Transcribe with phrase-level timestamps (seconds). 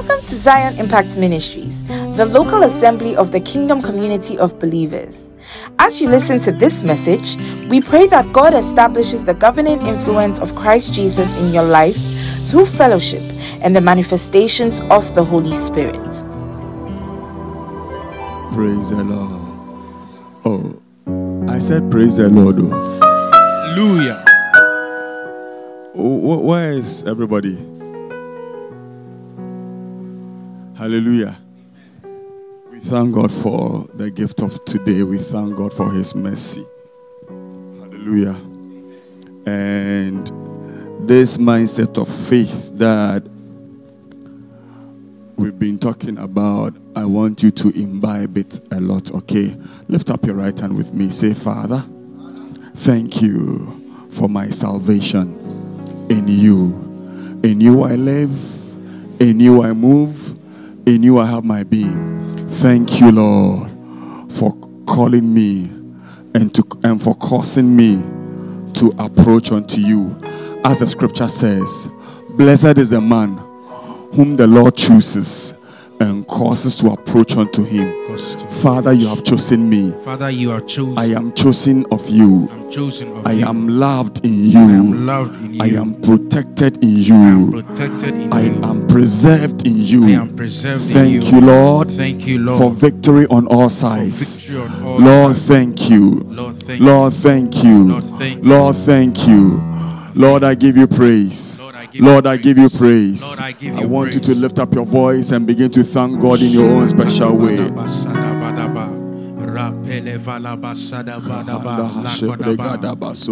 [0.00, 5.34] Welcome to Zion Impact Ministries, the local assembly of the kingdom community of believers.
[5.78, 7.36] As you listen to this message,
[7.68, 11.98] we pray that God establishes the governing influence of Christ Jesus in your life
[12.46, 13.20] through fellowship
[13.60, 16.00] and the manifestations of the Holy Spirit.
[18.54, 19.42] Praise the Lord.
[20.46, 20.82] Oh,
[21.46, 22.56] I said, Praise the Lord.
[22.58, 22.70] oh.
[23.74, 24.24] Hallelujah.
[25.94, 27.69] Oh, where is everybody?
[30.80, 31.36] Hallelujah.
[32.70, 35.02] We thank God for the gift of today.
[35.02, 36.64] We thank God for His mercy.
[37.28, 38.34] Hallelujah.
[39.44, 40.26] And
[41.06, 43.22] this mindset of faith that
[45.36, 49.54] we've been talking about, I want you to imbibe it a lot, okay?
[49.88, 51.10] Lift up your right hand with me.
[51.10, 51.84] Say, Father,
[52.76, 55.36] thank you for my salvation
[56.08, 56.72] in you.
[57.44, 60.29] In you I live, in you I move,
[60.94, 62.48] in you I have my being.
[62.48, 63.70] Thank you, Lord,
[64.32, 64.56] for
[64.86, 65.66] calling me
[66.34, 67.96] and to and for causing me
[68.74, 70.16] to approach unto you.
[70.64, 71.88] As the scripture says,
[72.30, 73.36] blessed is the man
[74.14, 75.54] whom the Lord chooses
[76.00, 77.94] and causes to approach unto him.
[78.50, 79.92] Father, you have chosen me.
[80.04, 80.98] Father, you are chosen.
[80.98, 82.48] I am chosen of you.
[82.50, 83.46] I'm chosen of I you.
[83.46, 84.58] am loved in I you.
[84.58, 85.62] am loved in you.
[85.62, 87.14] I am protected in you.
[87.14, 87.62] I am you.
[87.62, 88.62] protected in I you.
[88.62, 90.04] am preserved in you.
[90.04, 90.20] I you.
[90.20, 91.46] am preserved Thank in you, you.
[91.46, 94.48] Lord, Thank you, Lord, for victory on all sides.
[94.50, 95.48] on all Lord, sides.
[95.48, 96.20] thank you.
[96.26, 97.84] Lord, thank Lord, thank you.
[97.84, 98.50] Lord, thank you.
[98.50, 99.70] Lord, thank you.
[100.14, 101.58] Lord, I give you praise.
[101.60, 103.22] Lord, I give Lord, I give you praise.
[103.22, 105.82] Lord, I give I you want you to lift up your voice and begin to
[105.84, 107.56] thank God in your own special way.
[107.56, 108.86] Badaba, sadabadaba.
[109.54, 112.78] Rapele valaba, sadabadaba, lakodaba.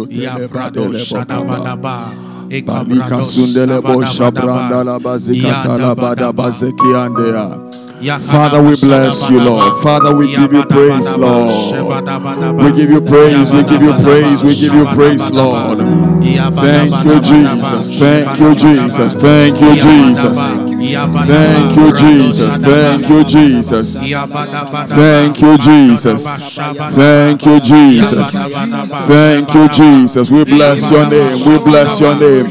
[0.09, 2.11] Yabrado, sadabadaba.
[2.49, 7.69] Balika sundele bo shabranda la bazikata la bada bazekiandea.
[8.19, 9.75] Father, we bless you, Lord.
[9.83, 11.49] Father, we give you praise, Lord.
[12.57, 15.31] We give you praise, we give you praise, we give you praise.
[15.31, 15.79] Lord.
[16.55, 17.99] Thank you, Jesus.
[17.99, 19.15] Thank you, Jesus.
[19.15, 20.37] Thank you, Jesus.
[20.79, 22.57] Thank you, Jesus.
[22.57, 23.99] Thank you, Jesus.
[23.99, 26.23] Thank you, Jesus.
[26.95, 28.35] Thank you, Jesus.
[29.07, 30.31] Thank you, Jesus.
[30.31, 31.45] We bless your name.
[31.45, 32.45] We bless your name.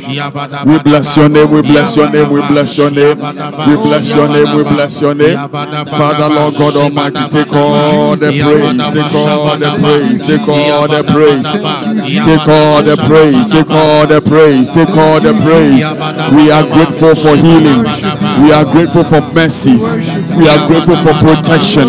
[0.64, 1.50] We bless your name.
[1.50, 2.30] We bless your name.
[2.30, 3.16] We bless your name.
[3.66, 4.54] We bless your name.
[4.56, 5.38] We bless your name.
[5.88, 8.92] Father, Lord God Almighty, take all the praise.
[8.92, 10.20] Take all the praise.
[10.26, 11.42] Take all the praise.
[12.24, 13.48] Take all the praise.
[13.48, 14.70] Take all the praise.
[14.70, 15.86] Take all the praise.
[16.36, 17.84] We are grateful for healing.
[18.42, 19.96] We are grateful for mercies.
[20.36, 21.88] We are grateful for protection.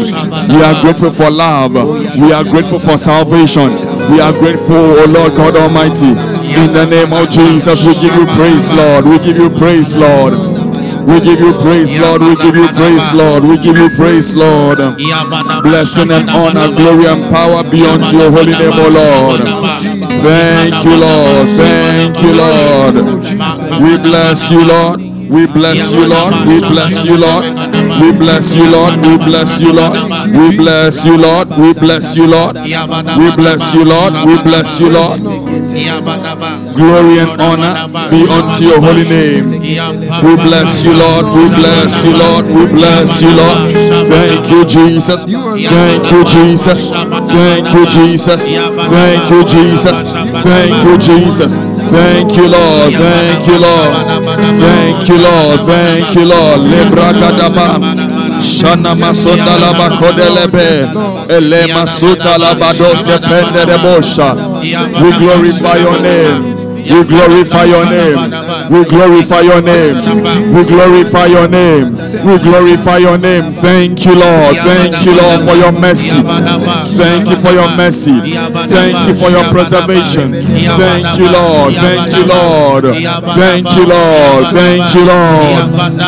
[0.50, 1.74] We are grateful for love.
[1.74, 3.70] We are grateful for salvation.
[4.12, 6.10] We are grateful, O Lord God Almighty.
[6.56, 9.06] In the name of Jesus, we give you praise, Lord.
[9.06, 10.34] We give you praise, Lord.
[11.08, 12.22] We give you praise, Lord.
[12.22, 13.44] We give you praise, Lord.
[13.44, 14.78] We give you praise, Lord.
[15.64, 19.42] Blessing and honor, glory and power be unto your holy name, O Lord.
[20.22, 21.48] Thank you, Lord.
[21.58, 22.96] Thank you, Lord.
[23.82, 25.19] We bless you, Lord.
[25.30, 26.34] We bless you, Lord.
[26.48, 27.46] We bless you, Lord.
[28.02, 28.98] We bless you, Lord.
[29.00, 29.98] We bless you, Lord.
[30.34, 31.48] We bless you, Lord.
[31.58, 32.58] We bless you, Lord.
[33.18, 34.14] We bless you, Lord.
[34.26, 35.20] We bless you, Lord.
[36.76, 37.74] Glory and honor
[38.10, 39.50] be unto your holy name.
[40.24, 41.26] We bless you, Lord.
[41.36, 42.48] We bless you, Lord.
[42.48, 43.70] We bless you, Lord.
[44.10, 45.26] Thank you, Jesus.
[45.26, 46.86] Thank you, Jesus.
[47.30, 48.48] Thank you, Jesus.
[48.90, 50.02] Thank you, Jesus.
[50.42, 51.60] Thank you, Jesus.
[51.92, 52.94] Thank you, Lord.
[52.94, 53.94] Thank you, Lord.
[54.60, 55.60] Thank you, Lord.
[55.66, 56.60] Thank you, Lord.
[56.72, 57.70] Lebragadaba.
[58.42, 60.90] Shana masonda la bakodelebe.
[61.30, 64.36] Ele masuta la badoske pende de bosha.
[65.02, 66.59] We glorify your name.
[66.90, 68.18] We glorify your name.
[68.70, 69.96] We glorify your name.
[70.54, 71.96] We glorify your name.
[72.26, 73.54] We glorify your name.
[73.54, 74.58] Thank you, Lord.
[74.58, 76.18] Thank you, Lord, for your mercy.
[76.98, 78.12] Thank you for your mercy.
[78.68, 80.34] Thank you for your preservation.
[80.78, 81.74] Thank you, Lord.
[81.76, 82.84] Thank you, Lord.
[83.38, 84.46] Thank you, Lord.
[84.50, 85.54] Thank you, Lord.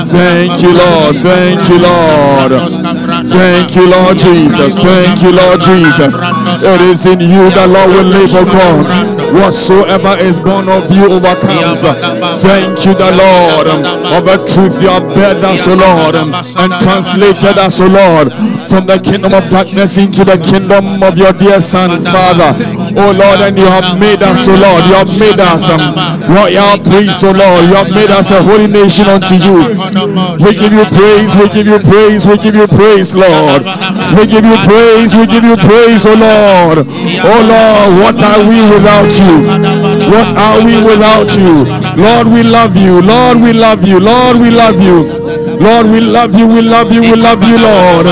[0.08, 1.16] Thank you, Lord.
[1.16, 2.51] Thank you, Lord.
[3.31, 4.75] Thank you, Lord Jesus.
[4.77, 6.19] Thank you, Lord Jesus.
[6.63, 8.86] It is in you that Lord will live, O God.
[9.34, 11.81] Whatsoever is born of you overcomes.
[12.38, 13.68] Thank you, the Lord.
[14.12, 18.30] Of a truth, you have bear us, O Lord, and translated us, O Lord,
[18.69, 22.54] from the kingdom of darkness into the kingdom of your dear Son, Father.
[22.98, 24.84] O Lord, and you have made us, O Lord.
[24.86, 25.81] You have made us um,
[26.30, 27.66] royal priests, O Lord.
[27.66, 29.58] You have made us a holy nation unto you.
[30.38, 31.31] We give you praise.
[31.36, 32.28] We give you praise.
[32.28, 33.63] We give you praise, Lord.
[34.13, 35.16] We give you praise.
[35.16, 36.50] We give you praise, O Lord.
[36.51, 39.36] O oh, Lord, what are we without you?
[40.12, 41.63] What are we without you?
[41.95, 43.01] Lord, we love you.
[43.01, 44.00] Lord, we love you.
[44.00, 45.07] Lord, we love you.
[45.62, 48.06] Lord, we love you, we love you, we love you, Lord.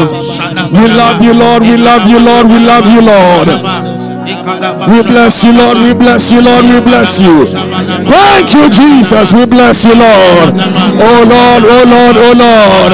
[0.71, 3.47] We love you, Lord, we love you, Lord, we love you, Lord.
[4.89, 5.77] We bless you, Lord.
[5.77, 6.63] We bless you, Lord.
[6.65, 7.47] We bless you.
[8.09, 9.31] Thank you, Jesus.
[9.33, 10.57] We bless you, Lord.
[10.97, 12.91] Oh Lord, oh Lord, oh Lord.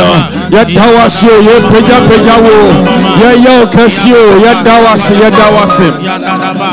[0.51, 2.55] Yadawasi, ye peja peja wo.
[3.21, 5.83] Ye yo kesio, yadawasi, yadawasi.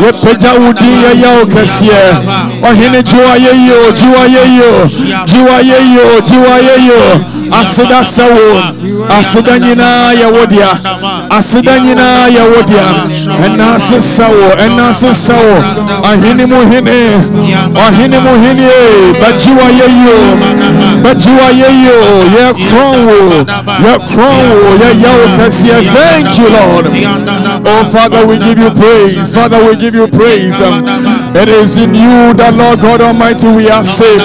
[0.03, 2.03] Ye peja udi, ye yo kesio.
[2.63, 4.87] Ohine jiwa ye yo, jiwa ye yo,
[5.27, 7.03] jiwa ye yo, jiwa ye yo.
[7.61, 8.63] Asida sewo,
[9.21, 9.85] asida nyina
[10.21, 10.69] ya wodia,
[11.39, 12.83] asida nyina ya wodia.
[13.47, 15.65] Enase sewo, enase sewo.
[16.13, 16.99] Ahini muhini,
[17.87, 18.63] ahini muhini.
[19.21, 20.37] Bajiwa ye yo,
[21.05, 21.99] bajiwa ye yo.
[22.33, 23.47] Ye kronwo,
[23.85, 25.75] ye kronwo, ye yawo kesio.
[25.93, 26.87] Thank you, Lord.
[27.67, 29.35] Oh Father, we give you praise.
[29.35, 30.61] Father, we give you praise.
[31.35, 34.23] It is in you that Lord God Almighty we are safe.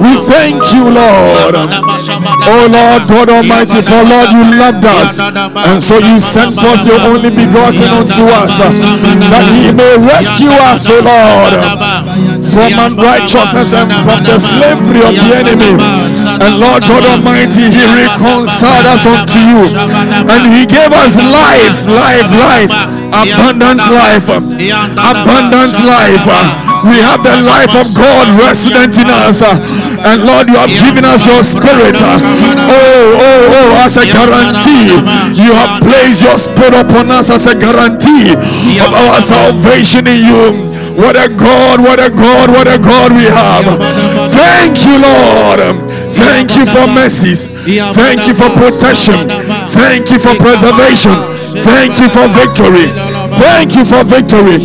[0.00, 1.54] We thank you, Lord.
[2.10, 2.18] Oh,
[2.50, 7.00] oh Lord God Almighty, for Lord you loved us, and so you sent forth your
[7.06, 11.54] only begotten unto us, that he may rescue us, O Lord,
[12.42, 15.72] from unrighteousness and from the slavery of the enemy.
[16.40, 19.70] And Lord God Almighty, he reconciled us unto you,
[20.26, 22.74] and he gave us life, life, life,
[23.14, 24.26] abundant life,
[24.98, 26.69] abundant life.
[26.84, 29.42] We have the life of God resident in us.
[29.42, 31.96] And Lord, you have given us your spirit.
[32.00, 34.96] Oh, oh, oh, as a guarantee.
[35.36, 38.32] You have placed your spirit upon us as a guarantee
[38.80, 40.44] of our salvation in you.
[40.96, 43.64] What a God, what a God, what a God we have.
[44.32, 45.60] Thank you, Lord.
[46.12, 47.46] Thank you for mercies.
[47.94, 49.28] Thank you for protection.
[49.70, 51.12] Thank you for preservation.
[51.62, 52.88] Thank you for victory.
[53.38, 54.58] Thank you for victory.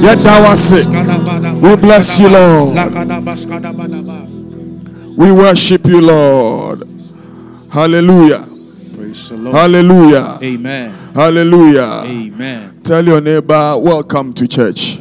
[0.00, 0.86] Yet thou art sick.
[1.64, 2.74] We bless you, Lord.
[5.16, 6.80] We worship you, Lord.
[7.72, 8.46] Hallelujah.
[8.94, 9.56] Praise the Lord.
[9.56, 10.38] Hallelujah.
[10.42, 10.90] Amen.
[11.14, 12.02] Hallelujah.
[12.04, 12.80] Amen.
[12.82, 14.98] Tell your neighbor, welcome to church.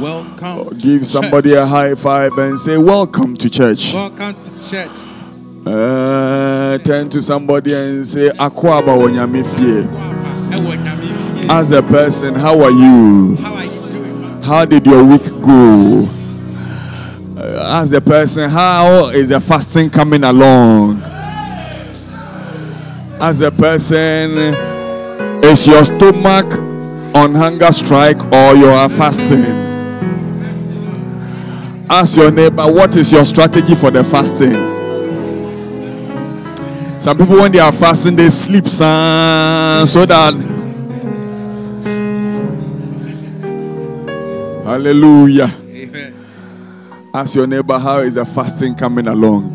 [0.00, 0.76] Welcome.
[0.78, 1.58] Give to somebody church.
[1.58, 3.94] a high five and say, Welcome to church.
[3.94, 5.02] Welcome to church.
[5.64, 9.86] Uh, turn to somebody and say, Akwaba Onyamifie.
[10.50, 13.36] Ẹwọ As a person, how are you?
[13.36, 13.61] How are?
[14.42, 16.08] How did your week go?
[17.36, 21.00] Uh, as a person, how is the fasting coming along?
[23.20, 24.32] As a person,
[25.44, 26.52] is your stomach
[27.14, 29.44] on hunger strike or you are fasting?
[31.88, 34.72] Ask your neighbor, what is your strategy for the fasting?
[37.00, 40.51] Some people, when they are fasting, they sleep son, so that
[44.72, 45.52] Hallelujah.
[45.68, 47.10] Amen.
[47.12, 49.52] Ask your neighbor, how is the fasting coming along?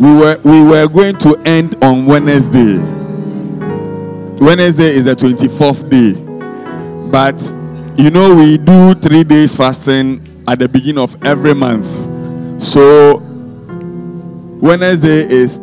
[0.00, 2.78] We were we were going to end on Wednesday.
[4.44, 6.14] Wednesday is the 24th day.
[7.12, 7.40] But
[7.96, 11.86] you know, we do three days fasting at the beginning of every month.
[12.60, 13.18] So
[14.60, 15.60] Wednesday is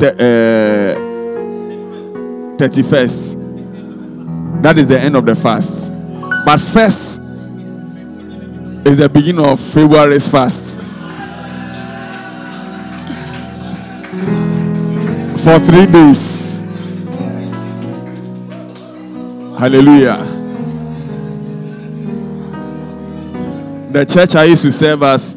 [0.00, 1.01] the uh,
[2.62, 4.62] 31st.
[4.62, 5.92] That is the end of the fast.
[6.44, 7.20] But first
[8.86, 10.78] is the beginning of February's fast.
[15.42, 16.60] For three days.
[19.58, 20.18] Hallelujah.
[23.90, 25.36] The church I used to serve as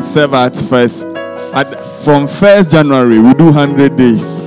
[0.00, 1.04] serve at first.
[1.54, 1.66] At,
[2.02, 4.42] from 1st January, we do 100 days.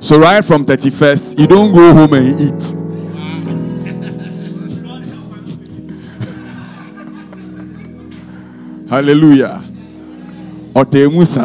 [0.00, 2.74] So right from 31st, you don't go home and eat.
[8.90, 9.62] Hallelujah.
[10.72, 11.42] Otemusa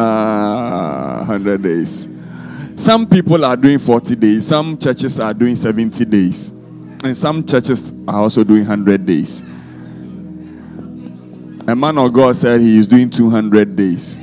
[1.26, 2.08] 100 days.
[2.76, 6.50] Some people are doing 40 days, some churches are doing 70 days,
[7.02, 9.42] and some churches are also doing 100 days.
[11.66, 14.16] A man of God said he is doing 200 days.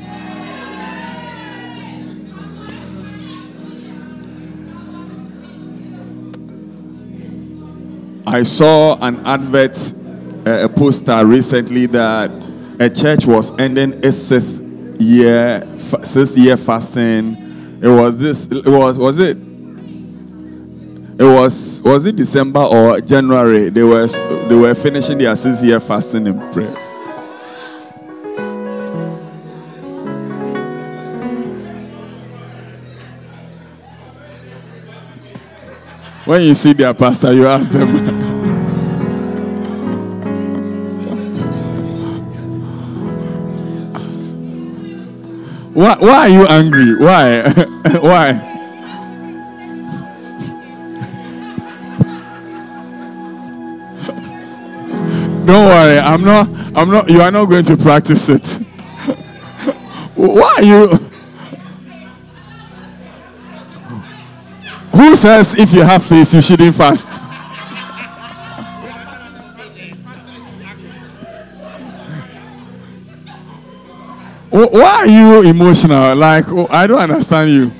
[8.34, 9.78] I saw an advert,
[10.48, 12.32] uh, a poster recently that
[12.80, 14.62] a church was ending its sixth
[15.00, 17.80] year, fa- sixth year fasting.
[17.82, 18.48] It was this.
[18.48, 19.38] It was was it?
[21.20, 23.70] It was was it December or January?
[23.70, 26.94] They were they were finishing their sixth year fasting and prayers.
[36.26, 37.96] When you see their pastor, you ask them.
[45.74, 46.96] why, why are you angry?
[46.96, 47.42] Why?
[48.02, 48.34] why?
[55.48, 56.48] Don't worry, I'm not
[56.78, 58.46] I'm not you are not going to practice it.
[60.16, 61.11] why are you
[65.02, 67.20] Who says if you have faith you shouldn't fast?
[74.52, 76.16] Why are you emotional?
[76.16, 77.72] Like oh, I don't understand you.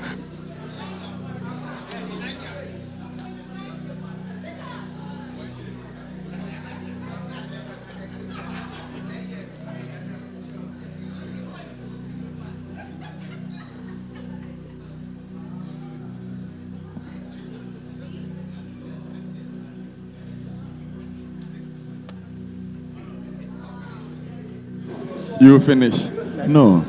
[25.42, 26.08] You finish.
[26.46, 26.84] No.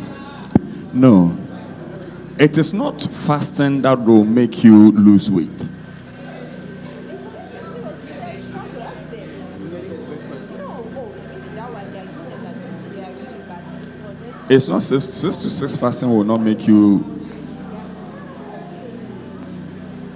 [0.93, 1.35] No.
[2.37, 5.49] It is not fasting that will make you lose weight.
[14.47, 17.03] It's not six, six to six fasting will not make you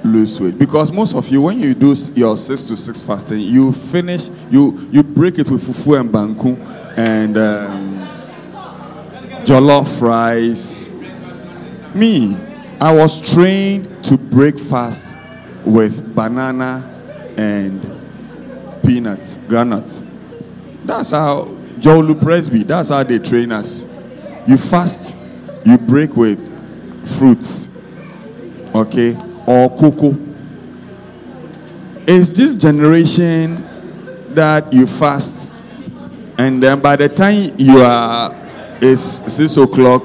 [0.04, 3.74] lose weight because most of you when you do your six to six fasting you
[3.74, 6.56] finish you you break it with fufu and banku
[6.98, 7.97] and um,
[9.48, 10.90] jollof rice.
[11.96, 12.38] Me
[12.80, 15.18] i was trained to breakfast
[15.66, 16.84] with banana
[17.38, 17.82] and
[18.84, 20.02] peanut granite.
[20.86, 21.46] That's how
[21.80, 23.88] jolu presby that's how they train us.
[24.48, 25.16] You fast
[25.66, 26.42] you break with
[27.18, 27.70] fruits
[28.78, 30.18] okay, or cocoa.
[32.08, 33.64] It's this generation
[34.34, 35.52] that you fast,
[36.38, 38.34] and then by the time you are,
[38.82, 40.04] it's six o'clock,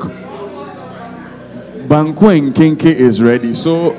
[1.89, 3.55] Banku and Kenkey is ready.
[3.55, 3.93] So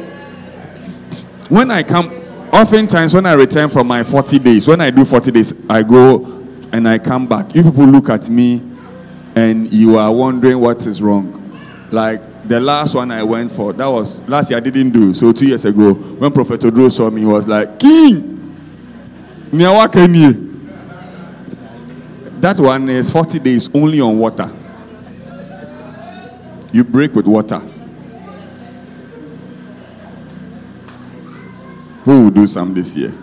[1.50, 2.12] when I come,
[2.52, 6.24] oftentimes when I return from my 40 days, when I do 40 days, I go
[6.72, 7.54] and I come back.
[7.54, 8.64] You people look at me
[9.36, 11.40] and you are wondering what is wrong.
[11.92, 15.14] Like the last one I went for, that was last year I didn't do.
[15.14, 18.58] So two years ago, when Prophet Odro saw me, he was like, King,
[19.52, 20.50] Nyawa Kenye."
[22.42, 24.52] That one is 40 days only on water.
[26.74, 27.60] You break with water.
[32.04, 33.14] Who will do some this year?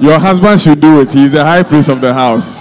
[0.00, 1.12] Your husband should do it.
[1.12, 2.58] He's the high priest of the house.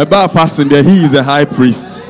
[0.00, 2.02] About fasting, there he is a high priest.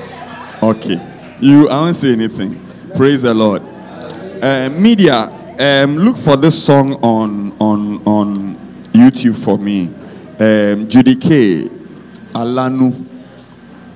[0.63, 1.37] Okay.
[1.41, 2.65] You, I won't say anything.
[2.95, 3.63] Praise the Lord.
[3.63, 5.25] Uh, media,
[5.59, 8.55] um, look for this song on on on
[8.93, 9.87] YouTube for me.
[10.39, 11.67] Um, Judikay
[12.33, 13.09] Alanu.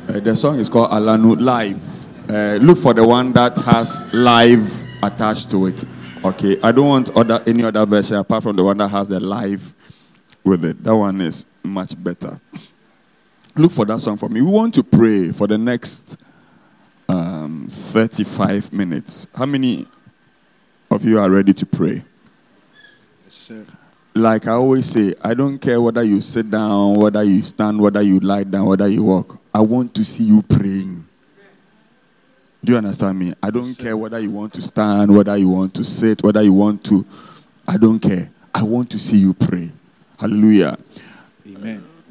[0.09, 1.81] Uh, the song is called Alanu Live.
[2.29, 5.85] Uh, look for the one that has live attached to it.
[6.25, 6.59] Okay.
[6.65, 9.73] I don't want other any other version apart from the one that has the live
[10.43, 10.83] with it.
[10.83, 12.41] That one is much better.
[13.57, 14.43] Look for that song for me.
[14.43, 16.17] We want to pray for the next
[17.09, 19.29] um, 35 minutes.
[19.35, 19.87] How many
[20.91, 22.03] of you are ready to pray?
[23.25, 23.65] Yes, sir.
[24.17, 28.03] Like I always say, I don't care whether you sit down, whether you stand, whether
[28.03, 29.41] you lie down, whether you walk.
[29.53, 31.05] I want to see you praying.
[32.65, 33.35] Do you understand me?
[33.43, 36.53] I don't care whether you want to stand, whether you want to sit, whether you
[36.53, 37.05] want to.
[37.69, 38.31] I don't care.
[38.55, 39.71] I want to see you pray.
[40.19, 40.79] Hallelujah.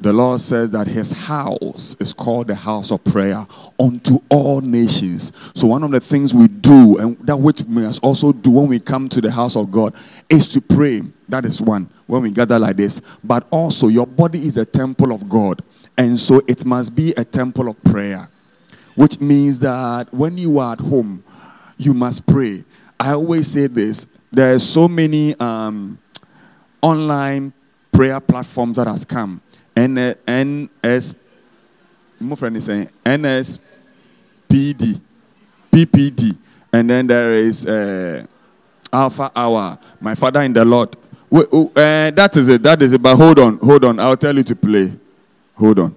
[0.04, 3.46] The Lord says that his house is called the house of prayer
[3.80, 5.32] unto all nations.
[5.54, 8.68] So, one of the things we do, and that which we must also do when
[8.68, 9.94] we come to the house of God,
[10.28, 11.00] is to pray.
[11.30, 13.00] That is one, when we gather like this.
[13.24, 15.62] But also, your body is a temple of God.
[15.96, 18.28] And so, it must be a temple of prayer,
[18.96, 21.24] which means that when you are at home,
[21.78, 22.62] you must pray.
[23.00, 25.98] I always say this there are so many um,
[26.82, 27.54] online
[27.90, 29.40] prayer platforms that has come.
[29.76, 31.14] N- NS,
[32.20, 35.00] my friend is saying NSPD,
[35.72, 36.36] PPD,
[36.72, 38.24] and then there is uh,
[38.92, 39.78] Alpha Hour.
[40.00, 40.96] My father in the Lord.
[41.30, 42.62] Wait, oh, uh, that is it.
[42.62, 43.02] That is it.
[43.02, 43.98] But hold on, hold on.
[43.98, 44.94] I'll tell you to play.
[45.56, 45.94] Hold on.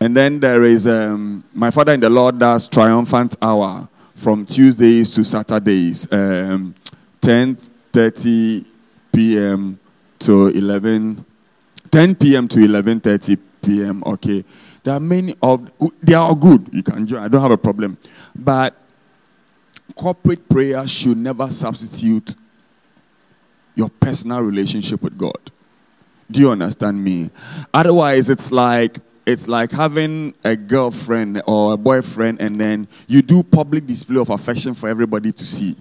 [0.00, 5.14] And then there is um, my father in the Lord does triumphant hour from Tuesdays
[5.14, 6.74] to Saturdays, um,
[7.20, 8.64] 10:30
[9.12, 9.78] p.m.
[10.18, 11.24] to 11,
[11.90, 12.48] 10 p.m.
[12.48, 14.02] to 11:30 p.m.
[14.06, 14.44] Okay,
[14.82, 15.70] there are many of
[16.02, 16.68] they are good.
[16.72, 17.22] You can join.
[17.22, 17.98] I don't have a problem,
[18.34, 18.74] but
[19.94, 22.34] corporate prayer should never substitute
[23.74, 25.38] your personal relationship with God.
[26.30, 27.30] Do you understand me?
[27.72, 33.42] Otherwise, it's like it's like having a girlfriend or a boyfriend, and then you do
[33.42, 35.76] public display of affection for everybody to see.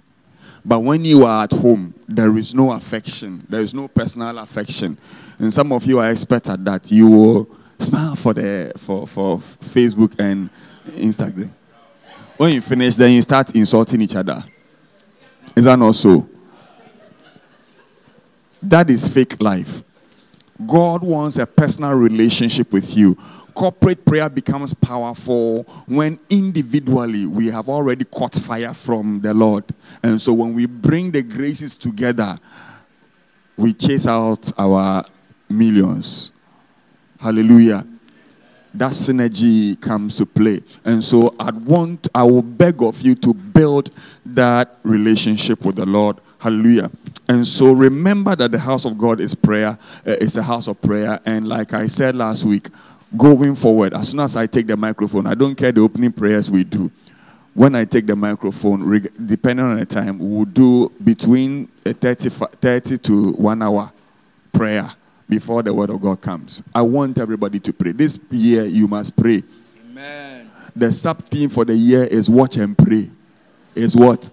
[0.65, 3.45] But when you are at home, there is no affection.
[3.48, 4.98] There is no personal affection.
[5.38, 6.91] And some of you are expert at that.
[6.91, 10.50] You will smile for the for, for Facebook and
[10.88, 11.51] Instagram.
[12.38, 14.43] When you finish, then you start insulting each other.
[15.55, 16.27] Is that not so?
[18.62, 19.84] That is fake life.
[20.65, 23.17] God wants a personal relationship with you.
[23.56, 29.64] Corporate prayer becomes powerful when individually we have already caught fire from the Lord.
[30.04, 32.38] And so when we bring the graces together,
[33.56, 35.06] we chase out our
[35.50, 36.34] millions.
[37.20, 37.88] Hallelujah.
[38.74, 40.62] That synergy comes to play.
[40.84, 43.90] And so I want, I will beg of you to build
[44.26, 46.18] that relationship with the Lord.
[46.40, 46.92] Hallelujah.
[47.28, 50.82] And so remember that the house of God is prayer, uh, it's a house of
[50.82, 51.20] prayer.
[51.26, 52.68] And like I said last week,
[53.17, 56.50] going forward, as soon as I take the microphone, I don't care the opening prayers
[56.50, 56.91] we do.
[57.53, 62.45] When I take the microphone, depending on the time, we'll do between a 30, fi-
[62.48, 63.91] 30 to one hour
[64.51, 64.89] prayer
[65.29, 66.62] before the word of God comes.
[66.74, 67.93] I want everybody to pray.
[67.93, 69.43] This year, you must pray.
[69.89, 70.51] Amen.
[70.75, 73.10] The sub theme for the year is watch and pray.
[73.74, 74.29] Is what?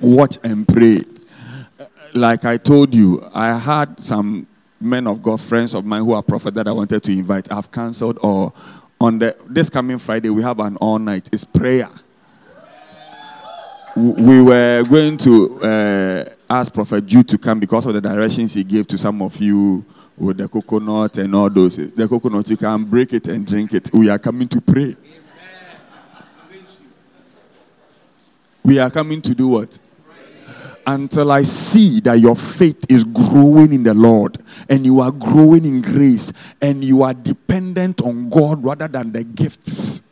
[0.00, 1.02] Watch and pray.
[2.14, 4.46] Like I told you, I had some
[4.80, 7.52] men of God, friends of mine who are prophets that I wanted to invite.
[7.52, 8.52] I've cancelled or
[9.00, 11.28] on the this coming Friday we have an all night.
[11.32, 11.88] It's prayer.
[13.96, 18.62] We were going to uh, ask Prophet Jude to come because of the directions he
[18.62, 19.84] gave to some of you
[20.16, 21.76] with the coconut and all those.
[21.76, 23.90] The coconut, you can break it and drink it.
[23.92, 24.96] We are coming to pray.
[28.62, 29.78] We are coming to do what?
[30.86, 34.38] Until I see that your faith is growing in the Lord
[34.68, 39.22] and you are growing in grace and you are dependent on God rather than the
[39.22, 40.02] gifts,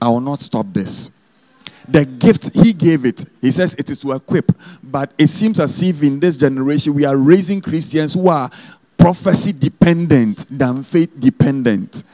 [0.00, 1.10] I will not stop this.
[1.88, 3.24] The gift, He gave it.
[3.40, 4.52] He says it is to equip.
[4.82, 8.50] But it seems as if in this generation we are raising Christians who are
[8.96, 12.04] prophecy dependent than faith dependent.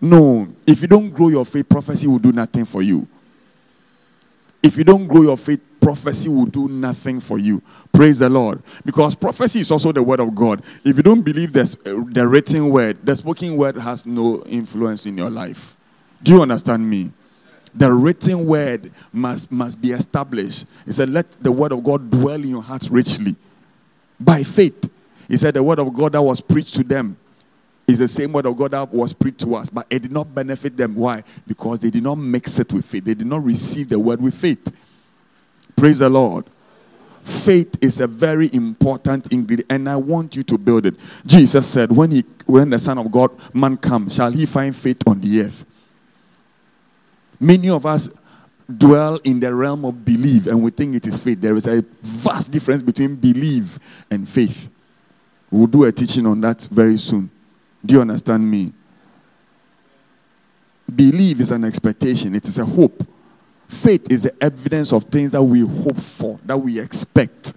[0.00, 3.06] No, if you don't grow your faith, prophecy will do nothing for you.
[4.62, 7.62] If you don't grow your faith, prophecy will do nothing for you.
[7.92, 8.62] Praise the Lord.
[8.84, 10.62] Because prophecy is also the word of God.
[10.84, 15.16] If you don't believe this, the written word, the spoken word has no influence in
[15.16, 15.76] your life.
[16.22, 17.12] Do you understand me?
[17.74, 20.66] The written word must, must be established.
[20.84, 23.36] He said, Let the word of God dwell in your heart richly
[24.18, 24.90] by faith.
[25.28, 27.16] He said, The word of God that was preached to them
[27.88, 30.32] is the same word of God that was preached to us, but it did not
[30.34, 30.94] benefit them.
[30.94, 31.22] Why?
[31.46, 33.06] Because they did not mix it with faith.
[33.06, 34.70] They did not receive the word with faith.
[35.74, 36.44] Praise the Lord.
[37.22, 40.96] Faith is a very important ingredient, and I want you to build it.
[41.24, 45.02] Jesus said, When he when the Son of God man comes, shall he find faith
[45.06, 45.64] on the earth?
[47.40, 48.08] Many of us
[48.76, 51.40] dwell in the realm of belief and we think it is faith.
[51.40, 54.68] There is a vast difference between belief and faith.
[55.50, 57.30] We'll do a teaching on that very soon.
[57.88, 58.70] Do you understand me?
[60.94, 63.06] Belief is an expectation, it is a hope.
[63.66, 67.54] Faith is the evidence of things that we hope for, that we expect.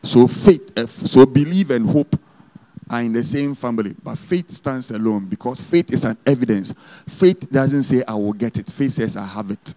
[0.00, 2.16] So faith, uh, so believe and hope
[2.88, 6.72] are in the same family, but faith stands alone because faith is an evidence.
[7.08, 8.70] Faith doesn't say I will get it.
[8.70, 9.74] Faith says I have it.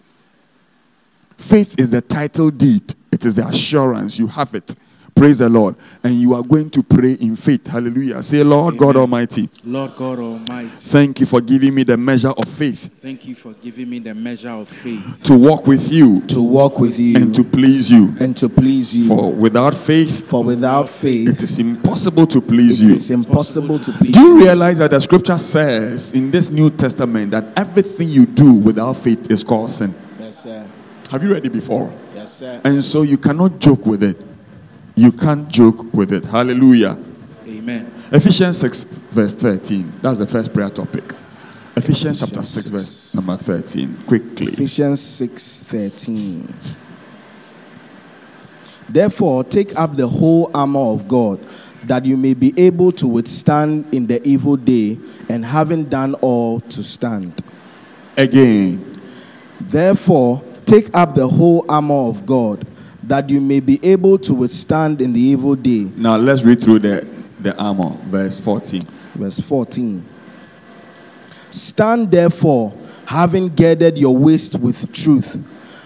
[1.38, 2.94] Faith is the title deed.
[3.12, 4.76] It is the assurance you have it.
[5.16, 5.76] Praise the Lord.
[6.04, 7.66] And you are going to pray in faith.
[7.68, 8.22] Hallelujah.
[8.22, 12.46] Say, Lord God Almighty, Lord God Almighty, thank you for giving me the measure of
[12.50, 16.42] faith thank you for giving me the measure of faith to walk with you to
[16.42, 18.14] walk with you and to please you.
[18.20, 19.08] and to please you.
[19.08, 22.92] For without faith, For without faith, It is impossible to please it you.
[22.94, 24.46] It is impossible to please Do you you.
[24.46, 29.32] realize that the scripture says in this New Testament that everything you do without faith
[29.32, 29.94] is called sin?
[30.20, 30.68] Yes, sir.
[31.12, 31.94] Have you read it before?
[32.16, 32.60] Yes, sir.
[32.66, 34.18] And so you cannot joke with it.
[34.96, 36.26] You can't joke with it.
[36.26, 36.98] Hallelujah.
[37.48, 37.92] Amen.
[38.12, 39.94] Ephesians 6, verse 13.
[40.02, 41.14] That's the first prayer topic.
[41.76, 43.98] Ephesians chapter 6, Ephesians verse number 13.
[44.08, 44.54] Quickly.
[44.54, 46.48] Ephesians 6:13.
[48.88, 51.40] Therefore, take up the whole armor of God,
[51.84, 56.62] that you may be able to withstand in the evil day, and having done all
[56.62, 57.34] to stand.
[58.16, 59.02] Again.
[59.60, 62.66] Therefore, take up the whole armor of God,
[63.08, 65.90] that you may be able to withstand in the evil day.
[65.96, 67.08] Now let's read through the,
[67.40, 68.82] the armor, verse 14.
[69.14, 70.04] Verse 14.
[71.52, 72.74] Stand therefore,
[73.06, 75.40] having girded your waist with truth,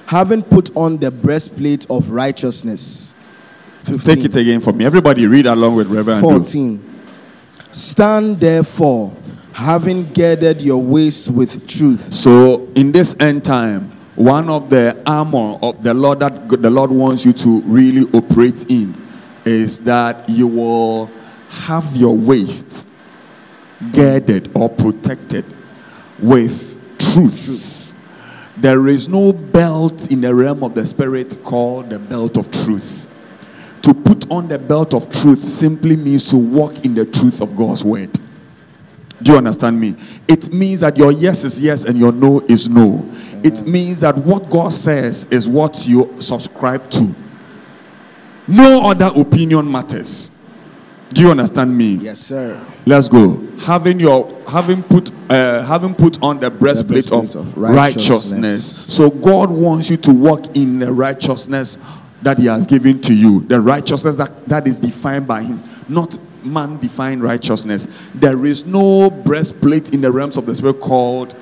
[0.08, 3.14] having put on the breastplate of righteousness.
[3.84, 4.86] Take it again for me.
[4.86, 6.24] Everybody read along with Reverend.
[6.24, 6.40] Andrew.
[6.40, 6.96] 14.
[7.72, 9.14] Stand therefore,
[9.52, 12.14] having girded your waist with truth.
[12.14, 16.92] So in this end time, one of the armor of the Lord that the Lord
[16.92, 18.94] wants you to really operate in
[19.46, 21.10] is that you will
[21.48, 22.86] have your waist
[23.94, 25.46] guarded or protected
[26.22, 27.96] with truth.
[28.58, 33.08] There is no belt in the realm of the spirit called the belt of truth.
[33.84, 37.56] To put on the belt of truth simply means to walk in the truth of
[37.56, 38.19] God's word.
[39.22, 39.96] Do you understand me?
[40.28, 43.08] It means that your yes is yes and your no is no.
[43.44, 47.14] It means that what God says is what you subscribe to.
[48.48, 50.36] No other opinion matters.
[51.14, 51.96] Do you understand me?
[51.96, 52.66] Yes, sir.
[52.86, 53.46] Let's go.
[53.62, 58.10] Having your having put uh, having put on the breastplate, breastplate of, of righteousness.
[58.10, 58.94] righteousness.
[58.96, 61.78] So God wants you to walk in the righteousness
[62.22, 63.42] that He has given to you.
[63.42, 67.88] The righteousness that, that is defined by Him, not man defined righteousness.
[68.16, 71.36] There is no breastplate in the realms of the spirit called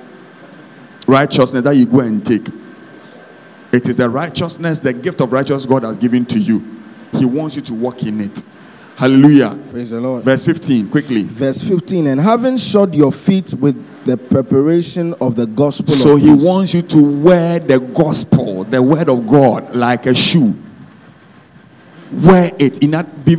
[1.08, 2.48] righteousness that you go and take.
[3.72, 6.64] It is the righteousness, the gift of righteousness God has given to you.
[7.14, 8.44] He wants you to walk in it.
[8.98, 9.58] Hallelujah.
[9.70, 10.24] Praise the Lord.
[10.24, 11.24] Verse 15, quickly.
[11.24, 12.08] Verse 15.
[12.08, 16.44] And having shod your feet with the preparation of the gospel So he peace.
[16.44, 20.56] wants you to wear the gospel, the word of God, like a shoe.
[22.12, 23.24] Wear it in that.
[23.26, 23.36] Be,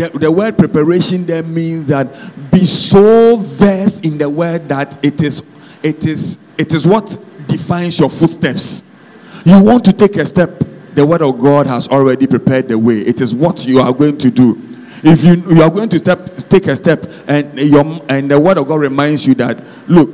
[0.00, 2.06] the, the word preparation there means that
[2.50, 5.42] be so versed in the word that it is,
[5.82, 8.96] it is, it is what defines your footsteps.
[9.44, 13.00] You want to take a step, the word of God has already prepared the way.
[13.00, 14.58] It is what you are going to do.
[15.04, 18.56] If you, you are going to step, take a step, and your and the word
[18.56, 20.10] of God reminds you that look,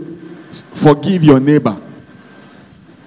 [0.51, 1.81] forgive your neighbor.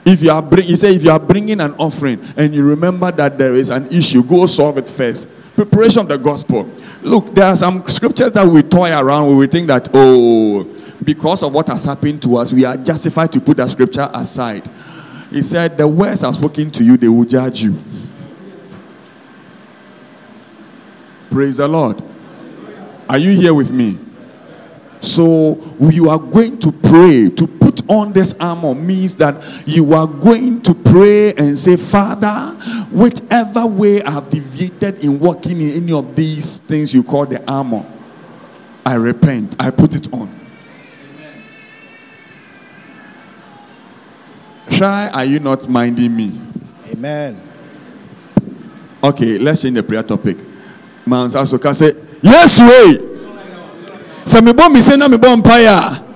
[0.05, 3.37] If you are bring, he if you are bringing an offering and you remember that
[3.37, 5.27] there is an issue, go solve it first.
[5.59, 6.71] Preparation of the gospel.
[7.01, 10.63] Look, there are some scriptures that we toy around we think that oh,
[11.03, 14.65] because of what has happened to us, we are justified to put that scripture aside.
[15.29, 17.77] He said, the words are spoken to you, they will judge you.
[21.29, 22.01] Praise the Lord.
[23.09, 23.99] Are you here with me?
[25.01, 27.29] So you are going to pray.
[27.31, 27.47] To
[27.89, 32.51] on this armor means that you are going to pray and say, Father,
[32.91, 37.43] whichever way I have deviated in walking in any of these things you call the
[37.51, 37.85] armor,
[38.85, 39.55] I repent.
[39.59, 40.33] I put it on.
[44.71, 46.39] Try, are you not minding me?
[46.91, 47.41] Amen.
[49.03, 50.37] Okay, let's change the prayer topic.
[51.05, 53.05] Man say, Yes, way.
[54.25, 56.08] Sɛ mebɔ me se na mebɔ mpaeɛ a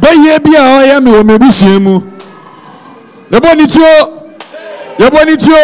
[0.00, 2.00] bɛyɛ bi a ɔyɛ me wɔ m'abusua mu
[3.30, 3.92] yɛbɔ ne tuo
[4.98, 5.62] yɛbɔ ne tuo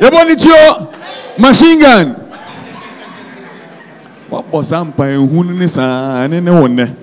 [0.00, 0.88] yɛbɔ ne tuo
[1.38, 2.16] machine gun.
[4.30, 6.94] Wabɔ saa mpaeɛhu no ne saa ne ne wo nnɛ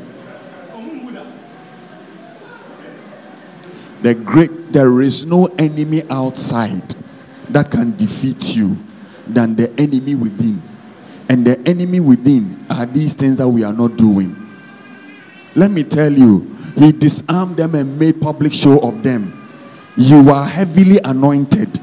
[4.01, 6.95] the great there is no enemy outside
[7.49, 8.77] that can defeat you
[9.27, 10.61] than the enemy within.
[11.27, 14.35] And the enemy within are these things that we are not doing
[15.59, 19.35] let me tell you he disarmed them and made public show of them.
[19.97, 21.77] You are heavily anointed.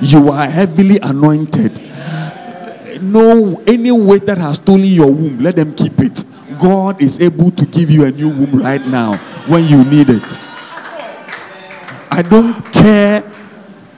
[0.00, 1.80] You are heavily anointed.
[3.02, 6.24] No any weight that has stolen your womb let them keep it.
[6.58, 9.16] God is able to give you a new womb right now
[9.48, 10.36] when you need it.
[12.10, 13.22] I don't care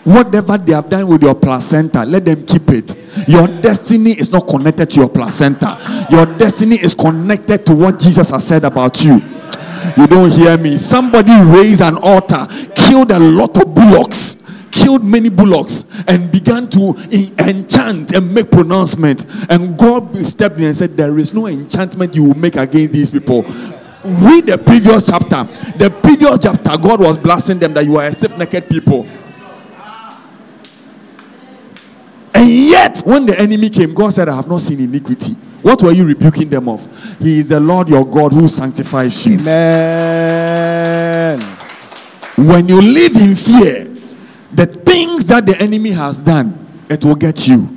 [0.05, 2.95] whatever they have done with your placenta, let them keep it.
[3.27, 5.79] Your destiny is not connected to your placenta,
[6.11, 9.21] your destiny is connected to what Jesus has said about you.
[9.97, 10.77] You don't hear me.
[10.79, 16.95] Somebody raised an altar, killed a lot of bullocks, killed many bullocks, and began to
[17.39, 19.25] enchant and make pronouncement.
[19.49, 23.11] And God stepped in and said, There is no enchantment you will make against these
[23.11, 23.43] people.
[24.05, 25.45] Read the previous chapter.
[25.79, 29.07] The previous chapter, God was blasting them that you are a stiff necked people.
[32.35, 35.33] And yet, when the enemy came, God said, I have not seen iniquity.
[35.63, 36.87] What were you rebuking them of?
[37.19, 39.39] He is the Lord your God who sanctifies you.
[39.41, 41.41] Amen.
[42.37, 43.85] When you live in fear,
[44.53, 47.77] the things that the enemy has done, it will get you.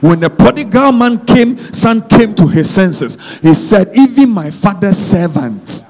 [0.00, 4.96] When the prodigal man came, son came to his senses, he said, Even my father's
[4.96, 5.84] servants,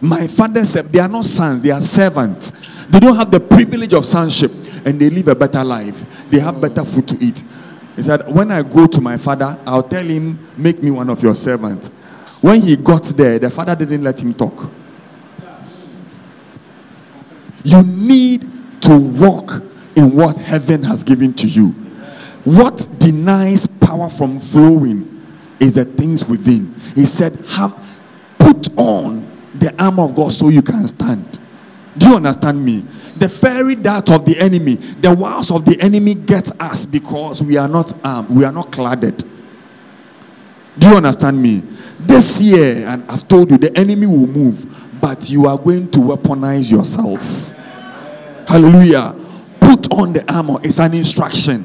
[0.00, 2.50] my father's serv- they are not sons, they are servants.
[2.90, 4.52] They don't have the privilege of sonship
[4.84, 6.28] and they live a better life.
[6.30, 7.42] They have better food to eat.
[7.96, 11.22] He said, When I go to my father, I'll tell him, Make me one of
[11.22, 11.88] your servants.
[12.40, 14.70] When he got there, the father didn't let him talk.
[17.64, 18.46] You need
[18.82, 19.62] to walk
[19.96, 21.68] in what heaven has given to you.
[22.44, 25.22] What denies power from flowing
[25.58, 26.74] is the things within.
[26.94, 27.72] He said, Have
[28.38, 31.38] put on the armor of God so you can stand.
[31.96, 32.80] Do you understand me?
[33.16, 37.56] The fiery dart of the enemy, the wiles of the enemy gets us because we
[37.56, 39.22] are not armed, we are not cladded.
[40.76, 41.62] Do you understand me?
[42.00, 45.98] This year, and I've told you, the enemy will move, but you are going to
[46.00, 47.52] weaponize yourself.
[48.48, 49.14] Hallelujah.
[49.60, 51.64] Put on the armor, it's an instruction.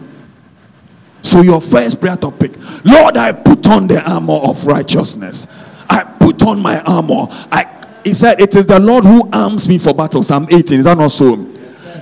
[1.22, 2.52] So, your first prayer topic
[2.86, 5.48] Lord, I put on the armor of righteousness.
[5.90, 7.28] I put on my armor.
[7.52, 7.79] I
[8.10, 10.24] he said, It is the Lord who arms me for battle.
[10.24, 10.80] Psalm 18.
[10.80, 11.36] Is that not so?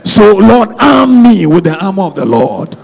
[0.06, 2.78] So, Lord, arm me with the armor of the Lord.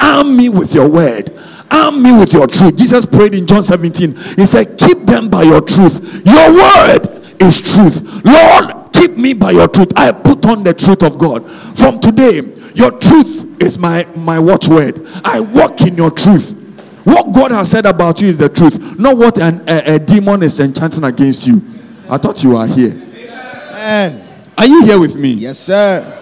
[0.00, 1.30] Arm me with your word.
[1.70, 2.76] Arm me with your truth.
[2.76, 4.10] Jesus prayed in John 17.
[4.10, 6.26] He said, Keep them by your truth.
[6.26, 7.06] Your word
[7.40, 8.24] is truth.
[8.24, 9.92] Lord, keep me by your truth.
[9.94, 11.48] I put on the truth of God.
[11.78, 12.40] From today,
[12.74, 15.06] your truth is my, my watchword.
[15.24, 16.56] I walk in your truth.
[17.04, 20.42] What God has said about you is the truth, not what an, a, a demon
[20.42, 21.77] is enchanting against you.
[22.08, 22.92] I thought you were here.
[22.92, 24.44] Amen.
[24.56, 25.32] Are you here with me?
[25.34, 26.14] Yes, sir.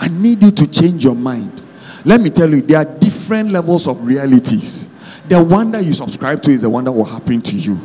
[0.00, 1.62] I need you to change your mind.
[2.04, 4.88] Let me tell you, there are different levels of realities.
[5.28, 7.78] The one that you subscribe to is the one that will happen to you.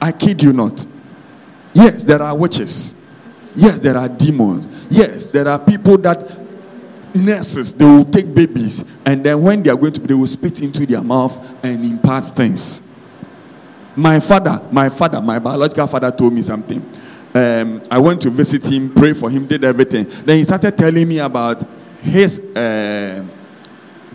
[0.00, 0.84] I kid you not.
[1.72, 3.00] Yes, there are witches.
[3.54, 4.86] Yes, there are demons.
[4.90, 6.44] Yes, there are people that
[7.14, 10.60] nurses they will take babies and then when they are going to they will spit
[10.60, 12.83] into their mouth and impart things.
[13.96, 16.84] My father, my father, my biological father told me something.
[17.34, 20.04] Um, I went to visit him, pray for him, did everything.
[20.24, 21.64] Then he started telling me about
[22.00, 23.24] his uh,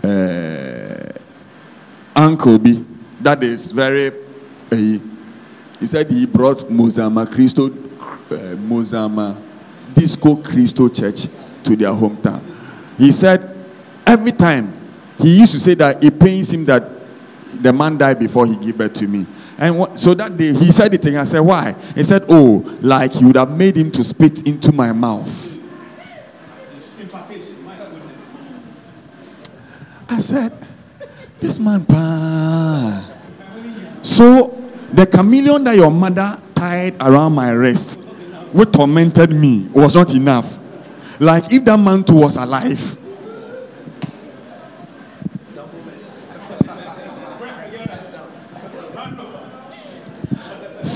[0.02, 1.12] uh,
[2.16, 2.84] uncle B.
[3.20, 4.08] That is very.
[4.72, 4.98] Uh,
[5.80, 9.36] he said he brought Musama Christo, uh, Musama
[9.94, 11.26] Disco Christo Church
[11.64, 12.42] to their hometown.
[12.98, 13.56] He said
[14.06, 14.72] every time
[15.18, 16.99] he used to say that it pains him that
[17.54, 19.26] the man died before he gave birth to me.
[19.58, 21.16] And what, so that day he said the thing.
[21.16, 21.72] I said, Why?
[21.94, 25.58] He said, Oh, like you would have made him to spit into my mouth.
[30.08, 30.52] I said,
[31.40, 33.06] This man, pa.
[34.02, 34.60] So
[34.92, 38.00] the chameleon that your mother tied around my wrist,
[38.52, 40.58] what tormented me, was not enough.
[41.18, 42.99] Like if that man too was alive.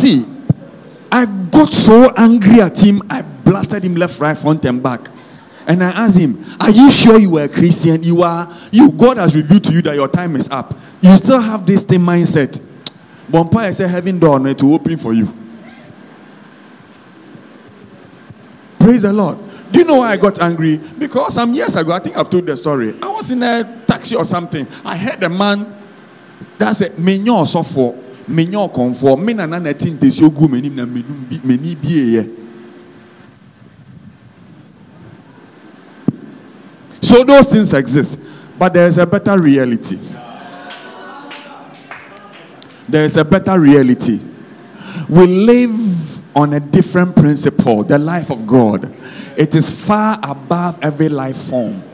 [0.04, 0.26] See,
[1.10, 5.08] I got so angry at him, I blasted him left, right, front, and back.
[5.66, 8.02] And I asked him, Are you sure you were a Christian?
[8.02, 10.74] You are, you, God has revealed to you that your time is up.
[11.00, 12.60] You still have this same mindset.
[13.32, 15.34] I said, Heaven door to open for you.
[18.78, 19.38] Praise the Lord.
[19.72, 20.78] Do you know why I got angry?
[20.98, 22.94] Because some years ago, I think I've told the story.
[23.00, 24.66] I was in a taxi or something.
[24.84, 25.74] I heard a man
[26.58, 31.74] that said, Menyo for menyo konfo me na na tin tesi ogu m'anim na meni
[31.74, 32.44] bie
[37.04, 38.18] So those things exist,
[38.58, 39.98] but there is a better reality.
[42.88, 44.18] There is a better reality.
[45.08, 48.92] We live on a different principle, the life of God.
[49.36, 51.84] It is far above every life form.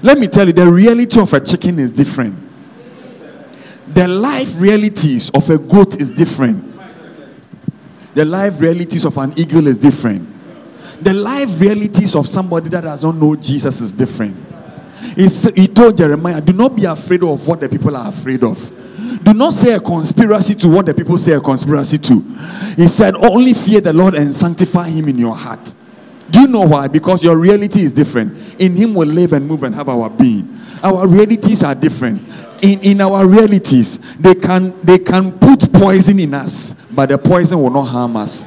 [0.00, 2.51] Let me tell you, the reality of a chicken is different.
[3.94, 6.72] The life realities of a goat is different.
[8.14, 10.28] The life realities of an eagle is different.
[11.02, 14.36] The life realities of somebody that does not know Jesus is different.
[15.16, 18.58] He, he told Jeremiah, Do not be afraid of what the people are afraid of.
[19.24, 22.20] Do not say a conspiracy to what the people say a conspiracy to.
[22.76, 25.74] He said, Only fear the Lord and sanctify Him in your heart.
[26.30, 26.88] Do you know why?
[26.88, 28.60] Because your reality is different.
[28.60, 30.56] In Him we live and move and have our being.
[30.82, 32.22] Our realities are different.
[32.62, 37.60] In, in our realities, they can they can put poison in us, but the poison
[37.60, 38.44] will not harm us.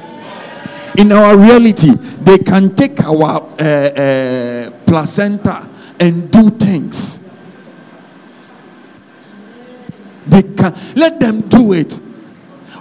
[0.96, 1.92] In our reality,
[2.24, 5.68] they can take our uh, uh, placenta
[6.00, 7.20] and do things.
[10.26, 12.00] They can let them do it.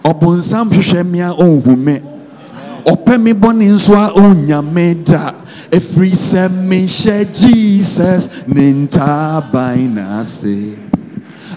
[0.06, 2.00] Ɔbɔnsam hwehwɛ mmea ɔnhu me.
[2.86, 5.34] Ɔpɛ me bɔne nso a ɔnya me da.
[5.70, 10.78] Ɛfiri sɛ mehyɛ Jesus ne ntaban n'ase.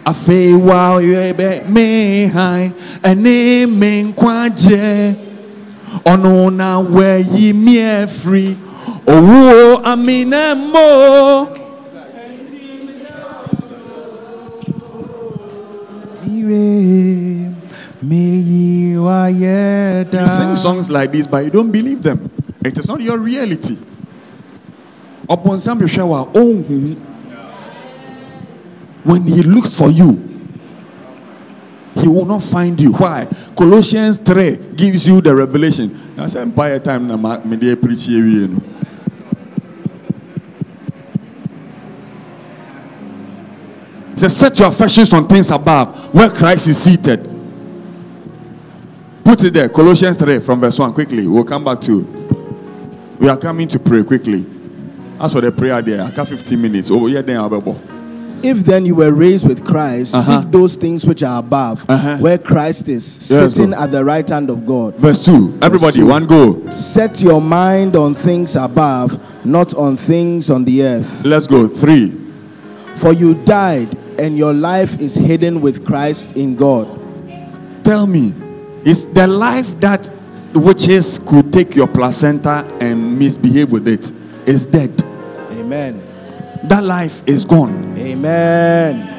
[0.05, 5.17] Afei wa ɔyɛ bɛ me han ɛne me nkwagye.
[6.05, 8.57] ɔno na wayi me afiri
[9.07, 11.55] owuo amena mo
[20.11, 22.31] You sing songs like this, but you don't believe them.
[22.65, 23.77] It is not your reality.
[25.29, 26.95] Upon some shower, oh, hmm.
[29.09, 30.23] When he looks for you,
[31.97, 32.93] he will not find you.
[32.93, 33.27] Why?
[33.57, 36.15] Colossians 3 gives you the revelation.
[36.15, 37.09] Now, say empire time
[37.59, 38.61] dey preach you
[44.17, 47.25] says, set your affections on things above, where Christ is seated.
[49.25, 51.27] Put it there, Colossians 3 from verse 1 quickly.
[51.27, 52.01] We'll come back to
[53.19, 54.45] We are coming to pray quickly.
[55.21, 56.91] As for the prayer there, I got 15 minutes.
[56.91, 57.57] Oh, yeah, then I'll be
[58.43, 60.41] If then you were raised with Christ, Uh-huh.
[60.43, 62.19] seek those things which are above, Uh-huh.
[62.19, 63.81] where Christ is, Yes, sitting bro.
[63.81, 64.95] at the right hand of God.
[64.97, 65.55] Verse 2.
[65.61, 66.07] Everybody, two.
[66.07, 66.57] one go.
[66.75, 71.25] Set your mind on things above, not on things on the earth.
[71.25, 71.67] Let's go.
[71.69, 72.13] 3.
[72.97, 76.89] For you died, and your life is hidden with Christ in God.
[77.85, 78.35] Tell me,
[78.85, 80.11] is the life that
[80.53, 84.11] the witches could take your placenta and misbehave with it
[84.47, 84.91] is dead?
[85.59, 86.01] Amen.
[86.65, 87.97] That life is gone.
[87.99, 89.15] Amen.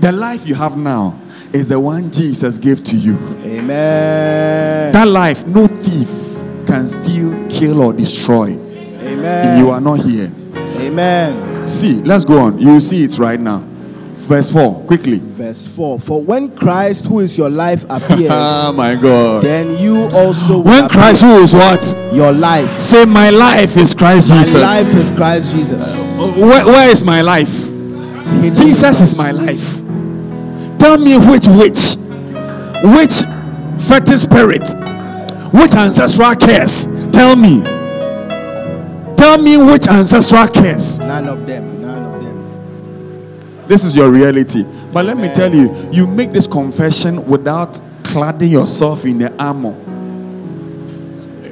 [0.00, 1.18] The life you have now
[1.52, 3.16] is the one Jesus gave to you.
[3.44, 4.92] Amen.
[4.92, 6.08] That life, no thief
[6.66, 8.50] can steal, kill, or destroy.
[8.50, 9.58] Amen.
[9.58, 10.32] You are not here.
[10.54, 11.66] Amen.
[11.68, 12.58] See, let's go on.
[12.58, 13.64] You see it right now.
[14.22, 15.18] Verse 4, quickly.
[15.18, 19.42] Verse 4 For when Christ, who is your life, appears, Oh my God.
[19.44, 21.82] then you also will When Christ, who is what?
[22.14, 22.80] your life.
[22.80, 24.54] Say, My life is Christ My Jesus.
[24.54, 24.60] My
[24.92, 26.18] life is Christ Jesus.
[26.38, 27.50] Where, where is my life?
[28.54, 29.78] Jesus is my life.
[30.78, 31.96] Tell me which which,
[32.94, 33.14] which
[33.88, 34.62] fetish spirit,
[35.52, 36.86] which ancestral curse.
[37.12, 37.62] Tell me.
[39.16, 40.98] Tell me which ancestral curse.
[41.00, 41.71] None of them.
[43.62, 43.68] None of them.
[43.68, 44.64] This is your reality.
[44.92, 49.74] But let me tell you, you make this confession without cladding yourself in the armor.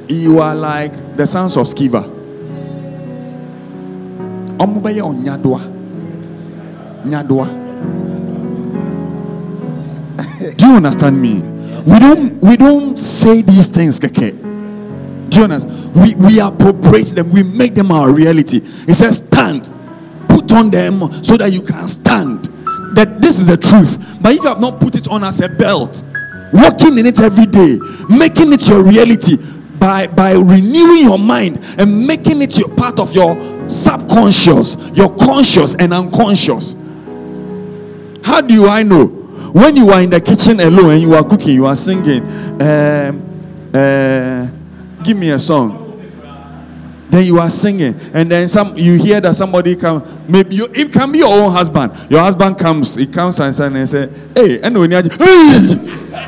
[0.07, 2.03] You are like the sons of Sceva.
[4.57, 5.59] Ọmọ bẹyẹ ọnyadua.
[7.05, 7.47] Nyadua.
[10.57, 11.41] Do you understand me?
[11.87, 14.33] We don't we don't say these things, keke.
[15.29, 15.95] Do you understand?
[15.95, 18.57] We we appropriate them, we make them our reality.
[18.87, 19.69] It says stand
[20.51, 22.45] on them so that you can stand.
[22.95, 24.19] That this is the truth.
[24.21, 26.03] But if you have not put it on as a belt,
[26.53, 29.37] walking in it every day, making it your reality
[29.79, 33.35] by by renewing your mind and making it your part of your
[33.69, 36.75] subconscious, your conscious and unconscious.
[38.23, 39.07] How do I know?
[39.53, 42.23] When you are in the kitchen alone and you are cooking, you are singing,
[42.61, 44.47] um, uh,
[45.03, 45.80] give me a song
[47.11, 50.91] then you are singing and then some you hear that somebody come maybe you, it
[50.91, 51.91] can be your own husband.
[52.09, 56.21] Your husband comes he comes and says and say hey and when you hey!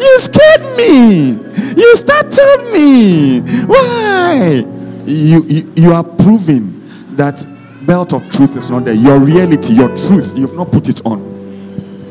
[0.00, 1.32] You scared me.
[1.76, 3.40] You startled me.
[3.66, 4.64] Why?
[5.06, 6.82] You, you you are proving
[7.16, 7.44] that
[7.86, 8.94] belt of truth is not there.
[8.94, 11.28] Your reality your truth you've not put it on.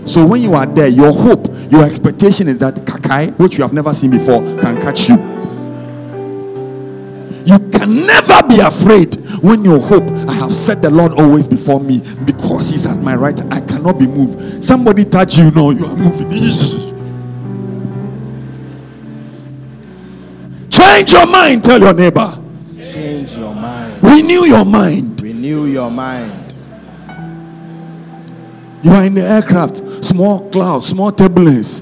[0.06, 3.74] So when you are there, your hope, your expectation is that Kakai, which you have
[3.74, 5.37] never seen before, can catch you.
[7.48, 10.04] You can never be afraid when you hope.
[10.28, 13.40] I have set the Lord always before me because He's at my right.
[13.54, 14.62] I cannot be moved.
[14.62, 16.30] Somebody touch you know you are moving.
[20.70, 22.38] Change your mind, tell your neighbor.
[22.84, 24.04] Change your mind.
[24.04, 25.22] Renew your mind.
[25.22, 26.54] Renew your mind.
[28.84, 31.82] You are in the aircraft, small clouds, small turbulence.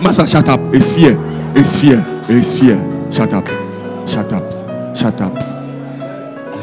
[0.00, 0.60] Master, shut up.
[0.72, 1.18] It's fear.
[1.54, 2.19] It's fear.
[2.32, 2.78] It's fear.
[3.12, 3.46] Shut up.
[4.08, 4.96] Shut up.
[4.96, 5.36] Shut up.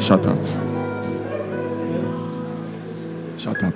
[0.00, 0.38] Shut up.
[3.38, 3.74] Shut up.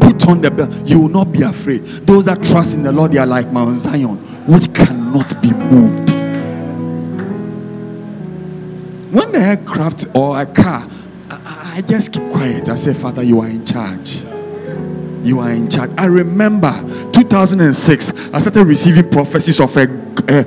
[0.00, 0.72] Put on the belt.
[0.86, 1.84] You will not be afraid.
[2.06, 6.16] Those that trust in the Lord, they are like Mount Zion, which cannot be moved
[9.16, 10.86] when the aircraft or a car,
[11.30, 12.68] I, I just keep quiet.
[12.68, 14.22] I say, Father, you are in charge.
[15.26, 15.90] You are in charge.
[15.98, 16.72] I remember
[17.12, 19.82] 2006, I started receiving prophecies of a,
[20.28, 20.46] a,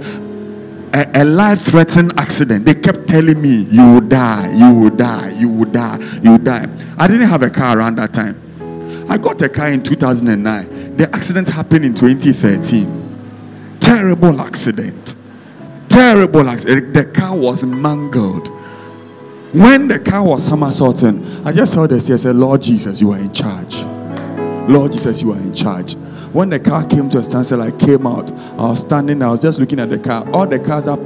[0.93, 2.65] a, a life-threatening accident.
[2.65, 6.37] They kept telling me, "You will die, you will die, you will die, you will
[6.37, 6.67] die."
[6.97, 8.35] I didn't have a car around that time.
[9.09, 10.97] I got a car in 2009.
[10.97, 13.77] The accident happened in 2013.
[13.79, 15.15] Terrible accident
[15.99, 16.93] terrible accident.
[16.93, 18.47] The car was mangled.
[19.51, 22.09] When the car was somersaulting, I just held this.
[22.09, 23.78] I said, Lord Jesus, you are in charge.
[24.69, 25.95] Lord Jesus, you are in charge.
[26.31, 28.31] When the car came to a standstill, I came out.
[28.31, 30.29] I was standing, I was just looking at the car.
[30.31, 30.97] All the cars are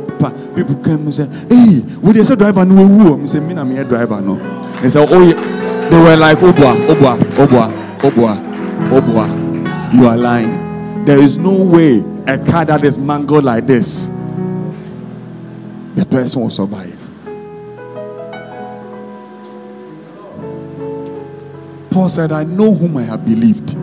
[0.56, 3.24] people came and said, Hey, would they say driver no woo?
[3.24, 4.36] I said, Me, I'm a driver, no.
[4.82, 5.64] They said, Oh, yeah.
[5.90, 9.94] They were like, oh, Obwa, Obwa, oh, Obwa, oh, Obwa, Obwa.
[9.94, 11.06] You are lying.
[11.06, 14.08] There is no way a car that is mangled like this,
[15.96, 16.93] the person will survive.
[21.94, 23.76] Paul said, I know whom I have believed.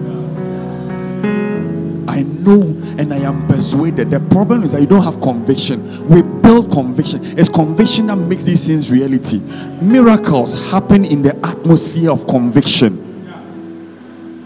[2.10, 4.10] I know and I am persuaded.
[4.10, 6.08] The problem is that you don't have conviction.
[6.08, 7.20] We build conviction.
[7.38, 9.38] It's conviction that makes these things reality.
[9.80, 13.06] Miracles happen in the atmosphere of conviction.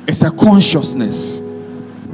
[0.07, 1.41] It's a consciousness.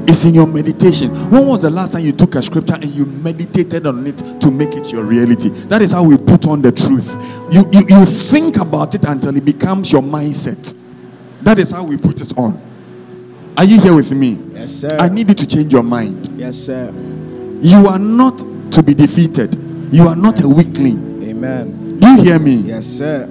[0.06, 1.10] It's in your meditation.
[1.32, 4.52] When was the last time you took a scripture and you meditated on it to
[4.52, 5.48] make it your reality?
[5.66, 7.16] That is how we put on the truth.
[7.50, 10.76] You, you, you think about it until it becomes your mindset.
[11.42, 12.60] That is how we put it on.
[13.56, 14.38] Are you here with me?
[14.52, 14.88] Yes, sir.
[14.98, 16.28] I need you to change your mind.
[16.36, 16.92] Yes, sir.
[17.62, 18.38] You are not
[18.72, 19.54] to be defeated.
[19.92, 21.22] You are not a weakling.
[21.22, 21.98] Amen.
[21.98, 22.56] Do you hear me?
[22.56, 23.24] Yes, sir.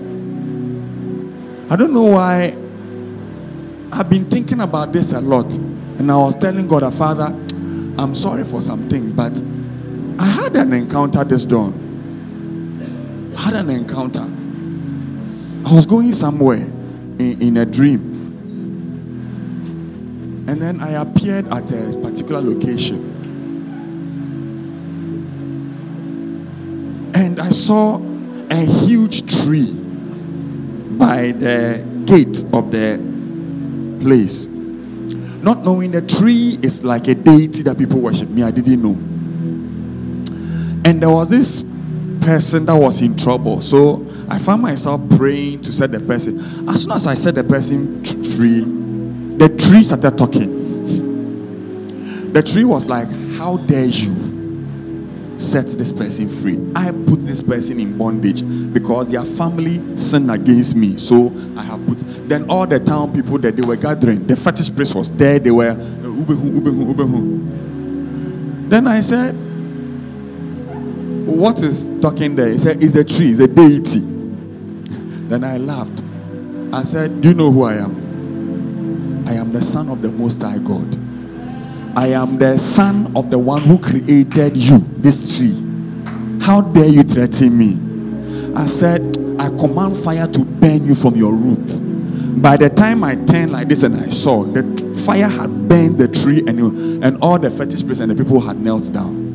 [1.70, 2.55] I don't know why.
[3.91, 5.51] I've been thinking about this a lot.
[5.55, 7.26] And I was telling God, ah, Father,
[7.97, 9.34] I'm sorry for some things, but
[10.20, 11.74] I had an encounter this dawn.
[13.38, 14.28] I had an encounter.
[15.70, 16.72] I was going somewhere
[17.20, 18.17] in, in a dream.
[20.47, 23.05] And then I appeared at a particular location.
[27.13, 28.01] And I saw
[28.49, 29.72] a huge tree
[30.97, 32.97] by the gate of the
[34.01, 34.47] place.
[34.47, 38.30] Not knowing the tree is like a deity that people worship.
[38.30, 38.97] Me, I didn't know.
[40.84, 41.61] And there was this
[42.22, 43.61] person that was in trouble.
[43.61, 46.39] So I found myself praying to set the person.
[46.69, 48.61] As soon as I set the person free,
[49.38, 50.59] the tree started talking.
[52.34, 53.07] The tree was like,
[53.38, 56.59] How dare you set this person free?
[56.75, 60.97] I put this person in bondage because their family sinned against me.
[60.97, 61.97] So I have put.
[62.30, 65.39] Then all the town people that they were gathering, the fetish priest was there.
[65.39, 65.71] They were.
[65.71, 69.34] Uh, "Ubehu, ubehu, ubehu." Then I said,
[71.25, 72.49] What is talking there?
[72.51, 74.09] He said, It's a tree, it's a deity.
[75.30, 76.01] Then I laughed.
[76.73, 79.27] I said, Do you know who I am?
[79.27, 80.97] I am the son of the Most High God.
[81.95, 85.55] I am the son of the one who created you, this tree.
[86.41, 87.77] How dare you threaten me?
[88.55, 89.01] I said,
[89.39, 92.41] I command fire to burn you from your root.
[92.41, 94.63] By the time I turned like this and I saw, the
[95.05, 96.59] fire had burned the tree and,
[97.03, 99.30] and all the fetish priests and the people had knelt down.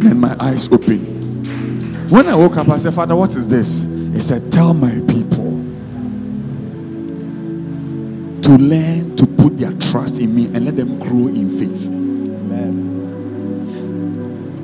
[0.00, 2.10] Then my eyes opened.
[2.10, 3.97] When I woke up, I said, Father, what is this?
[4.12, 5.64] He said, Tell my people
[8.42, 11.86] to learn to put their trust in me and let them grow in faith.
[11.86, 12.88] Amen.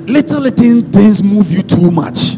[0.07, 2.37] Little, little things move you too much.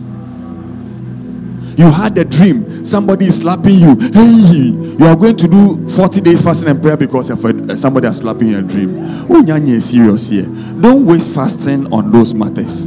[1.76, 3.96] You had a dream, somebody is slapping you.
[4.12, 7.76] Hey, you are going to do 40 days fasting and prayer because of a, uh,
[7.76, 8.98] somebody is slapping you in a dream.
[9.30, 10.46] Oh, nyanya is serious here.
[10.80, 12.86] Don't waste fasting on those matters.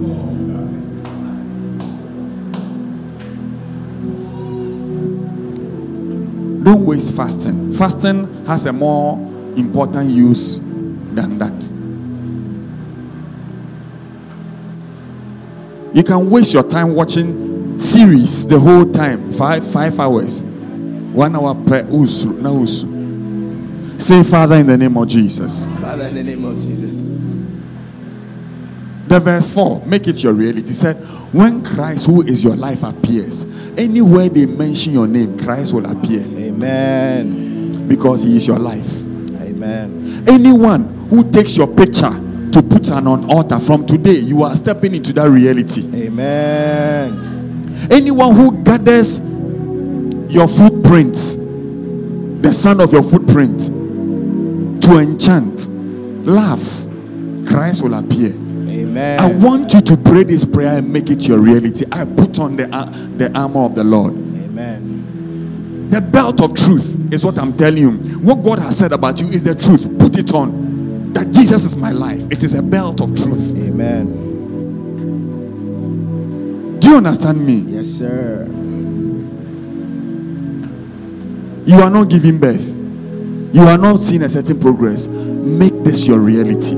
[6.99, 7.73] Don't fasting.
[7.73, 9.17] Fasting has a more
[9.55, 11.71] important use than that.
[15.95, 21.55] You can waste your time watching series the whole time, five five hours, one hour
[21.55, 22.87] per usu na usu.
[23.99, 25.65] Say, Father, in the name of Jesus.
[25.81, 27.09] Father, in the name of Jesus.
[29.10, 30.72] The verse 4, make it your reality.
[30.72, 30.97] Said,
[31.34, 33.41] when Christ, who is your life, appears,
[33.76, 37.88] anywhere they mention your name, Christ will appear Amen.
[37.88, 39.01] because he is your life.
[39.41, 40.24] Amen.
[40.28, 42.12] Anyone who takes your picture
[42.51, 45.89] to put on an altar from today, you are stepping into that reality.
[46.05, 47.39] Amen.
[47.89, 49.18] Anyone who gathers
[50.32, 51.16] your footprint,
[52.43, 53.60] the sound of your footprint,
[54.84, 55.68] to enchant,
[56.28, 56.86] laugh,
[57.47, 58.36] Christ will appear.
[58.99, 59.19] Amen.
[59.19, 61.85] I want you to pray this prayer and make it your reality.
[61.89, 62.85] I put on the, uh,
[63.15, 64.13] the armor of the Lord.
[64.13, 65.87] Amen.
[65.89, 67.91] The belt of truth is what I'm telling you.
[68.19, 69.97] What God has said about you is the truth.
[69.99, 71.13] Put it on.
[71.13, 72.29] That Jesus is my life.
[72.29, 73.55] It is a belt of truth.
[73.57, 74.27] Amen.
[76.79, 77.59] Do you understand me?
[77.59, 78.45] Yes, sir.
[81.65, 82.67] You are not giving birth.
[83.55, 85.07] You are not seeing a certain progress.
[85.07, 86.75] Make this your reality.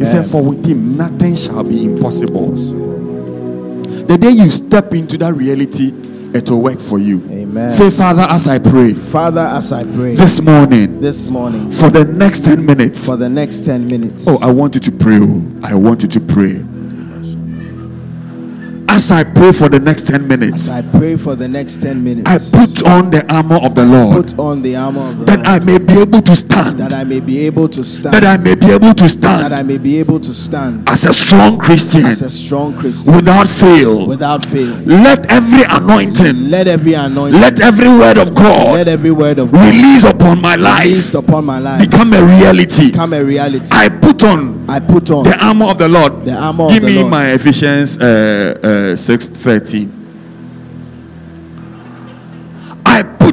[0.00, 2.50] He said, For with him nothing shall be impossible.
[2.52, 5.92] The day you step into that reality,
[6.34, 7.24] it will work for you.
[7.30, 7.70] Amen.
[7.70, 12.04] Say, Father, as I pray Father, as I pray this morning this morning for the
[12.04, 13.06] next 10 minutes.
[13.06, 15.18] for the next 10 minutes, Oh, I want you to pray.
[15.20, 15.42] oh.
[15.62, 16.64] I want you to pray.
[18.92, 22.02] As I pray for the next 10 minutes, as I pray for the next 10
[22.02, 25.24] minutes, I put on the armor of the Lord put on the armor of the
[25.26, 26.78] that Lord, I may be able to stand.
[26.78, 29.44] that I may be able to stand, That I may be able to stand.
[29.44, 33.14] that I may be able to stand as a strong Christian as a strong Christian
[33.14, 34.08] without fail.
[34.08, 34.74] without fail.
[34.84, 38.74] Let every anointing, Let every anointing, let every word of God.
[38.74, 42.22] let every word of God release upon my released life upon my life become a
[42.24, 42.90] reality.
[42.90, 43.70] become a reality.
[43.72, 46.24] I put on I put on the armor of the Lord.
[46.24, 47.10] the armor of Give me Lord.
[47.10, 49.28] my Ephesians uh, uh, 6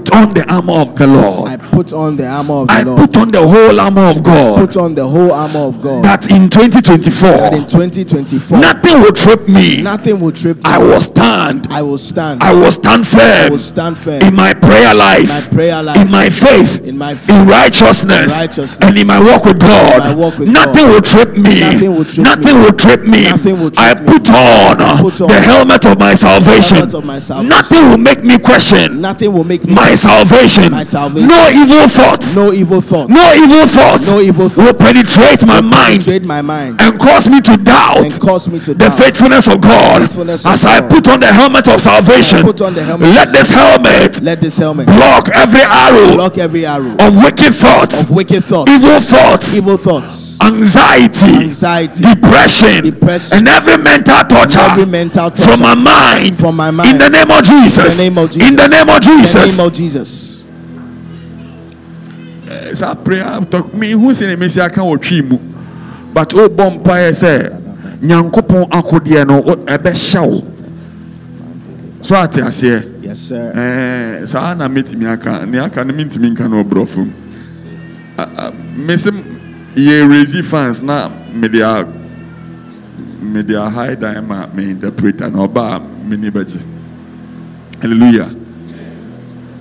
[0.08, 1.50] put on the armor of the Lord.
[1.52, 3.00] I put on the armor of the I Lord.
[3.00, 4.66] put on the whole armor of God.
[4.68, 6.04] Put on the whole armor of God.
[6.06, 7.30] That in 2024.
[7.30, 9.82] that in 2024, 2024, nothing will trip me.
[9.82, 10.64] nothing will trip me.
[10.66, 11.68] I will stand.
[11.70, 12.42] I will stand.
[12.44, 13.20] I will stand firm.
[13.22, 16.98] I will stand firm in my prayer life, my prayer life, in my faith, in
[16.98, 18.78] my faith, in righteousness, In righteousness.
[18.82, 20.00] and in my walk with God.
[20.00, 20.94] my walk with Nothing God.
[20.94, 21.60] will trip me.
[21.60, 22.64] Nothing will trip Nothing me.
[22.64, 23.24] will trip me.
[23.24, 24.08] Nothing will trip I me.
[24.08, 26.78] put on, uh, put on the helmet of my salvation.
[26.96, 27.50] of my salvation.
[27.50, 30.72] Nothing will make me question Nothing will make me my salvation.
[30.72, 31.28] My salvation.
[31.28, 32.36] No evil thoughts.
[32.38, 33.10] no evil thoughts.
[33.10, 37.42] No evil thoughts No evil will penetrate my mind Trade my mind and cause me
[37.42, 38.98] to doubt and cause me to the doubt.
[38.98, 40.02] faithfulness of God.
[40.02, 43.30] faithfulness of As I put on the helmet of salvation, Put on the helmet let
[43.32, 48.12] this helmet Let this helmet block every arrow block every arrow of wicked thoughts, of
[48.12, 53.38] wicked thoughts, evil thoughts, evil thoughts, anxiety, anxiety, depression, Depression.
[53.38, 56.38] and every mental torture every mental torture from my mind.
[56.38, 56.90] from my mind.
[56.92, 58.02] In the name of Jesus.
[58.02, 58.50] In the name of Jesus.
[58.50, 59.58] In the name of Jesus.
[59.58, 60.38] name of Jesus.
[62.74, 64.98] saa prayer talk me who say me say aka wɔ
[65.30, 65.38] mu
[66.18, 67.32] but oh, o bɔ mpaeɛ sɛ
[68.02, 70.42] nyankopɔn akodeɛ no oh, ɛbɛhyɛ wo
[72.02, 72.82] so ate aseɛ
[73.16, 73.52] sir.
[73.54, 77.12] Eh, ɛɛ saa na metumi aka ne aka no mentumi nka no ɔborɔfo mu
[78.18, 79.12] a- mese
[79.76, 81.86] yɛ resi fans na mede a
[83.22, 86.60] mede a high ma me interpreter na ɔba a bɛgye
[87.80, 88.30] hallelujah.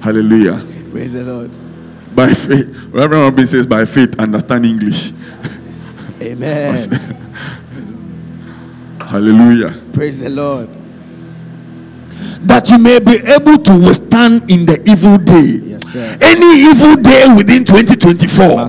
[0.00, 0.62] Hallelujah.
[0.92, 1.50] Praise the Lord.
[2.16, 5.12] by faith reverend robin says by faith understand english
[6.32, 6.76] Amen.
[9.00, 10.68] hallelujah Praise the Lord.
[12.46, 15.65] that you may be able to withstand in the evil day.
[16.20, 18.68] Any evil day within 2024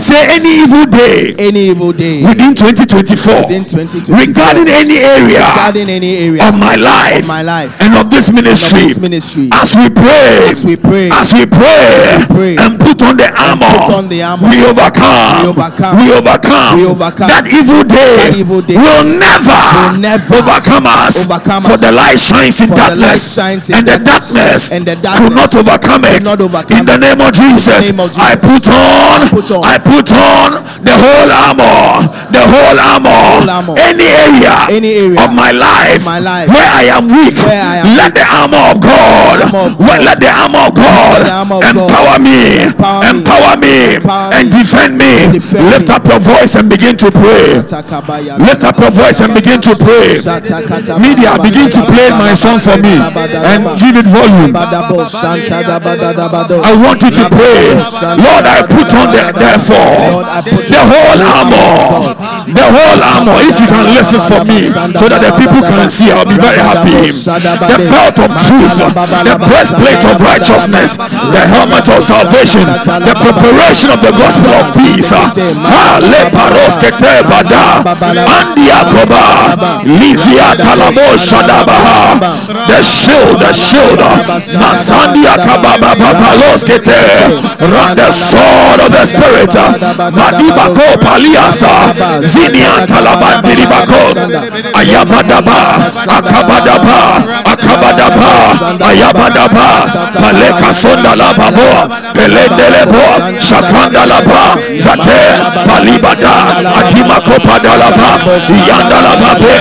[0.00, 5.88] say any evil day Any evil day within 2024 within 2024 regarding any area regarding
[5.90, 9.74] any area of my life of my life and of this ministry this ministry as
[9.76, 11.10] we pray As we pray.
[11.12, 14.48] as we pray, and put on the armor put on the armor.
[14.48, 15.96] we overcome We overcome.
[15.98, 17.28] we overcome We overcome.
[17.28, 19.60] that evil day, That evil day will never,
[19.92, 21.80] will never overcome us overcome for us.
[21.80, 24.32] the light shines in For the darkness shines in and the darkness.
[24.32, 27.90] darkness And the could darkness not overcome it not overcome in the name of Jesus,
[27.90, 28.22] name of Jesus.
[28.22, 29.62] I put on put on.
[29.66, 30.48] I put on
[30.86, 33.74] the whole armor the whole armor, whole armor.
[33.82, 37.96] any area Any area of my life, my life where I am weak I am
[37.98, 38.22] let weak.
[38.22, 39.98] the armor of God, armor of God.
[40.06, 41.74] let the armor of God, the armor of God.
[41.74, 43.10] empower me, Empower me.
[43.10, 45.12] empower me, Empower and defend me.
[45.32, 47.58] Defend Lift up your voice and begin to pray.
[47.58, 50.20] Lift up your voice and begin to pray.
[51.00, 54.52] Media, begin to play my song for me and give it volume.
[56.28, 56.64] Badabo, Santa Dabadabado.
[56.64, 57.62] I want you to pray.
[58.18, 62.14] Lord, I put on the therefore Lord, I put the whole armor.
[62.46, 63.36] The whole armor.
[63.42, 66.60] If you can listen for me so that the people can see, I'll be very
[66.60, 67.10] happy.
[67.12, 74.00] The belt of truth, the breastplate of righteousness, the helmet of salvation, the preparation of
[74.02, 75.10] the gospel of peace.
[75.10, 77.82] Ha le paroske te bada.
[78.26, 79.82] Andia koba.
[79.84, 82.18] Lizia kalabo shadabaha.
[82.68, 83.98] The shield, the shield.
[84.58, 86.76] Masandia kababa babaloske.
[87.60, 89.54] Run the sword of the spirit.
[90.12, 91.94] Madibako paliasa.
[92.22, 94.00] Zinia talabandiribako.
[94.74, 95.58] Ayabadaba.
[96.18, 96.98] Akabadaba.
[97.44, 98.30] Akabadaba.
[98.88, 99.66] Ayabadaba.
[100.20, 101.94] Paleka sonda la babo.
[102.14, 103.06] Pelendele bo.
[103.40, 104.56] Shakanda la ba.
[104.78, 105.20] Zate.
[105.66, 106.34] Palibada.
[106.80, 108.08] Akimako padalaba.
[108.68, 109.56] Yanda la babe.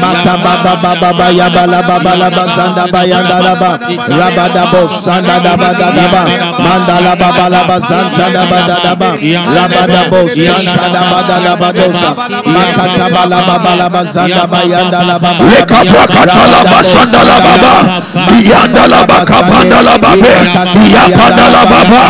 [0.00, 3.78] Makababa baba yabala baba la bazanda bayanda la ba
[4.08, 6.22] rabada bo sanda da ba da da ba
[6.58, 7.48] mandala baba.
[7.48, 9.10] La bazanta da ba da da ba
[9.56, 12.08] rabada bo sanda da ba da la ba dosa
[12.46, 13.70] makata bala baba.
[13.76, 15.44] La bazanda bayanda la baba.
[15.44, 17.72] Leka prakata la basanda la baba.
[18.50, 20.32] Yanda la bakabanda la babe.
[20.92, 22.00] Yapanda la baba.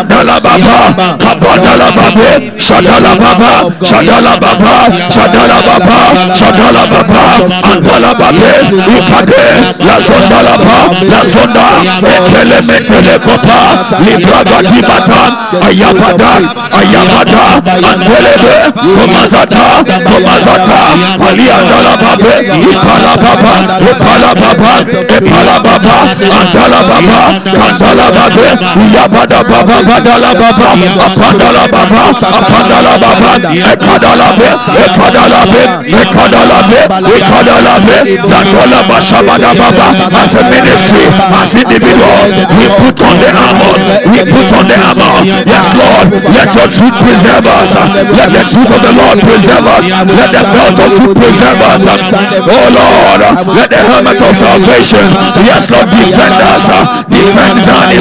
[0.00, 4.72] Anda Shadala Baba, Kabadala Babe, Shadala Baba, Shadala Baba,
[5.10, 5.98] Shadala Baba,
[6.36, 7.22] Shadala Baba,
[7.70, 8.52] Andala Babe,
[8.96, 9.44] Ikade,
[9.84, 11.66] La Sondala Ba, La Sonda,
[12.02, 13.60] Ekele Metele Kopa,
[14.04, 15.22] Libraga Dibata,
[15.66, 16.32] Ayabada,
[16.80, 17.42] Ayabada,
[17.90, 18.54] Andelebe,
[18.96, 19.64] Komazata,
[20.08, 20.80] Komazata,
[21.28, 22.32] Ali Andala Babe,
[22.72, 23.54] Ipala Baba,
[23.90, 24.72] Ipala Baba,
[25.16, 25.96] Ipala Baba,
[26.40, 27.20] Andala Baba,
[27.60, 28.46] Kandala Babe,
[28.94, 30.68] Yabada Baba, Badala Baba,
[31.06, 32.02] Apandala Baba,
[32.38, 33.30] Apandala Baba,
[33.72, 34.48] Ekadala Be,
[34.80, 35.62] Ekadala Be,
[36.00, 36.80] Ekadala Be,
[37.16, 37.96] Ekadala Be,
[38.28, 39.86] Zandola Bashabada Baba,
[40.22, 41.04] as a ministry,
[41.40, 43.74] as individuals, we put on the armor,
[44.12, 45.14] we put on the armor.
[45.46, 47.74] Yes, Lord, let your truth preserve us.
[47.74, 49.84] Let the truth of the Lord preserve us.
[49.90, 51.82] Let the belt of truth preserve us.
[51.86, 53.20] Oh Lord,
[53.56, 55.06] let the helmet of salvation,
[55.42, 56.66] yes, Lord, defend us.
[57.10, 57.58] Defend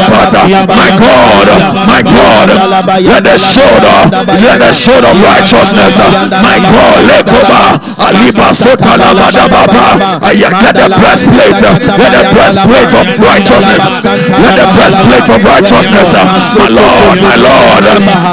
[0.10, 0.46] Potter.
[0.50, 1.48] My God,
[1.88, 2.48] my God,
[3.04, 3.84] let the sword,
[4.42, 6.00] let the sword of righteousness,
[6.44, 13.06] my God, Lekoba, Aliba Sota Labada Baba, I get the breastplate, let the breastplate of
[13.20, 17.84] righteousness, let the breastplate of righteousness, my Lord, my Lord,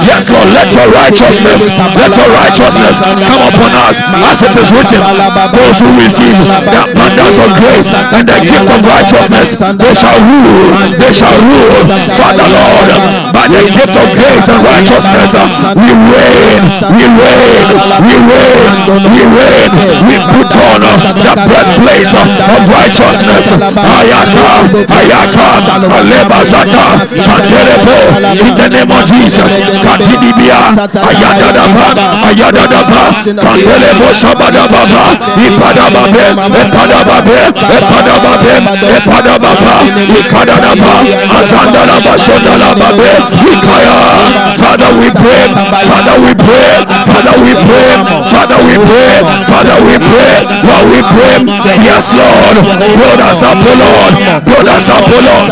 [0.02, 5.00] yes, Lord, let your righteousness, let your righteousness come upon us as it is written.
[5.54, 10.74] Those who receive the abundance of grace and the gift of righteousness, they shall rule,
[10.98, 11.86] they shall rule.
[12.18, 12.88] Father Lord,
[13.30, 15.30] by the gift of grace and righteousness,
[15.78, 17.66] we reign, we reign,
[18.02, 18.62] we reign,
[19.14, 19.70] we reign,
[20.06, 23.54] we put on the breastplate of righteousness.
[23.76, 25.46] Ayaka, Ayaka,
[28.46, 29.52] In the name of Jesus.
[44.57, 45.44] Father, we pray,
[45.86, 46.70] Father, we pray,
[47.16, 47.96] Father, we pray,
[48.28, 49.16] Father, we pray,
[49.48, 50.36] Father, we pray,
[50.68, 51.36] Lord, we pray,
[51.80, 54.12] yes, Lord, build us up, O Lord,
[54.44, 55.48] build us up, O Lord.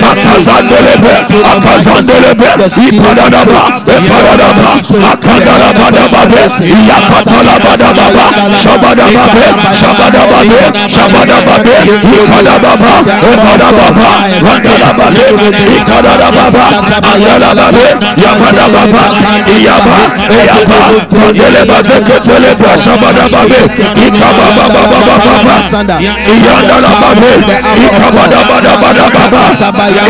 [0.00, 1.12] Akazandelebe,
[1.52, 2.48] Akazandelebe,
[2.88, 3.60] Ipadadaba,
[3.92, 4.72] Epadadaba,
[5.12, 6.40] Akandalabadababe,
[6.88, 8.24] Yakatalabadababa,
[8.56, 9.44] Shabadababe,
[9.76, 11.76] Shabadababe, Shabadababe,
[12.16, 12.92] Ikadababa,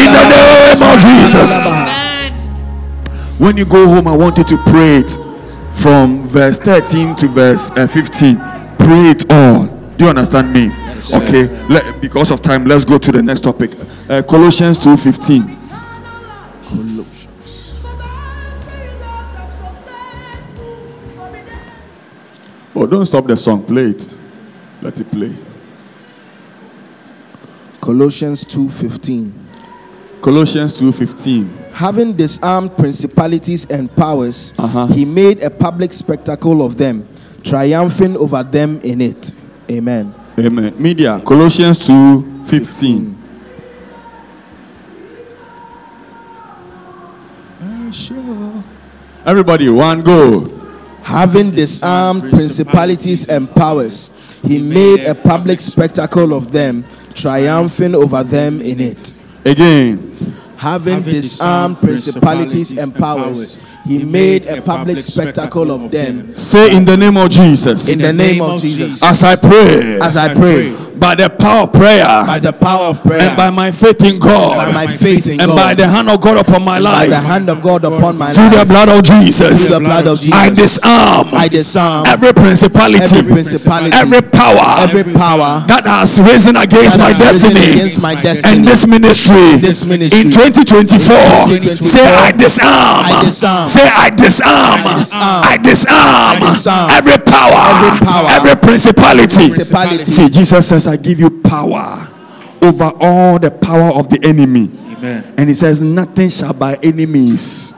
[0.01, 1.59] In the name of Jesus.
[3.39, 5.11] When you go home, I want you to pray it
[5.75, 8.37] from verse 13 to verse uh, 15.
[8.79, 9.67] Pray it all.
[9.97, 10.71] Do you understand me?
[11.15, 11.49] okay.
[11.69, 13.73] Let, because of time, let's go to the next topic.
[14.09, 15.60] Uh, Colossians 2:15.
[22.75, 23.65] Oh, don't stop the song.
[23.65, 24.09] Play it.
[24.83, 25.35] Let it play.
[27.81, 29.33] Colossians 2:15
[30.21, 31.49] Colossians 2:15.
[31.73, 34.87] Having disarmed principalities and powers, Uh-huh.
[34.87, 37.05] he made a public spectacle of them,
[37.43, 39.35] triumphing over them in it.
[39.71, 40.13] Amen.
[40.39, 40.75] Amen.
[40.79, 41.21] Media.
[41.25, 43.17] Colossians 2:15.
[49.27, 50.60] Everybody, one go.
[51.03, 54.11] Having disarmed principalities and powers,
[54.43, 56.85] he made a public spectacle of them,
[57.15, 59.17] triumphing over them in it.
[59.45, 60.07] Again.
[60.57, 66.37] Having disarmed principalities and powers, he made a public spectacle of them.
[66.37, 67.93] Say in the name of Jesus.
[67.93, 69.03] In the name of Jesus.
[69.03, 73.03] As I pray, As I pray, by the power of prayer, by the power of
[73.03, 75.89] prayer, and by my faith in God, by my faith in and God, by the
[75.89, 78.51] hand of God upon my life, by the life, hand of God upon my through
[78.51, 83.03] the blood of Jesus, through the blood of Jesus, I disarm I disarm every principality,
[83.03, 87.73] every principality, every power every power that has risen against my that has risen destiny.
[87.73, 88.57] against my destiny.
[88.57, 89.57] And this ministry.
[89.57, 90.21] This ministry.
[90.21, 91.01] in 2024.
[91.49, 91.89] 2024.
[91.89, 93.05] Say I disarm.
[93.09, 93.67] I disarm.
[93.71, 94.81] Say I disarm.
[94.87, 96.43] I disarm.
[96.43, 96.91] I disarm.
[96.91, 98.29] Every power, Every power.
[98.31, 99.49] every principality.
[99.51, 100.05] Principality.
[100.11, 102.09] See, Jesus says, "I give you power
[102.63, 105.25] over all the power of the enemy." Amen.
[105.39, 107.73] And he says, Nothing shall by any means.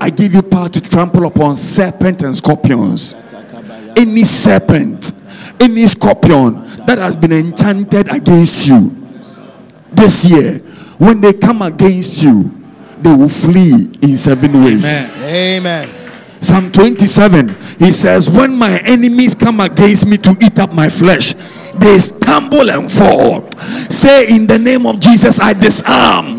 [0.00, 3.14] I give you power to trample upon serpent and scorpions.
[3.96, 5.12] Any serpent,
[5.60, 8.94] any scorpion that has been enchanted against you
[9.92, 10.58] this year,
[10.98, 12.55] when they come against you,
[13.02, 15.08] they will flee in seven ways.
[15.08, 15.66] Amen.
[15.66, 15.88] Amen.
[16.40, 21.34] Psalm 27, he says, When my enemies come against me to eat up my flesh,
[21.80, 23.48] they stumble and fall.
[23.90, 26.38] Say in the name of Jesus, I disarm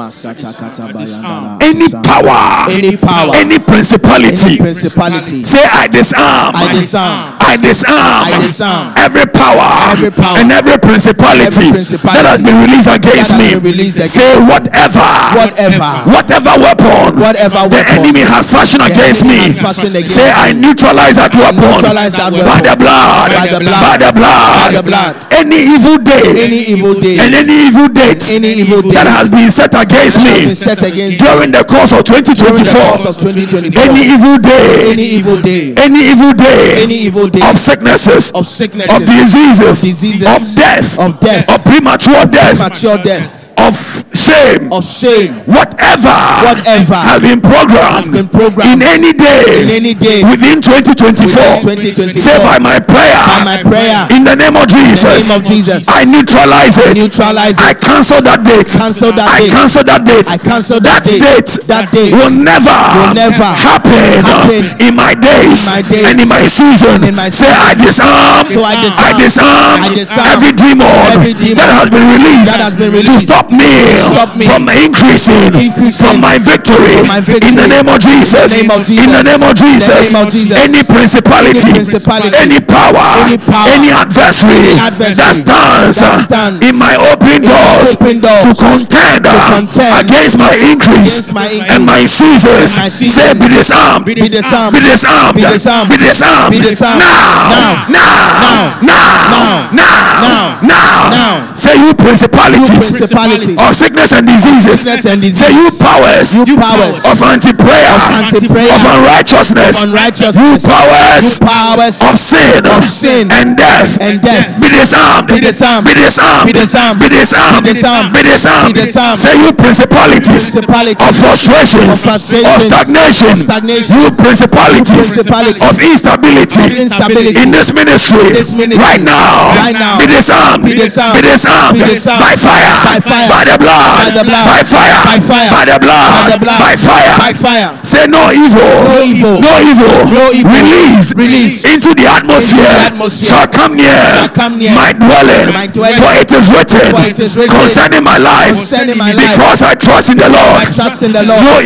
[1.61, 3.31] any power, Any power.
[3.35, 4.37] any principality.
[4.37, 5.43] Any principality.
[5.43, 6.55] Say I disarm.
[6.55, 7.37] I disarm.
[7.39, 8.23] I disarm.
[8.27, 8.93] I disarm.
[8.97, 10.37] every power, Every power.
[10.37, 13.55] and every principality, Every principality that has been released against me.
[13.55, 15.07] released against Say whatever,
[15.37, 15.91] Whatever.
[16.11, 19.51] whatever weapon, Whatever the weapon enemy has fashioned the against me.
[19.57, 22.63] fashioned against Say I neutralize that weapon neutralize that by weapon.
[22.67, 23.81] the blood, By the blood.
[23.81, 25.13] by the blood, By the blood.
[25.31, 27.17] Any evil day, Any evil day.
[27.19, 31.19] and any evil date, Any evil day that has been set against me set against
[31.19, 33.09] during the course of during the course 2024.
[33.09, 33.83] of 2024.
[33.83, 35.73] Any evil day, Any evil day.
[35.77, 37.41] any evil day, Any evil day.
[37.49, 38.95] of sicknesses, Of sicknesses.
[38.95, 43.36] of diseases, diseases, of death, of death, of premature death, Premature death.
[43.57, 43.73] Of
[44.13, 45.33] shame, Of shame.
[45.49, 46.13] whatever,
[46.45, 51.65] Whatever has been programmed, has been programmed in any day, in any day within 2024.
[51.65, 52.21] within 2024.
[52.21, 54.05] Say by my prayer, By my prayer.
[54.13, 55.89] in the name of Jesus, name of Jesus.
[55.89, 56.93] I neutralize it.
[56.95, 58.67] Neutralize I cancel that date.
[58.69, 60.27] Cancel that I cancel that date.
[60.29, 61.21] I cancel that date.
[61.21, 61.51] date.
[61.67, 66.19] That date will never, will never happen, happen in my days, in my days and
[66.21, 67.03] in my season.
[67.03, 68.45] in my Say I disarm.
[68.47, 69.07] So I disarm.
[69.07, 72.91] I disarm, I disarm every demon, every demon that has been released, that has been
[72.91, 77.49] to released stop me, stop me from increasing, increasing from my victory, from my victory.
[77.49, 78.59] in the name of Jesus.
[78.59, 80.11] In the name of Jesus.
[80.11, 80.57] In the name of Jesus.
[80.57, 86.13] Any principality, Any principality, any power, any power, any adversary, any adversary that stands, that
[86.13, 91.31] uh, stands in my open doors, open doors to contend, uh, contend against my increase,
[91.31, 92.75] against my increase and my seasons.
[92.77, 93.15] my seasons.
[93.17, 94.75] Say, be disarmed, Be disarmed.
[94.75, 95.89] be disarmed, Be disarmed.
[95.89, 96.99] be disarmed, Be disarmed.
[96.99, 97.87] now, Now.
[97.87, 99.71] now, now, Now.
[99.71, 100.59] now, Now.
[100.61, 101.09] now.
[101.09, 101.55] Now.
[101.55, 107.05] Say, you principalities, principalities of sickness and diseases, Sickness and say, you powers, You powers
[107.05, 113.55] of anti-prayer, anti-prayer, of unrighteousness, of unrighteousness, you powers powers of sin, of sin and
[113.57, 114.59] death, and death.
[114.61, 115.85] be disarmed, Be disarmed.
[115.87, 116.99] be disarmed, Be disarmed.
[117.01, 118.13] be disarmed, Be disarmed.
[118.13, 119.19] be disarmed, Be disarmed.
[119.19, 123.95] Say you principalities, Principalities of frustrations, of frustrations, of stagnation, of stagnation.
[123.95, 128.81] you principalities, principalities of instability, of instability in this ministry, this ministry.
[128.83, 129.99] right now, Right now.
[129.99, 131.21] be disarmed, Be disarmed.
[131.21, 132.21] be disarmed, Be disarmed.
[132.21, 133.26] by fire, By fire.
[133.29, 134.45] By the blood, By the blood.
[134.47, 135.49] by fire, By fire.
[135.51, 136.59] by the blood, By the blood.
[136.59, 137.69] by fire, By fire.
[137.83, 139.35] Say no evil, No evil.
[139.41, 140.51] no evil, No evil.
[140.51, 141.65] released, Released.
[141.65, 142.91] into the atmosphere,
[143.23, 145.51] shall come near, Shall come near my dwelling,
[145.97, 149.35] for it is written, For it is written concerning my life, concerning my life.
[149.37, 150.55] because I trust in the Lord.
[150.57, 151.41] I trust in the Lord.
[151.43, 151.59] No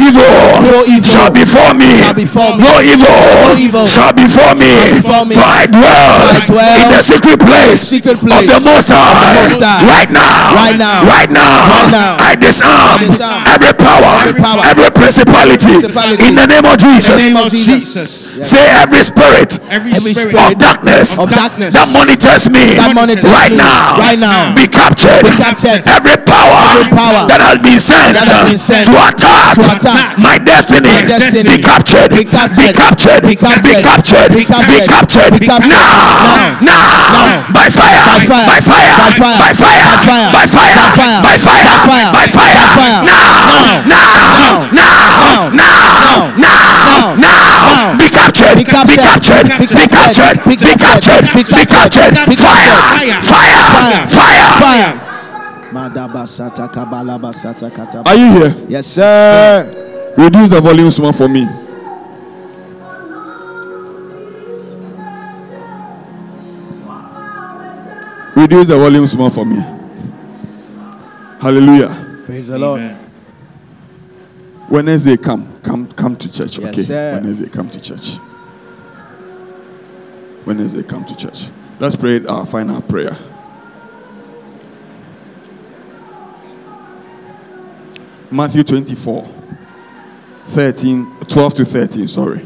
[0.85, 1.89] evil, shall befall me.
[2.01, 2.63] shall befall me.
[2.63, 4.71] No evil, shall befall me.
[5.01, 9.47] For I dwell, in the secret place, secret of the Most High.
[9.51, 10.55] Right now, Right now.
[10.55, 11.50] right now, Right now.
[11.50, 16.23] I disarm, I disarm every power, every power, principality, principality.
[16.27, 17.23] in the name of Jesus.
[17.23, 18.31] name of Jesus.
[18.41, 25.23] Say every spirit, Every, Every spirit, of darkness, that monitors me right now, be captured.
[25.23, 30.89] Every power, that has been sent, that has been sent to attack, my destiny,
[31.43, 32.61] be captured, Be captured.
[32.67, 33.63] be captured, Be captured.
[33.63, 34.67] be captured, Be captured.
[34.67, 35.69] be captured, Be captured.
[35.69, 36.73] now, Now.
[36.73, 37.53] now, Now.
[37.53, 38.47] by fire, By fire.
[38.47, 38.95] by fire,
[39.37, 40.31] By fire.
[40.31, 41.63] by fire, By fire.
[41.63, 42.51] by fire, By fire.
[42.51, 42.67] fire, By fire.
[42.67, 43.07] by fire, By fire.
[43.07, 51.23] now, now, now, now, now, now, now, be captured, be captured, be captured, be captured,
[51.31, 52.75] be captured, fire,
[53.23, 54.59] fire, fire.
[54.59, 55.07] Fire.
[55.71, 58.05] Madabasata kabalabasata kataba.
[58.11, 58.55] Are you here?
[58.67, 59.63] Yes, sir.
[60.17, 61.47] Reduce the volume small for me.
[68.35, 69.57] Reduce the volume small for me.
[71.41, 72.23] Hallelujah.
[72.27, 72.81] Praise the Lord.
[72.81, 73.11] Amen.
[74.69, 76.59] Wednesday, come, come, come to church.
[76.59, 76.81] Yes, okay.
[76.83, 77.13] sir.
[77.15, 78.19] Wednesday, come to church.
[80.45, 81.49] Wednesday, come to church.
[81.79, 83.17] Let's pray our final prayer.
[88.29, 89.25] Matthew 24,
[90.45, 92.45] 13, 12 to 13, sorry.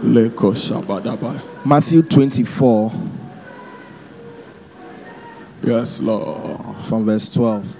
[0.00, 1.66] Leko.
[1.66, 2.90] Matthew 24
[5.66, 6.60] Yes, Lord.
[6.84, 7.76] from verse 12.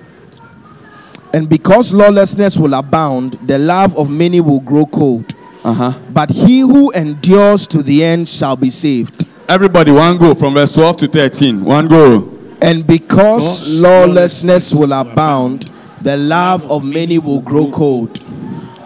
[1.35, 5.35] And because lawlessness will abound, the love of many will grow cold.
[5.65, 5.99] Uh huh.
[6.13, 9.27] But he who endures to the end shall be saved.
[9.49, 11.65] Everybody, one go from verse 12 to 13.
[11.65, 12.31] One go.
[12.63, 15.71] And because lawlessness will abound,
[16.01, 18.25] the love of many will grow cold.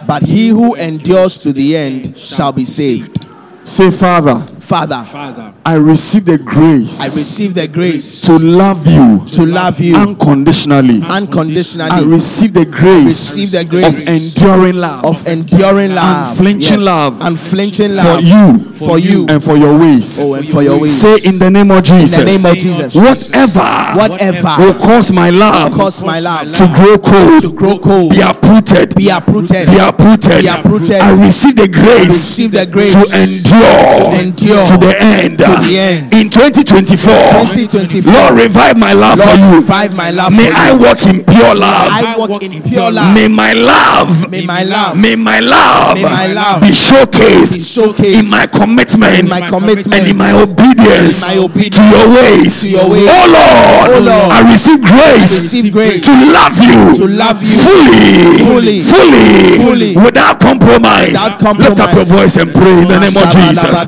[0.07, 3.27] But he who endures to the end shall be saved.
[3.65, 7.01] Say, Father, Father, Father, I receive the grace.
[7.01, 11.01] I receive the grace to love you to love you unconditionally.
[11.03, 12.05] I unconditionally.
[12.07, 17.19] receive the grace Receive the grace of enduring love of enduring love, Unflinching love.
[17.23, 20.21] unflinching love for you for you, and for your ways.
[20.23, 20.93] oh, and for your ways.
[20.93, 22.19] Say in the name of Jesus.
[22.19, 26.67] In the name of Jesus, Whatever whatever will cause my love cause my love to
[26.77, 30.43] grow cold, to grow cold, be uprooted, be uprooted, be uprooted.
[30.43, 31.01] Be uprooted.
[31.01, 35.39] I receive the grace receive the grace to endure, to endure to the end.
[35.39, 36.15] to the end.
[36.15, 37.15] In 2024,
[37.55, 38.13] 2024.
[38.13, 39.55] Lord, revive my love Lord, for you.
[39.61, 40.79] revive my love May for I you.
[40.79, 41.89] walk in pure love.
[41.93, 43.15] May I walk in pure love.
[43.15, 47.59] May my love, May my love may my love, May my love be showcased, be
[47.59, 51.85] showcased in my commitment, in my commitment and in my obedience, in my obedience to
[51.89, 52.61] your ways.
[52.61, 53.09] to your ways.
[53.09, 57.55] Oh Lord, Oh Lord, I receive grace, receive grace to love you, to love you
[57.55, 61.13] fully, fully, fully, fully, without compromise.
[61.13, 61.69] without compromise.
[61.71, 63.87] Lift up your voice and pray in the name of Jesus.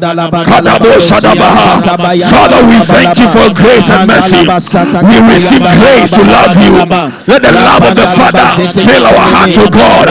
[2.30, 4.36] Father, we thank you for grace and mercy.
[5.08, 6.72] We receive grace to love you.
[7.26, 8.44] Let the love of the Father
[8.84, 10.06] fill our heart to God.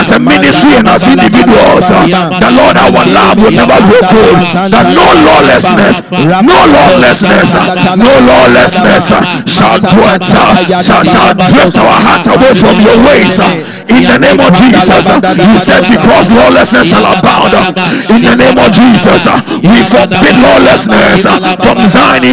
[0.00, 2.06] As a ministry and as individuals, uh,
[2.40, 4.36] the Lord, our love will never grow cold.
[4.70, 5.96] That no lawlessness,
[6.42, 12.52] no lawlessness, uh, no lawlessness uh, shall dwell, shall, shall, shall drift our heart away
[12.54, 13.38] from your ways.
[13.40, 13.50] uh,
[13.90, 15.18] In the name of Jesus, uh,
[15.50, 17.54] you said because lawlessness shall abound.
[17.54, 17.72] uh,
[18.14, 21.22] In the name of Jesus, uh, we forbid lawlessness
[21.60, 22.24] from Zion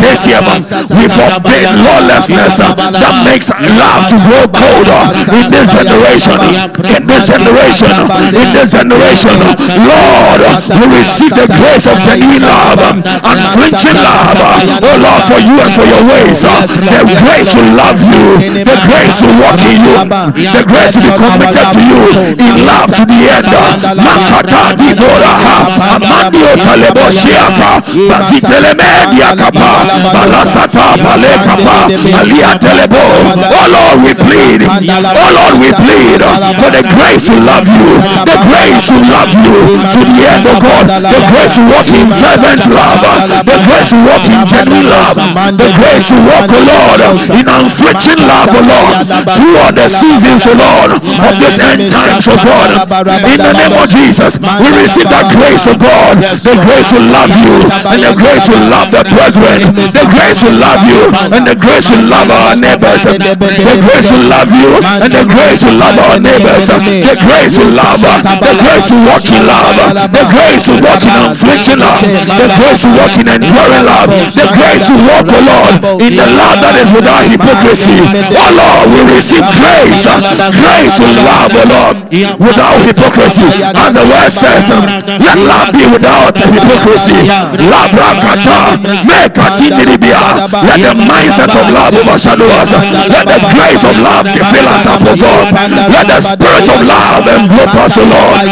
[0.00, 0.44] KCF.
[0.46, 0.58] uh,
[0.98, 5.02] We forbid lawlessness that makes love to grow colder
[5.38, 6.36] in this generation.
[6.94, 7.94] In this generation,
[8.34, 9.36] in this generation,
[9.88, 10.40] Lord,
[10.78, 12.78] we receive the grace of genuine love,
[13.22, 14.34] unflinching love.
[14.82, 18.24] Oh Lord, for you and for your ways, the grace to love you,
[18.64, 19.94] the grace to walk in you,
[20.54, 22.00] the grace to be committed to you
[22.34, 23.46] in love to the end.
[24.04, 24.74] Makata
[26.64, 27.70] Talebo Shiaka,
[28.08, 29.70] Basiteleme Diakapa,
[30.14, 31.76] Balasata Palekapa,
[32.20, 33.02] Alia Telebo.
[33.52, 34.60] Oh Lord, we plead.
[34.64, 37.86] Oh Lord, we plead uh, for the grace to love you,
[38.24, 42.08] the grace to love you to the end, of God, the grace to walk in
[42.10, 45.14] fervent love, uh, the grace to walk in genuine love,
[45.60, 47.00] the grace to walk, oh Lord,
[47.38, 48.96] in unflinching love, oh Lord,
[49.36, 52.70] through all the seasons, oh Lord, of this end times, oh God.
[53.04, 57.32] In the name of Jesus, we receive that grace, oh God, the grace to love
[57.40, 57.54] you,
[57.88, 61.00] and the grace to love the brethren, the grace to love you,
[61.32, 65.60] and the grace to love our neighbors, the grace to love you, and the grace
[65.64, 69.72] to love our neighbors, the grace to love, the grace to walk in love,
[70.12, 74.46] the grace to walk in unflinching love, the grace to walk in enduring love, the
[74.54, 75.74] grace to walk, oh Lord,
[76.04, 77.96] in the love that is without hypocrisy.
[78.36, 80.04] Oh Lord, we receive grace,
[80.60, 81.96] grace to love, oh Lord,
[82.38, 83.46] without hypocrisy.
[83.74, 84.84] As the word says, um,
[85.22, 87.12] let love be without hypocrisy.
[87.70, 90.20] Labrakata, mekatiniribia.
[90.64, 92.72] Let the mindset of love overshadow us.
[92.72, 95.52] Let the grace of love fill us up, oh God.
[95.90, 98.44] Let the spirit of love envelop us, oh Lord.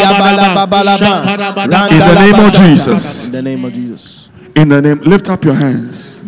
[1.93, 3.26] In the name of Jesus.
[3.26, 4.28] In the name of Jesus.
[4.55, 6.20] In the name, lift up your hands.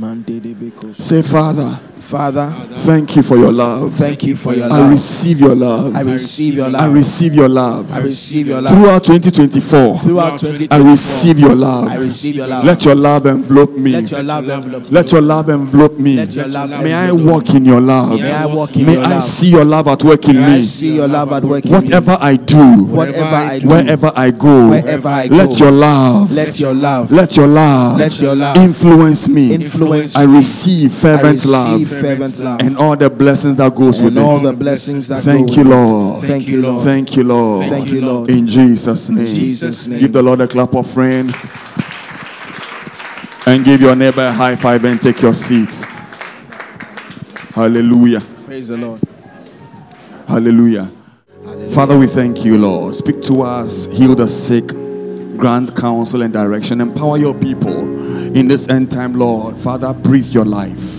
[0.98, 1.78] Say, Father,
[2.14, 2.48] Father,
[2.86, 3.92] thank you for your love.
[3.94, 4.80] thank you for your love.
[4.86, 5.96] I receive your love.
[5.96, 6.80] I receive your love.
[6.80, 7.90] I receive your love.
[7.90, 8.72] I receive your love.
[8.72, 11.88] Throughout 2024, Throughout 20, I receive your love.
[11.88, 12.64] I receive your love.
[12.64, 13.90] Let your love envelop me.
[13.94, 14.92] Let your love envelop.
[14.92, 16.14] Let your love envelop me.
[16.14, 18.20] Let your love May I walk in your love.
[18.20, 19.22] May I walk in May your I love.
[19.24, 20.62] see your love at work in May I me.
[20.62, 21.78] see your love at work in me.
[21.80, 25.34] Whatever I do, Whatever I do, wherever I go, Wherever I go.
[25.36, 29.52] let your love, let your love, let your love, Let your love influence me.
[29.52, 34.26] influence I receive fervent love fervent love and all the blessings that goes with and
[34.26, 34.58] all the it.
[34.58, 35.64] blessings that Thank go you.
[35.64, 36.24] Lord.
[36.24, 36.82] Thank you, Lord.
[36.82, 37.68] Thank you, Lord.
[37.68, 38.30] Thank you, Lord.
[38.30, 39.26] In Jesus' name.
[39.26, 40.00] Jesus' name.
[40.00, 41.34] Give the Lord a clap of friend.
[43.46, 45.84] And give your neighbor a high five and take your seats.
[47.54, 48.20] Hallelujah.
[48.46, 49.00] Praise the Lord.
[50.26, 50.90] Hallelujah.
[51.70, 52.94] Father, we thank you, Lord.
[52.94, 54.66] Speak to us, heal the sick,
[55.36, 59.58] grant counsel and direction, empower your people in this end time, Lord.
[59.58, 60.93] Father, breathe your life.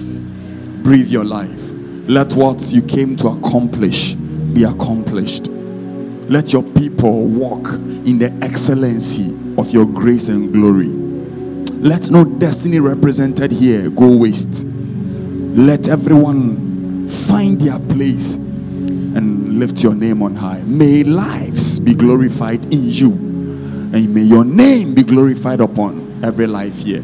[0.85, 1.71] Breathe your life.
[2.07, 5.47] Let what you came to accomplish be accomplished.
[5.47, 7.73] Let your people walk
[8.05, 10.89] in the excellency of your grace and glory.
[10.89, 14.63] Let no destiny represented here go waste.
[14.63, 20.61] Let everyone find their place and lift your name on high.
[20.67, 26.77] May lives be glorified in you, and may your name be glorified upon every life
[26.77, 27.03] here.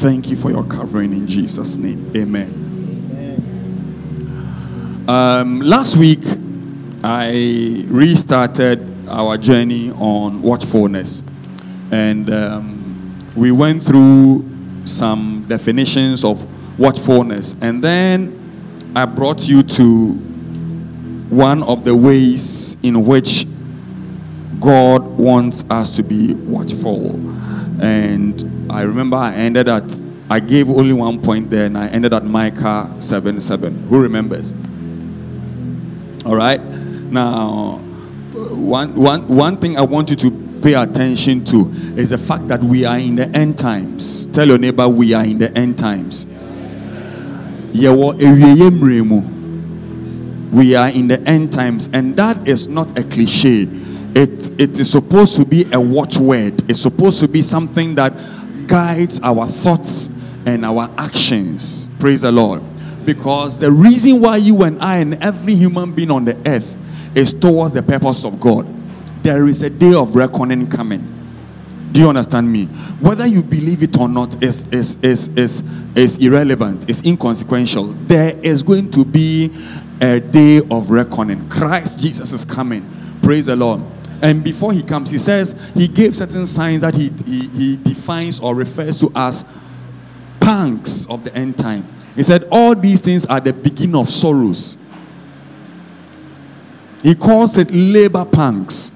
[0.00, 2.10] Thank you for your covering in Jesus' name.
[2.16, 2.48] Amen.
[5.06, 6.20] Um, last week,
[7.04, 11.22] I restarted our journey on watchfulness.
[11.92, 14.48] and um, we went through
[14.84, 16.46] some definitions of
[16.78, 20.12] watchfulness, and then I brought you to
[21.28, 23.44] one of the ways in which
[24.60, 27.18] God wants us to be watchful.
[27.80, 32.12] And I remember I ended at, I gave only one point there, and I ended
[32.12, 33.88] at Micah 7 7.
[33.88, 34.52] Who remembers?
[36.26, 36.60] All right.
[36.60, 37.80] Now,
[38.34, 40.30] one, one, one thing I want you to
[40.62, 44.26] pay attention to is the fact that we are in the end times.
[44.26, 46.26] Tell your neighbor, we are in the end times.
[47.72, 47.86] We
[50.74, 53.64] are in the end times, and that is not a cliche.
[54.14, 56.68] It, it is supposed to be a watchword.
[56.70, 58.12] It's supposed to be something that
[58.66, 60.08] guides our thoughts
[60.46, 61.86] and our actions.
[61.98, 62.62] Praise the Lord.
[63.04, 66.76] Because the reason why you and I and every human being on the earth
[67.16, 68.66] is towards the purpose of God.
[69.22, 71.06] There is a day of reckoning coming.
[71.92, 72.66] Do you understand me?
[73.00, 75.62] Whether you believe it or not is, is, is, is,
[75.96, 77.84] is irrelevant, it's inconsequential.
[77.84, 79.50] There is going to be
[80.00, 81.48] a day of reckoning.
[81.48, 82.88] Christ Jesus is coming.
[83.22, 83.82] Praise the Lord.
[84.22, 88.40] And before he comes, he says he gave certain signs that he, he, he defines
[88.40, 89.44] or refers to as
[90.40, 91.86] pangs of the end time.
[92.14, 94.76] He said, All these things are the beginning of sorrows.
[97.02, 98.92] He calls it labor pangs.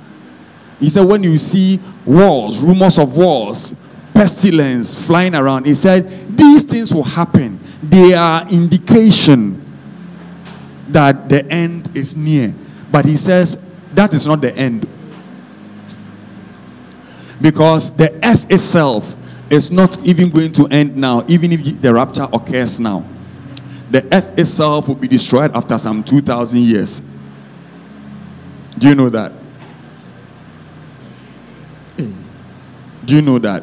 [0.79, 3.75] He said, When you see wars, rumors of wars,
[4.13, 7.61] pestilence flying around, he said, These things will happen.
[7.83, 9.63] They are indication
[10.89, 12.55] that the end is near.
[12.93, 14.87] But he says, That is not the end.
[17.41, 19.17] Because the earth itself
[19.51, 23.05] is not even going to end now, even if the rapture occurs now.
[23.91, 27.03] The earth itself will be destroyed after some 2,000 years.
[28.79, 29.33] Do you know that?
[33.05, 33.63] Do you know that?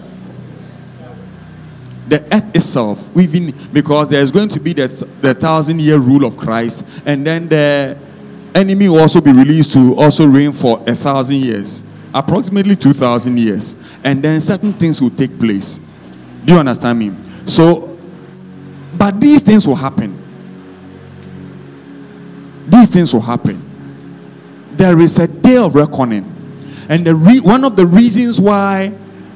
[2.07, 4.87] The earth itself, even because there's going to be the,
[5.21, 7.97] the thousand year rule of Christ, and then the
[8.53, 11.83] enemy will also be released to also reign for a thousand years,
[12.13, 15.79] approximately 2,000 years, and then certain things will take place.
[16.45, 17.11] Do you understand me?
[17.45, 17.97] So,
[18.97, 20.17] but these things will happen.
[22.67, 23.67] These things will happen.
[24.73, 26.25] There is a day of reckoning,
[26.89, 28.93] and the re- one of the reasons why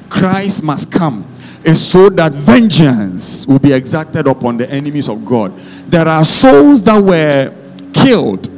[0.08, 1.26] Christ must come
[1.64, 5.56] is so that vengeance will be exacted upon the enemies of God.
[5.88, 7.52] There are souls that were
[7.92, 8.48] killed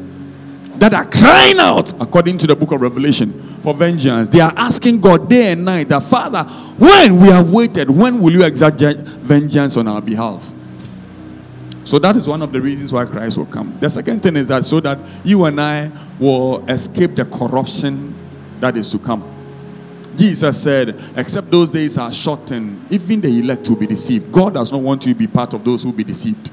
[0.79, 3.33] that are crying out, according to the book of Revelation,
[3.69, 4.31] for vengeance.
[4.31, 6.45] They are asking God day and night that, Father,
[6.79, 10.55] when we have waited, when will you exact vengeance on our behalf?
[11.85, 13.77] So that is one of the reasons why Christ will come.
[13.79, 18.15] The second thing is that so that you and I will escape the corruption
[18.61, 19.23] that is to come.
[20.17, 24.33] Jesus said, except those days are shortened, even the elect will be deceived.
[24.33, 26.51] God does not want you to be part of those who be deceived.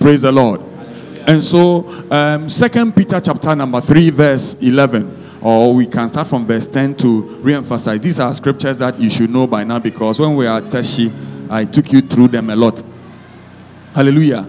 [0.00, 0.62] Praise the Lord.
[1.28, 6.46] And so, um, Second Peter chapter number three, verse eleven, or we can start from
[6.46, 8.00] verse ten to re-emphasize.
[8.00, 11.12] These are scriptures that you should know by now because when we are at Teshie,
[11.50, 12.82] I took you through them a lot.
[13.94, 14.46] Hallelujah.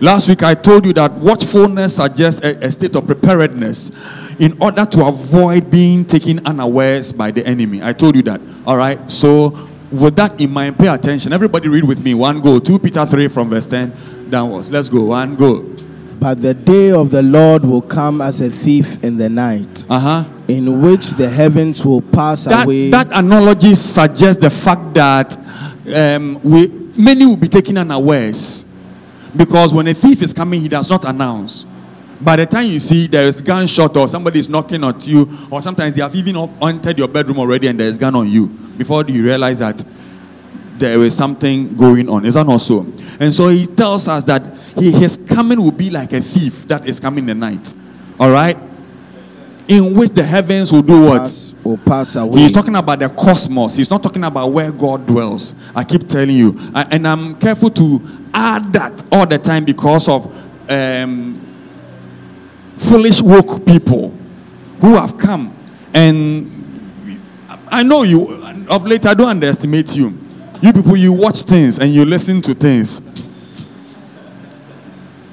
[0.00, 3.90] Last week I told you that watchfulness suggests a, a state of preparedness
[4.40, 7.82] in order to avoid being taken unawares by the enemy.
[7.82, 8.40] I told you that.
[8.66, 8.98] All right.
[9.10, 11.32] So, with that in mind, pay attention.
[11.32, 12.14] Everybody read with me.
[12.14, 12.58] One go.
[12.58, 14.70] 2 Peter 3 from verse 10 downwards.
[14.70, 15.04] Let's go.
[15.04, 15.73] One go.
[16.24, 20.00] But the day of the Lord will come as a thief in the night, Uh
[20.00, 20.24] huh.
[20.48, 22.88] in which the heavens will pass That, away.
[22.88, 25.36] that analogy suggests the fact that
[25.94, 28.64] um, we, many will be taken unawares.
[29.36, 31.66] Because when a thief is coming, he does not announce.
[32.18, 35.60] By the time you see there is gunshot or somebody is knocking at you, or
[35.60, 38.46] sometimes they have even entered your bedroom already and there is gun on you,
[38.78, 39.84] before you realize that
[40.78, 42.24] there is something going on.
[42.24, 42.80] Is that not so?
[43.20, 44.42] And so he tells us that
[44.78, 47.74] he, his coming will be like a thief that is coming in the night.
[48.18, 48.56] All right?
[49.68, 51.18] In which the heavens will do what?
[51.22, 52.40] pass, will pass away.
[52.40, 53.76] He's talking about the cosmos.
[53.76, 55.54] He's not talking about where God dwells.
[55.74, 56.54] I keep telling you.
[56.74, 58.00] I- and I'm careful to
[58.34, 60.26] add that all the time because of
[60.70, 61.34] um,
[62.76, 64.10] foolish woke people
[64.80, 65.54] who have come.
[65.94, 66.50] And
[67.68, 70.18] I know you, of late, I don't underestimate you.
[70.64, 73.02] You people, you watch things and you listen to things.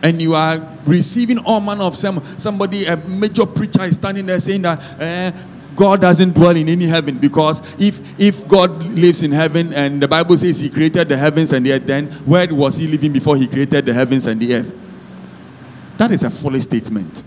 [0.04, 4.42] And you are receiving all manner of some somebody, a major preacher is standing there
[4.42, 5.32] saying that eh,
[5.74, 10.08] God doesn't dwell in any heaven because if if God lives in heaven and the
[10.10, 13.38] Bible says He created the heavens and the earth, then where was He living before
[13.38, 14.78] He created the heavens and the earth?
[15.96, 17.24] That is a foolish statement.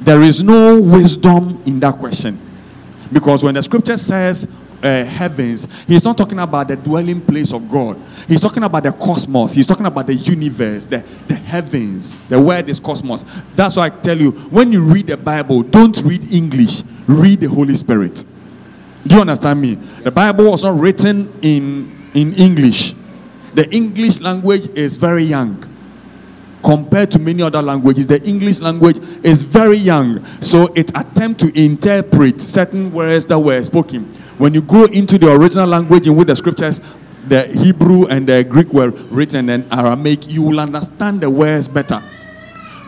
[0.00, 2.40] There is no wisdom in that question.
[3.12, 4.52] Because when the scripture says
[4.82, 7.96] uh, heavens, he's not talking about the dwelling place of God.
[8.28, 9.54] He's talking about the cosmos.
[9.54, 10.98] He's talking about the universe, the,
[11.28, 12.20] the heavens.
[12.28, 13.24] The word is cosmos.
[13.54, 17.48] That's why I tell you when you read the Bible, don't read English, read the
[17.48, 18.24] Holy Spirit.
[19.06, 19.76] Do you understand me?
[19.76, 22.92] The Bible was not written in, in English.
[23.54, 25.64] The English language is very young
[26.66, 28.08] compared to many other languages.
[28.08, 33.62] The English language is very young, so it attempts to interpret certain words that were
[33.62, 34.02] spoken.
[34.36, 36.80] When you go into the original language in which the scriptures,
[37.28, 42.02] the Hebrew and the Greek were written in Aramaic, you will understand the words better.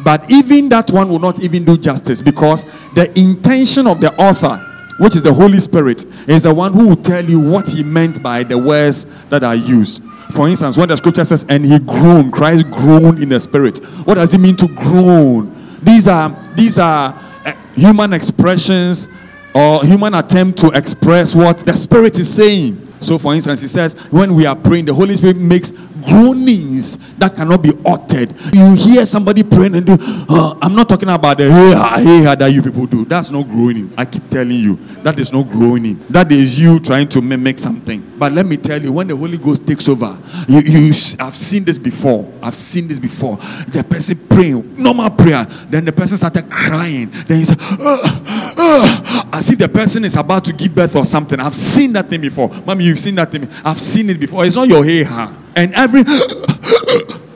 [0.02, 2.64] But even that one will not even do justice because
[2.94, 4.56] the intention of the author,
[4.98, 8.20] which is the Holy Spirit, is the one who will tell you what he meant
[8.24, 10.02] by the words that are used.
[10.32, 13.78] For instance, when the scripture says, and he groaned, Christ groaned in the spirit.
[14.04, 15.52] What does it mean to groan?
[15.82, 17.14] These are these are
[17.44, 19.08] uh, human expressions
[19.54, 22.87] or human attempt to express what the spirit is saying.
[23.00, 25.70] So, for instance, he says, when we are praying, the Holy Spirit makes
[26.08, 28.32] groanings that cannot be uttered.
[28.52, 32.34] You hear somebody praying and do, uh, I'm not talking about the hey hey ha
[32.34, 33.04] that you people do.
[33.04, 33.92] That's not groaning.
[33.96, 36.04] I keep telling you, that is not groaning.
[36.10, 38.14] That is you trying to mimic something.
[38.18, 40.18] But let me tell you, when the Holy Ghost takes over,
[40.48, 40.88] you, you
[41.20, 42.32] I've seen this before.
[42.42, 43.36] I've seen this before.
[43.36, 47.10] The person praying, normal prayer, then the person started crying.
[47.26, 51.04] Then he said, uh, uh, as if the person is about to give birth or
[51.04, 51.38] something.
[51.38, 52.48] I've seen that thing before.
[52.66, 53.48] Mommy, you've seen that thing.
[53.64, 54.44] I've seen it before.
[54.44, 55.32] It's not your hey ha.
[55.54, 56.00] And every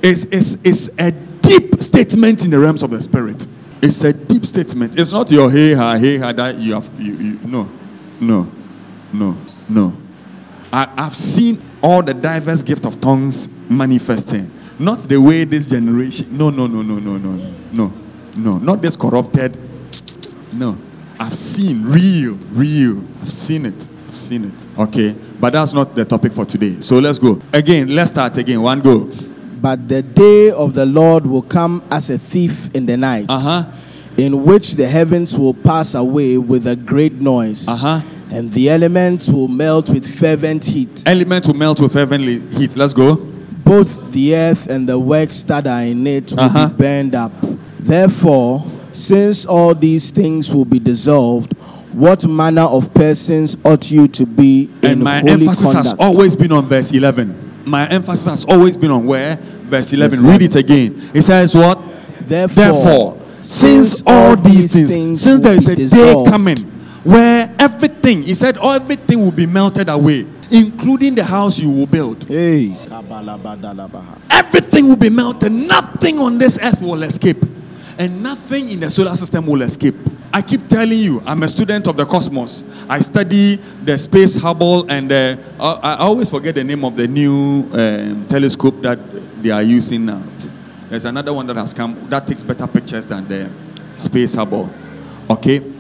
[0.03, 3.47] is is is a deep statement in the realms of the spirit.
[3.81, 4.99] It's a deep statement.
[4.99, 7.71] It's not your hey ha hey ha that you have you, you no
[8.21, 8.51] no
[9.13, 9.37] no
[9.69, 9.97] no.
[10.73, 14.51] I, I've seen all the diverse gift of tongues manifesting.
[14.77, 16.37] Not the way this generation.
[16.37, 17.93] No no no no no no no
[18.37, 18.59] no.
[18.59, 19.57] Not this corrupted.
[20.53, 20.77] No.
[21.27, 23.03] I've seen real, real.
[23.21, 23.89] I've seen it.
[24.09, 24.67] I've seen it.
[24.79, 25.15] Okay.
[25.41, 26.81] But that's not the topic for today.
[26.81, 27.41] So let's go.
[27.53, 28.61] Again, let's start again.
[28.61, 29.09] One go.
[29.61, 33.65] But the day of the Lord will come as a thief in the night, Uh-huh.
[34.17, 38.01] in which the heavens will pass away with a great noise, Uh-huh.
[38.33, 41.03] and the elements will melt with fervent heat.
[41.07, 42.77] Element will melt with heavenly heat.
[42.77, 43.21] Let's go.
[43.65, 46.69] Both the earth and the works that are in it will Uh-huh.
[46.69, 47.33] be burned up.
[47.79, 51.53] Therefore, since all these things will be dissolved,
[51.93, 56.53] what manner of persons ought you to be in And my emphasis has always been
[56.53, 57.65] on verse 11.
[57.67, 59.37] My emphasis has always been on where?
[59.37, 60.21] Verse 11.
[60.21, 60.95] Verse Read it again.
[61.15, 61.79] It says what?
[62.21, 66.59] Therefore, Therefore, since all these things, since there is a day coming
[67.05, 71.87] where everything, he said, all everything will be melted away, including the house you will
[71.87, 72.25] build.
[72.25, 72.77] Hey.
[74.31, 75.53] Everything will be melted.
[75.53, 77.39] Nothing on this earth will escape.
[77.99, 79.95] And nothing in the solar system will escape.
[80.33, 82.87] I keep telling you, I'm a student of the cosmos.
[82.89, 87.07] I study the space Hubble and the, uh, I always forget the name of the
[87.07, 88.99] new um, telescope that
[89.43, 90.23] they are using now.
[90.89, 93.51] There's another one that has come that takes better pictures than the
[93.97, 94.71] space Hubble.
[95.29, 95.73] Okay?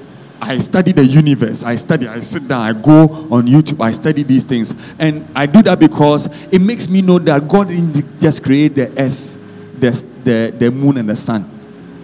[0.43, 1.63] I study the universe.
[1.63, 4.95] I study, I sit down, I go on YouTube, I study these things.
[4.99, 8.91] And I do that because it makes me know that God didn't just create the
[8.99, 9.39] earth,
[9.79, 9.91] the,
[10.25, 11.49] the, the moon, and the sun,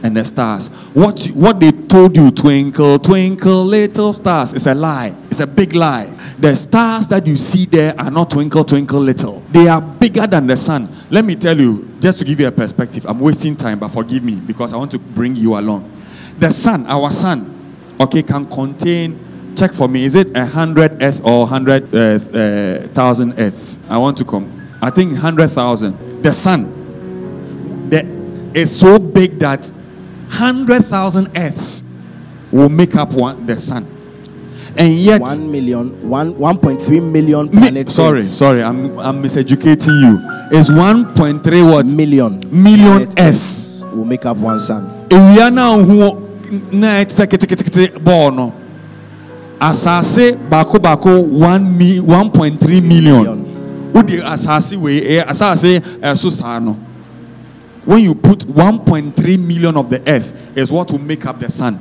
[0.02, 0.68] and the stars.
[0.94, 5.14] What, what they told you, twinkle, twinkle, little stars, is a lie.
[5.30, 6.06] It's a big lie.
[6.38, 9.40] The stars that you see there are not twinkle, twinkle, little.
[9.50, 10.88] They are bigger than the sun.
[11.10, 14.22] Let me tell you, just to give you a perspective, I'm wasting time, but forgive
[14.22, 15.90] me because I want to bring you along.
[16.38, 21.24] The sun, our sun, okay, can contain, check for me, is it a hundred earth
[21.24, 23.78] or hundred uh, uh, thousand earths?
[23.88, 24.54] I want to come.
[24.80, 26.22] I think hundred thousand.
[26.22, 28.04] The sun the,
[28.54, 29.70] is so big that
[30.28, 31.82] hundred thousand earths
[32.52, 33.86] will make up one the sun.
[34.76, 37.94] And yet, One million, one, 1.3 million mi- planets.
[37.94, 40.20] sorry, sorry, I'm, I'm miseducating you.
[40.56, 41.86] It's 1.3 what?
[41.86, 42.38] Million.
[42.52, 43.84] Million planet Earth.
[43.92, 45.06] will make up one sun.
[45.08, 46.20] ewia na ho
[46.70, 48.54] na ɛte sɛ ketekete bɔɔl no
[49.60, 53.44] asase baako baako one mi one point three million
[53.92, 55.80] wodi asase wei ɛyɛ eh, asase eh,
[56.12, 56.76] ɛso saa no
[57.88, 61.40] when you put one point three million of the earth is what will make up
[61.40, 61.80] the sun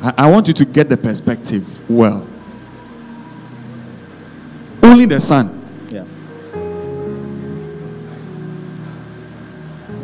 [0.00, 2.26] I, I want you to get the perspective well
[4.82, 5.54] only the sun
[5.90, 6.04] Yeah.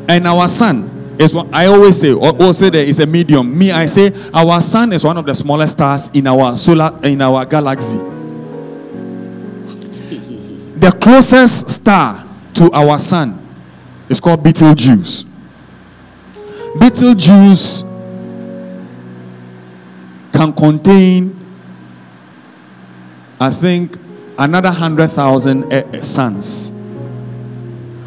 [0.09, 3.56] And our sun is what I always say, or or say there is a medium.
[3.56, 7.20] Me, I say our sun is one of the smallest stars in our solar in
[7.22, 7.97] our galaxy.
[10.76, 12.24] The closest star
[12.55, 13.43] to our sun
[14.09, 15.24] is called Betelgeuse.
[16.78, 17.82] Betelgeuse
[20.32, 21.35] can contain,
[23.40, 23.97] I think,
[24.39, 26.70] another hundred thousand eh, eh, sons.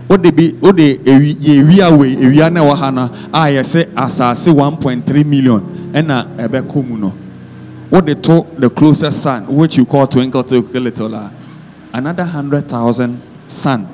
[0.08, 0.52] What they be?
[0.54, 5.24] What they ewia way ewia na ɛwɔ ha no a yɛsɛ asase one point three
[5.24, 5.62] million
[5.92, 7.12] ɛna ɛbɛkɔ mu.
[7.90, 11.30] What they told the closest son, which you call twinkle twinkle little, ah,
[11.94, 13.86] another hundred thousand son.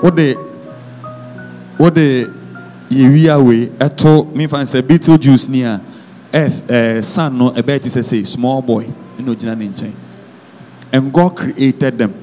[0.00, 0.34] What they
[1.78, 2.24] what they
[2.90, 5.80] yewia way ɛto me fan sɛ Betelgeuse ni eh, a
[6.34, 8.84] earth ɛɛ sun no ɛbɛyɛ ti sɛ say small boy
[9.18, 9.92] ɛna ogyina ne nkyɛn
[10.92, 12.14] and God created them.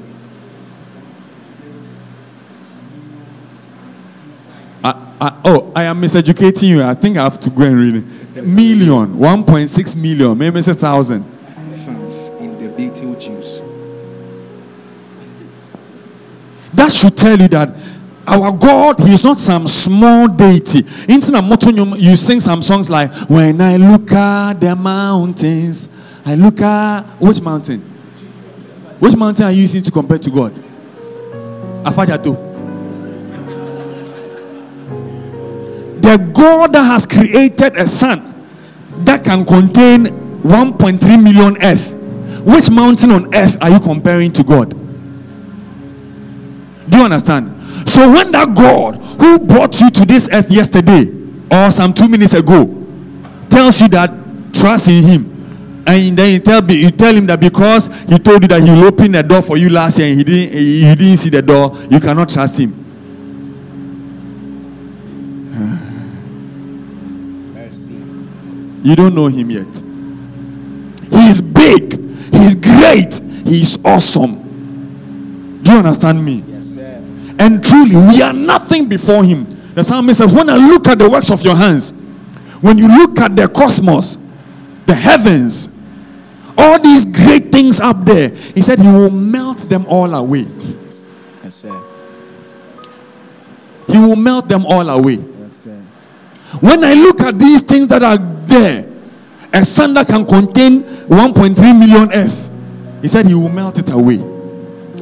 [4.83, 6.83] I, I, oh, I am miseducating you.
[6.83, 8.43] I think I have to go and read it.
[8.45, 11.23] Million, 1.6 million, maybe it's a thousand.
[11.71, 13.61] Sons in the Betelgeuse.
[16.73, 17.69] That should tell you that
[18.27, 20.79] our God, He is not some small deity.
[21.07, 25.89] You sing some songs like When I look at the mountains,
[26.25, 27.81] I look at which mountain?
[28.99, 30.53] Which mountain are you using to compare to God?
[31.83, 32.35] Afadjato.
[36.01, 38.33] The God that has created a sun
[39.03, 40.05] that can contain
[40.41, 41.91] 1.3 million earth.
[42.45, 44.69] Which mountain on earth are you comparing to God?
[46.89, 47.54] Do you understand?
[47.85, 51.11] So when that God who brought you to this earth yesterday
[51.51, 52.65] or some two minutes ago
[53.49, 54.11] tells you that
[54.53, 55.31] trust in him,
[55.87, 58.85] and then you tell you tell him that because he told you that he will
[58.85, 61.71] open the door for you last year and he didn't he didn't see the door,
[61.91, 62.73] you cannot trust him.
[67.53, 67.93] Mercy.
[68.83, 69.67] You don't know him yet.
[71.11, 71.93] He is big,
[72.33, 74.41] he is great, he is awesome.
[75.61, 76.43] Do you understand me?
[77.39, 79.45] And truly, we are nothing before Him.
[79.73, 81.91] The psalmist says, When I look at the works of your hands,
[82.61, 84.17] when you look at the cosmos,
[84.85, 85.77] the heavens,
[86.57, 90.45] all these great things up there, He said, He will melt them all away.
[91.43, 91.83] Yes, sir.
[93.87, 95.15] He will melt them all away.
[95.15, 95.81] Yes, sir.
[96.61, 98.87] When I look at these things that are there,
[99.53, 102.49] a sun that can contain 1.3 million earth,
[103.01, 104.17] He said, He will melt it away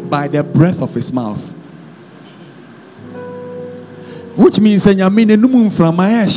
[0.09, 1.52] by the breath of His mouth.
[4.35, 6.27] Which means, I mean, a new from my.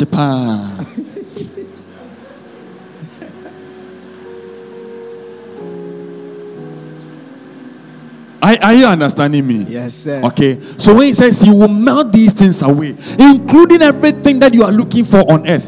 [8.47, 9.64] Are, are you understanding me?
[9.68, 10.20] Yes, sir.
[10.23, 10.60] Okay.
[10.78, 14.70] So when he says he will melt these things away, including everything that you are
[14.70, 15.66] looking for on earth,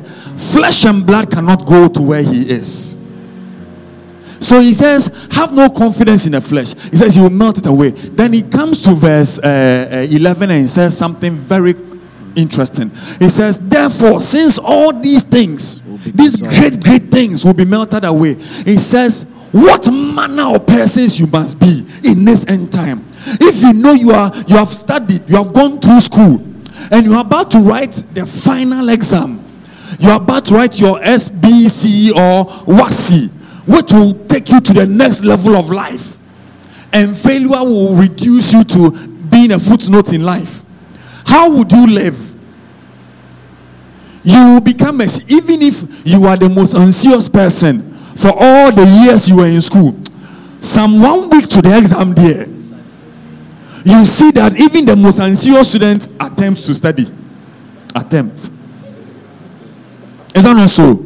[0.53, 2.97] flesh and blood cannot go to where he is.
[4.41, 6.73] So he says, have no confidence in the flesh.
[6.91, 7.91] He says he will melt it away.
[7.91, 11.75] Then he comes to verse uh, uh, 11 and he says something very
[12.39, 12.91] interesting.
[13.19, 15.83] He says, therefore, since all these things,
[16.13, 21.27] these great, great things will be melted away, he says, what manner of persons you
[21.27, 23.05] must be in this end time.
[23.41, 26.45] If you know you are you have studied, you have gone through school,
[26.91, 29.43] and you are about to write the final exam,
[29.99, 33.31] you are about to write your SBC or WASSCE,
[33.67, 36.19] which will take you to the next level of life,
[36.93, 40.63] and failure will reduce you to being a footnote in life.
[41.25, 42.28] How would you live?
[44.25, 48.85] You will become a, even if you are the most anxious person for all the
[48.85, 49.97] years you were in school.
[50.61, 52.47] Some one week to the exam there,
[53.85, 57.07] you see that even the most anxious student attempts to study.
[57.95, 58.51] Attempts.
[60.35, 61.05] Is that not so?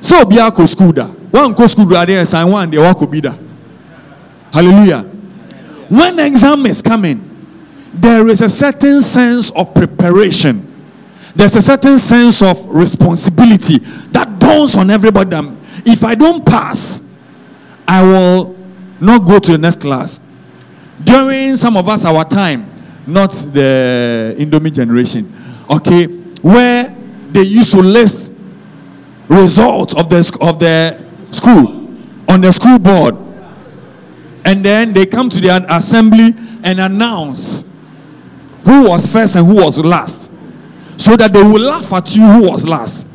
[0.00, 1.06] So be a school da.
[1.06, 3.34] One go school da there sign one they walk be da.
[4.52, 5.00] Hallelujah.
[5.88, 7.28] When the exam is coming,
[7.92, 10.71] there is a certain sense of preparation.
[11.34, 13.78] There's a certain sense of responsibility
[14.10, 15.36] that dawns on everybody.
[15.84, 17.08] If I don't pass,
[17.88, 18.56] I will
[19.00, 20.20] not go to the next class.
[21.02, 22.70] During some of us, our time,
[23.06, 25.32] not the Indomie generation,
[25.70, 26.06] okay,
[26.42, 26.94] where
[27.30, 28.32] they used to list
[29.28, 31.02] results of the, of the
[31.32, 31.82] school
[32.28, 33.16] on the school board.
[34.44, 36.30] And then they come to the assembly
[36.64, 37.62] and announce
[38.64, 40.21] who was first and who was last.
[40.96, 43.06] So that they will laugh at you who was last.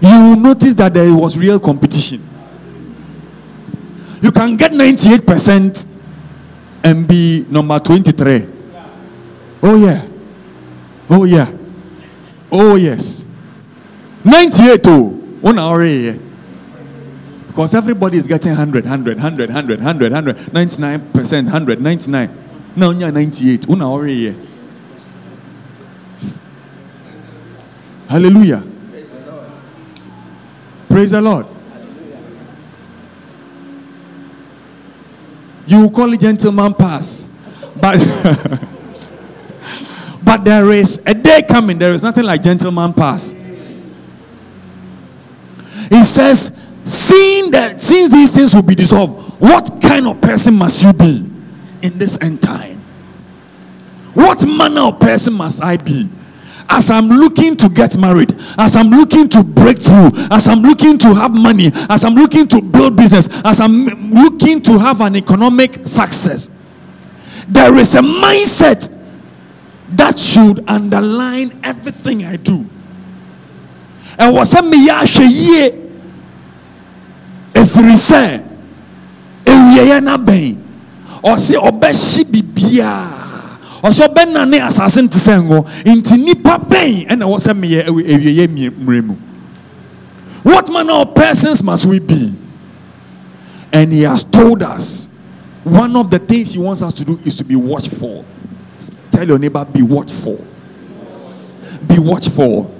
[0.00, 2.20] You will notice that there was real competition.
[4.20, 5.86] You can get 98%
[6.84, 8.46] and be number 23.
[9.62, 10.06] Oh, yeah.
[11.08, 11.50] Oh, yeah.
[12.50, 13.24] Oh, yes.
[14.24, 15.18] 98, oh.
[15.42, 16.16] Yeah.
[17.46, 22.38] Because everybody is getting 100, 100, 100, 100, 100, 100, 99%, 100, 99.
[22.76, 23.66] Now, you're 98.
[23.66, 24.32] One hour, yeah.
[28.12, 28.62] Hallelujah.
[28.90, 29.46] Praise the Lord.
[30.90, 31.46] Praise the Lord.
[35.66, 37.26] You call it gentleman pass,
[37.80, 37.96] but
[40.22, 41.78] but there is a day coming.
[41.78, 43.32] There is nothing like gentleman pass.
[45.88, 50.84] He says, seeing that since these things will be dissolved, what kind of person must
[50.84, 51.30] you be
[51.80, 52.76] in this end time?
[54.12, 56.10] What manner of person must I be?
[56.68, 60.98] As I'm looking to get married, as I'm looking to break through, as I'm looking
[60.98, 65.16] to have money, as I'm looking to build business, as I'm looking to have an
[65.16, 66.50] economic success,
[67.48, 68.88] there is a mindset
[69.90, 72.66] that should underline everything I do.
[74.18, 75.82] And what's a me ye
[77.54, 78.42] ɛfiri sɛ
[79.44, 80.56] ewieɛ n'abɛn
[81.22, 82.22] ɔsi ɔbɛhyi
[83.82, 89.16] ɔsɛ ɔbɛnane asase sɛ ngo nti nipa bɛn ɛna sɛ meyɛ mu?
[90.42, 92.34] What manner of persons must we be?
[93.72, 95.08] And he has told us
[95.64, 98.24] one of the things he wants us to do is to be watchful.
[99.10, 100.44] Tell your neighbor be watchful.
[101.86, 102.74] Be watchful.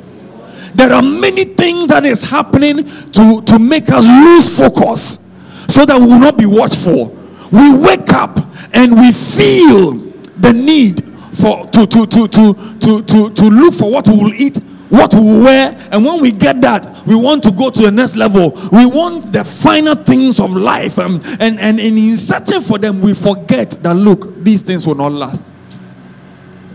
[0.74, 5.30] There are many things that is happening to, to make us lose focus
[5.68, 7.16] so that we will not be watchful.
[7.50, 8.38] We wake up
[8.72, 11.02] and we feel the need
[11.34, 14.59] for to to to to to to, to look for what we will eat
[14.90, 17.90] what we will wear and when we get that we want to go to the
[17.90, 22.78] next level we want the finer things of life um, and and in searching for
[22.78, 25.50] them we forget that look these things will not last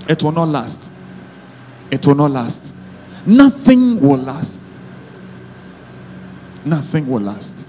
[0.09, 0.91] it will not last
[1.91, 2.73] it will not last
[3.27, 4.61] Nothing will last.
[6.63, 7.67] Nothing will last.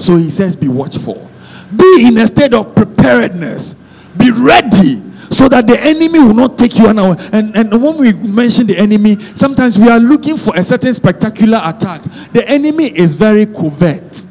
[0.00, 1.28] So he says, Be watchful.
[1.76, 3.74] Be in a state of preparedness.
[4.16, 5.02] Be ready
[5.32, 7.16] so that the enemy will not take you an hour.
[7.32, 11.60] And, and when we mention the enemy, sometimes we are looking for a certain spectacular
[11.64, 12.02] attack.
[12.32, 14.26] The enemy is very covert.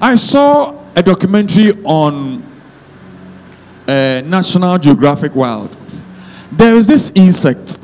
[0.00, 2.42] I saw a documentary on
[3.88, 5.76] uh, National Geographic Wild
[6.56, 7.78] there is this insect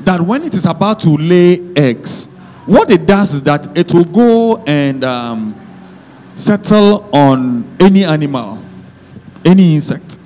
[0.00, 2.26] that when it is about to lay eggs,
[2.66, 5.59] what it does is that it will go and um,
[6.40, 8.62] settle on any animal,
[9.44, 10.18] any insect.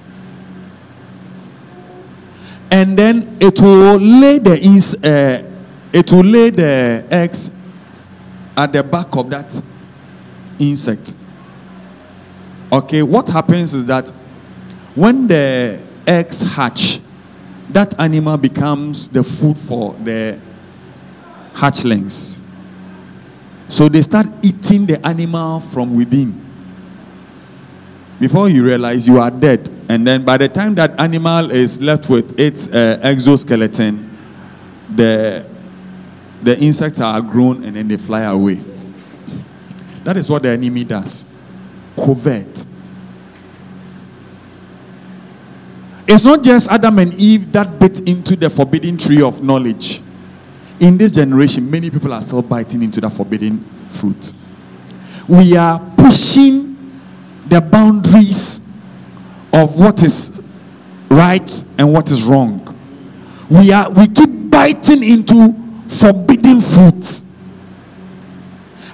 [2.71, 5.43] And then it will lay the ins- uh,
[5.93, 7.51] it will lay the eggs
[8.57, 9.61] at the back of that
[10.59, 11.15] insect.
[12.73, 14.09] Okay, what happens is that
[14.95, 17.01] when the eggs hatch,
[17.71, 20.39] that animal becomes the food for the
[21.55, 22.44] hatchlings.
[23.75, 26.41] So they start eating the animal from within.
[28.21, 29.69] Before you realize you are dead.
[29.89, 34.17] And then by the time that animal is left with its uh, exoskeleton,
[34.95, 35.45] the,
[36.41, 38.61] the insects are grown and then they fly away.
[40.05, 41.35] That is what the enemy does.
[41.97, 42.65] Covert.
[46.07, 50.01] It's not just Adam and Eve that bit into the forbidden tree of knowledge.
[50.85, 53.59] In this generation, many people are still biting into that forbidden
[53.89, 54.35] fruit.
[55.27, 56.77] We are pushing
[57.47, 58.59] the boundaries
[59.51, 60.43] of what is
[61.09, 62.61] right and what is wrong.
[63.49, 65.55] We are we keep biting into
[65.89, 67.25] forbidden fruits.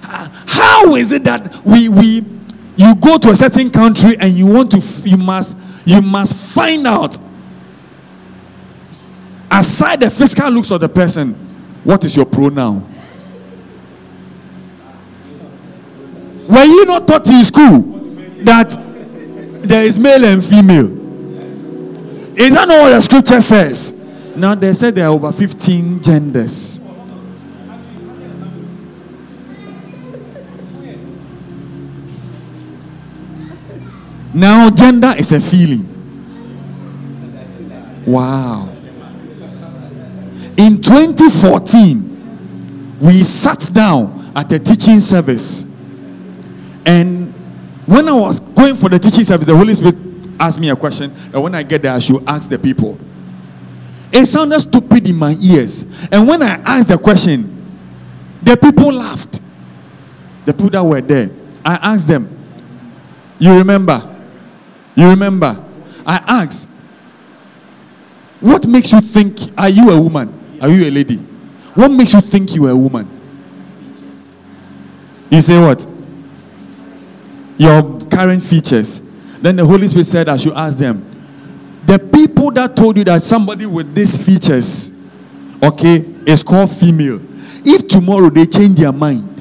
[0.01, 2.25] How is it that we we
[2.77, 6.87] you go to a certain country and you want to you must you must find
[6.87, 7.19] out,
[9.51, 11.50] aside the physical looks of the person,
[11.85, 12.87] what is your pronoun?
[16.49, 17.83] Were you not taught in school
[18.45, 18.71] that
[19.63, 20.99] there is male and female?
[22.39, 23.97] Is that not what the scripture says?
[24.37, 26.81] Now they said there are over 15 genders.
[34.33, 35.87] Now, gender is a feeling.
[38.07, 38.69] Wow.
[40.61, 45.63] In 2014, we sat down at a teaching service.
[46.85, 47.33] And
[47.87, 49.95] when I was going for the teaching service, the Holy Spirit
[50.39, 52.99] asked me a question that when I get there, I should ask the people.
[54.13, 56.09] It sounded stupid in my ears.
[56.13, 57.57] And when I asked the question,
[58.43, 59.41] the people laughed.
[60.45, 61.31] The people that were there.
[61.65, 62.29] I asked them,
[63.39, 64.15] You remember?
[64.95, 65.57] You remember?
[66.05, 66.69] I asked,
[68.41, 70.37] What makes you think, are you a woman?
[70.61, 71.17] Are you a lady?
[71.75, 73.09] What makes you think you are a woman?
[75.31, 75.87] You say what?
[77.57, 79.01] Your current features.
[79.41, 81.07] Then the Holy Spirit said, I should ask them.
[81.87, 84.99] The people that told you that somebody with these features,
[85.63, 87.21] okay, is called female.
[87.65, 89.41] If tomorrow they change their mind,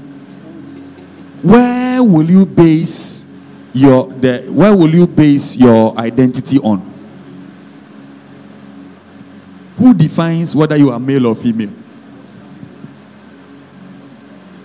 [1.42, 3.28] where will you base
[3.74, 6.80] your the where will you base your identity on?
[9.80, 11.72] Who defines whether you are male or female?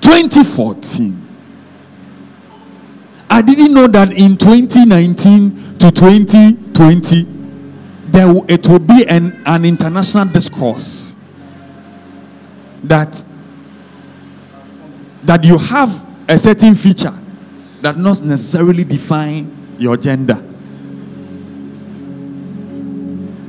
[0.01, 1.21] 2014.
[3.31, 7.27] I didn't know that in 2019 to 2020
[8.11, 11.15] there will- it will be an, an international discourse
[12.85, 13.25] that
[15.25, 17.13] that you have a certain feature
[17.81, 20.39] that not necessarily define your gender.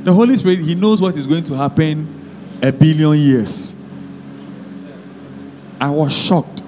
[0.06, 2.06] The Holy Spirit, He knows what is going to happen
[2.62, 3.74] a billion years.
[5.80, 6.62] I was shocked.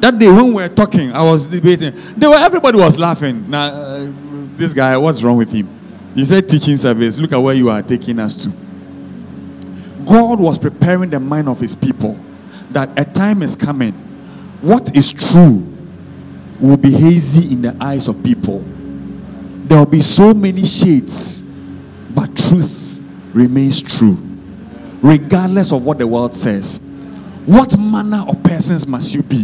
[0.00, 1.92] That day when we were talking, I was debating.
[2.16, 3.48] They were, everybody was laughing.
[3.48, 4.12] Now, uh,
[4.56, 5.68] this guy, what's wrong with him?
[6.16, 7.16] You said teaching service.
[7.16, 8.48] Look at where you are taking us to.
[10.04, 12.18] God was preparing the mind of his people
[12.72, 13.92] that a time is coming.
[14.62, 15.72] What is true
[16.58, 18.64] will be hazy in the eyes of people.
[19.66, 24.16] There will be so many shades, but truth remains true,
[25.02, 26.78] regardless of what the world says.
[27.46, 29.42] What manner of persons must you be?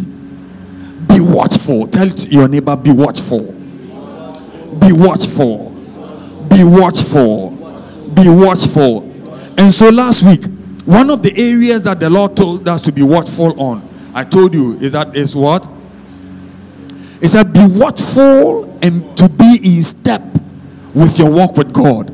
[1.09, 1.89] Be watchful.
[1.89, 3.53] Tell your neighbor, be watchful.
[4.79, 5.71] Be watchful.
[6.49, 7.51] Be watchful.
[8.15, 9.03] Be watchful.
[9.59, 10.45] And so last week,
[10.85, 14.55] one of the areas that the Lord told us to be watchful on, I told
[14.55, 15.69] you, is that is what?
[17.23, 20.21] It said, be watchful and to be in step
[20.93, 22.09] with your walk with God.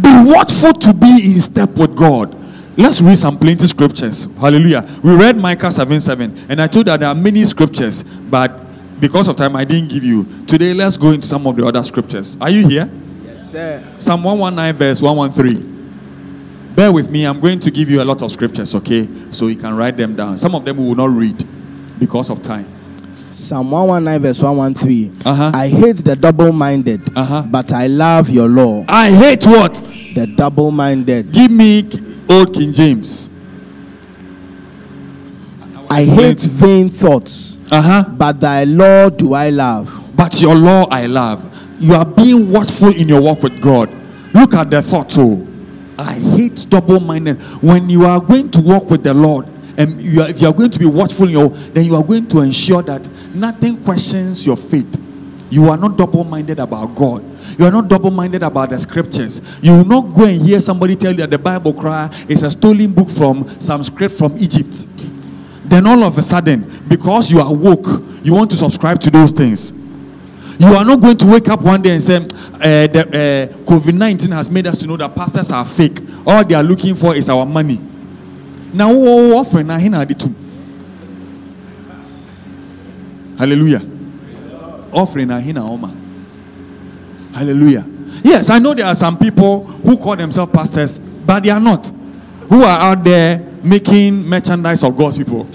[0.00, 2.36] Be watchful to be in step with God.
[2.76, 4.32] Let's read some plenty scriptures.
[4.36, 4.86] Hallelujah.
[5.02, 8.52] We read Micah 7 7, and I told that there are many scriptures, but
[9.00, 10.24] because of time, I didn't give you.
[10.46, 12.36] Today, let's go into some of the other scriptures.
[12.40, 12.88] Are you here?
[13.24, 13.94] Yes, sir.
[13.98, 16.74] Psalm 119, verse 113.
[16.76, 19.08] Bear with me, I'm going to give you a lot of scriptures, okay?
[19.32, 20.36] So you can write them down.
[20.36, 21.42] Some of them we will not read
[21.98, 22.79] because of time.
[23.40, 25.16] Psalm 119, verse 113.
[25.24, 25.50] Uh-huh.
[25.54, 27.42] I hate the double minded, Uh-huh.
[27.50, 28.84] but I love your law.
[28.88, 29.74] I hate what?
[30.14, 31.32] The double minded.
[31.32, 31.84] Give me
[32.28, 33.30] old King James.
[35.88, 38.04] I Explain hate vain thoughts, Uh huh.
[38.16, 39.90] but thy law do I love.
[40.14, 41.42] But your law I love.
[41.80, 43.90] You are being watchful in your walk with God.
[44.34, 45.46] Look at the thought too.
[45.98, 47.38] I hate double minded.
[47.62, 49.46] When you are going to walk with the Lord,
[49.78, 52.40] and you are, if you are going to be watchful, then you are going to
[52.40, 54.96] ensure that nothing questions your faith.
[55.50, 57.24] You are not double minded about God.
[57.58, 59.58] You are not double minded about the scriptures.
[59.62, 62.50] You will not go and hear somebody tell you that the Bible cry is a
[62.50, 64.86] stolen book from some script from Egypt.
[65.68, 67.86] Then all of a sudden, because you are woke,
[68.22, 69.72] you want to subscribe to those things.
[70.60, 73.94] You are not going to wake up one day and say, uh, the, uh, COVID
[73.96, 75.98] 19 has made us to know that pastors are fake.
[76.26, 77.80] All they are looking for is our money.
[78.72, 79.44] Now, are
[80.04, 80.34] the two.
[83.40, 83.80] Hallelujah.
[84.92, 85.96] Offering, here Oma.
[87.32, 87.86] Hallelujah.
[88.22, 91.86] Yes, I know there are some people who call themselves pastors, but they are not.
[92.50, 95.48] Who are out there making merchandise of God's people.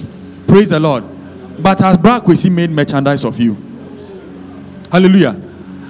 [0.47, 1.03] Praise the Lord.
[1.59, 3.55] But has Brad Kwesi made merchandise of you?
[4.91, 5.39] Hallelujah.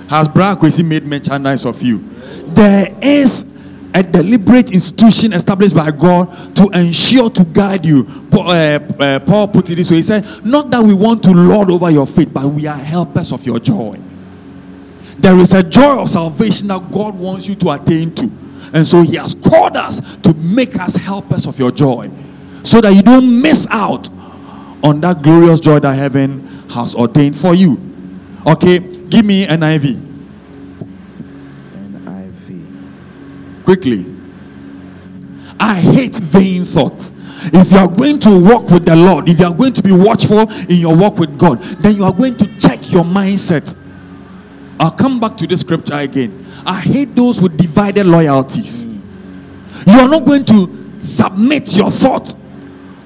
[0.10, 2.00] Has Brad Kwesi made merchandise of you?
[2.48, 3.55] There is
[3.96, 6.28] a deliberate institution established by God
[6.58, 8.04] to ensure to guide you.
[8.30, 11.32] Paul, uh, uh, Paul put it this way: He said, "Not that we want to
[11.32, 13.98] lord over your faith, but we are helpers of your joy."
[15.18, 18.30] There is a joy of salvation that God wants you to attain to,
[18.74, 22.12] and so He has called us to make us helpers of your joy,
[22.64, 24.10] so that you don't miss out
[24.84, 27.80] on that glorious joy that heaven has ordained for you.
[28.46, 30.15] Okay, give me an NIV.
[33.66, 34.06] Quickly.
[35.60, 37.12] I hate vain thoughts.
[37.48, 39.92] If you are going to walk with the Lord, if you are going to be
[39.92, 43.76] watchful in your walk with God, then you are going to check your mindset.
[44.80, 46.46] I'll come back to this scripture again.
[46.66, 48.86] I hate those with divided loyalties.
[48.86, 52.34] You are not going to submit your thought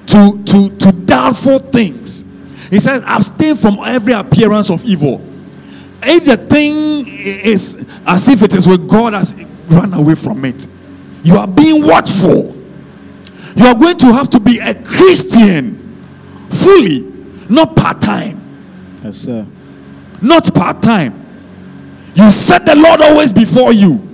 [0.06, 2.22] to, to, to doubtful things.
[2.70, 5.24] He says, abstain from every appearance of evil.
[6.02, 9.38] If the thing is as if it is with God, as
[9.70, 10.66] run away from it.
[11.22, 12.56] You are being watchful.
[13.56, 15.76] You are going to have to be a Christian
[16.50, 17.00] fully,
[17.48, 18.40] not part time.
[19.02, 19.46] Yes, sir.
[20.20, 21.14] Not part time.
[22.14, 24.09] You set the Lord always before you.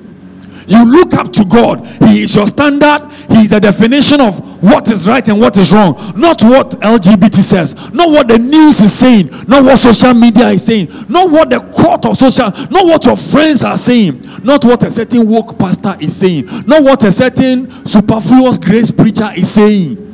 [0.69, 1.87] You look up to God.
[2.09, 3.09] He is your standard.
[3.31, 5.95] He is the definition of what is right and what is wrong.
[6.17, 7.93] Not what LGBT says.
[7.93, 9.31] Not what the news is saying.
[9.47, 10.89] Not what social media is saying.
[11.09, 12.51] Not what the court of social.
[12.71, 14.21] Not what your friends are saying.
[14.43, 16.47] Not what a certain woke pastor is saying.
[16.67, 20.07] Not what a certain superfluous grace preacher is saying.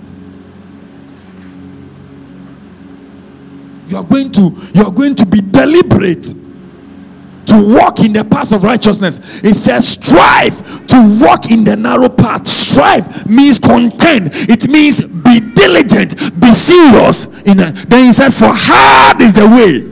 [3.93, 4.41] you are going to
[4.74, 6.41] you are going to be deliberate
[7.53, 9.45] to walk in the path of righteousness.
[9.45, 10.57] It says strive
[10.87, 12.49] to walk in the narrow path.
[12.49, 14.31] Strive means contend.
[14.33, 17.43] It means be diligent, be serious.
[17.43, 19.89] In a, then he said, for hard is the way.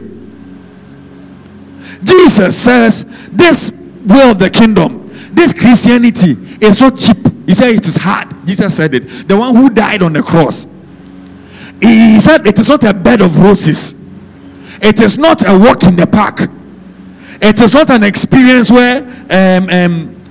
[2.02, 7.18] Jesus says, this of the kingdom, this Christianity is not cheap.
[7.46, 8.34] He said it is hard.
[8.46, 9.28] Jesus said it.
[9.28, 10.64] The one who died on the cross.
[11.80, 13.94] He said it is not a bed of roses.
[14.82, 16.48] It is not a walk in the park.
[17.40, 20.22] It is not an experience where um, um,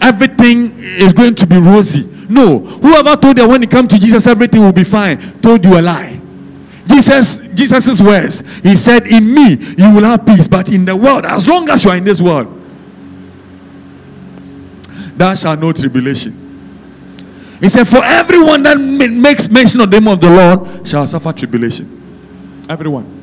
[0.00, 2.08] everything is going to be rosy.
[2.28, 2.60] No.
[2.60, 5.82] Whoever told you when you come to Jesus everything will be fine told you a
[5.82, 6.20] lie.
[6.86, 8.42] Jesus, Jesus's words.
[8.62, 11.84] He said, "In me you will have peace, but in the world, as long as
[11.84, 12.48] you are in this world,
[15.16, 16.40] thou shalt know tribulation."
[17.60, 21.32] He said, "For everyone that makes mention of the name of the Lord shall suffer
[21.32, 21.88] tribulation."
[22.68, 23.13] Everyone.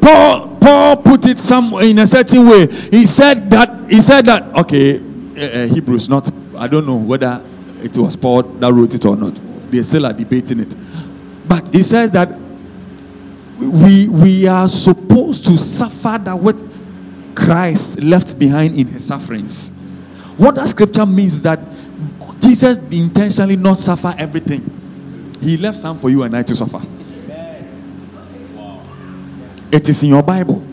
[0.00, 2.66] Paul Paul put it some in a certain way.
[2.66, 7.44] He said that he said that okay, uh, uh, Hebrews not I don't know whether
[7.82, 9.38] it was Paul that wrote it or not.
[9.70, 10.74] They still are debating it.
[11.48, 12.28] But he says that
[13.58, 16.56] we we are supposed to suffer that what
[17.34, 19.70] Christ left behind in his sufferings.
[20.36, 21.60] What that scripture means that
[22.40, 24.78] Jesus intentionally not suffer everything.
[25.40, 26.80] He left some for you and I to suffer.
[29.72, 30.64] It is in your Bible.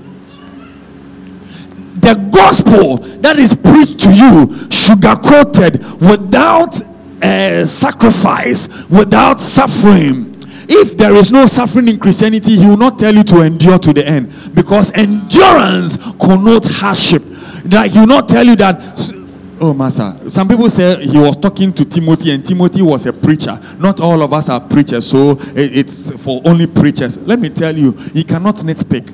[1.99, 6.79] The gospel that is preached to you, sugar coated, without
[7.21, 10.35] uh, sacrifice, without suffering.
[10.69, 13.93] If there is no suffering in Christianity, he will not tell you to endure to
[13.93, 17.23] the end because endurance connotes hardship.
[17.71, 19.16] Like he will not tell you that.
[19.59, 20.29] Oh, Master.
[20.29, 23.59] Some people say he was talking to Timothy, and Timothy was a preacher.
[23.79, 27.17] Not all of us are preachers, so it's for only preachers.
[27.25, 29.13] Let me tell you, he cannot nitpick.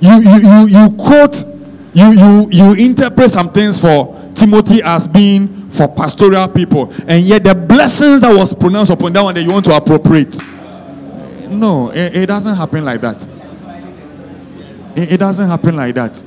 [0.00, 1.44] You you you you quote,
[1.92, 7.44] you you you interpret some things for Timothy as being for pastoral people, and yet
[7.44, 10.34] the blessings that was pronounced upon that one that you want to appropriate.
[11.50, 13.37] No, it, it doesn't happen like that.
[14.98, 16.20] It, it doesn't happen like that.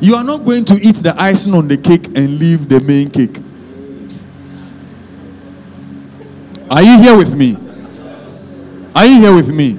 [0.00, 3.10] You are not going to eat the icing on the cake and leave the main
[3.10, 3.38] cake.
[6.70, 7.56] Are you here with me?
[8.94, 9.78] Are you here with me?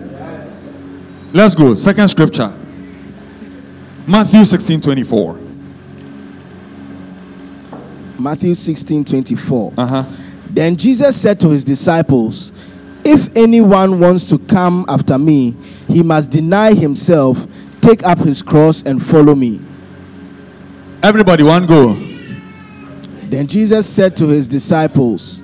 [1.31, 1.76] Let's go.
[1.76, 2.51] Second scripture.
[4.07, 5.39] Matthew 16 24.
[8.18, 9.73] Matthew 16 24.
[9.77, 10.03] Uh huh.
[10.49, 12.51] Then Jesus said to his disciples,
[13.07, 15.55] If anyone wants to come after me,
[15.88, 17.47] he must deny himself,
[17.79, 19.61] take up his cross, and follow me.
[21.01, 21.93] Everybody, one go.
[23.29, 25.41] Then Jesus said to his disciples,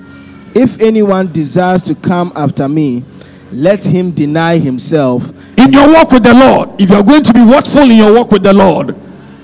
[0.53, 3.05] If anyone desires to come after me,
[3.53, 5.29] let him deny himself.
[5.57, 8.29] In your walk with the Lord, if you're going to be watchful in your walk
[8.29, 8.87] with the Lord,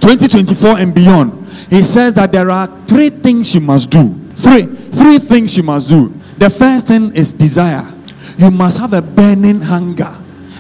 [0.02, 4.14] 2024 and beyond, He says that there are three things you must do.
[4.36, 6.10] Three, three things you must do.
[6.38, 7.96] The first thing is desire.
[8.40, 10.16] You must have a burning hunger,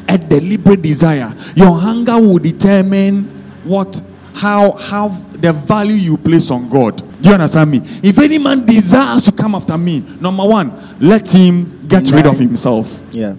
[0.09, 1.33] a deliberate desire.
[1.55, 3.23] Your hunger will determine
[3.63, 4.01] what,
[4.35, 6.97] how, how the value you place on God.
[7.21, 7.79] Do you understand me?
[8.03, 12.37] If any man desires to come after me, number one, let him get rid of
[12.37, 13.01] himself.
[13.11, 13.35] Yeah.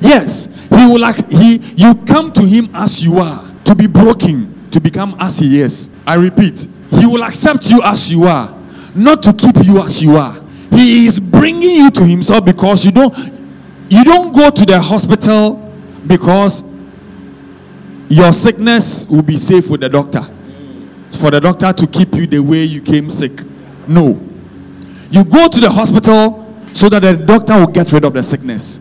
[0.00, 4.68] Yes, he will like he you come to him as you are to be broken
[4.70, 5.94] to become as he is.
[6.06, 8.56] I repeat, he will accept you as you are,
[8.94, 10.41] not to keep you as you are.
[10.72, 13.16] He is bringing you to himself because you don't
[13.88, 15.70] you don't go to the hospital
[16.06, 16.64] because
[18.08, 20.22] your sickness will be safe with the doctor.
[21.18, 23.42] For the doctor to keep you the way you came sick.
[23.86, 24.20] No.
[25.10, 26.42] You go to the hospital
[26.72, 28.80] so that the doctor will get rid of the sickness.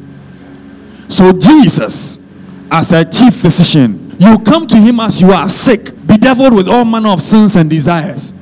[1.09, 2.25] So Jesus,
[2.71, 6.85] as a chief physician, you come to him as you are sick, bedeviled with all
[6.85, 8.33] manner of sins and desires.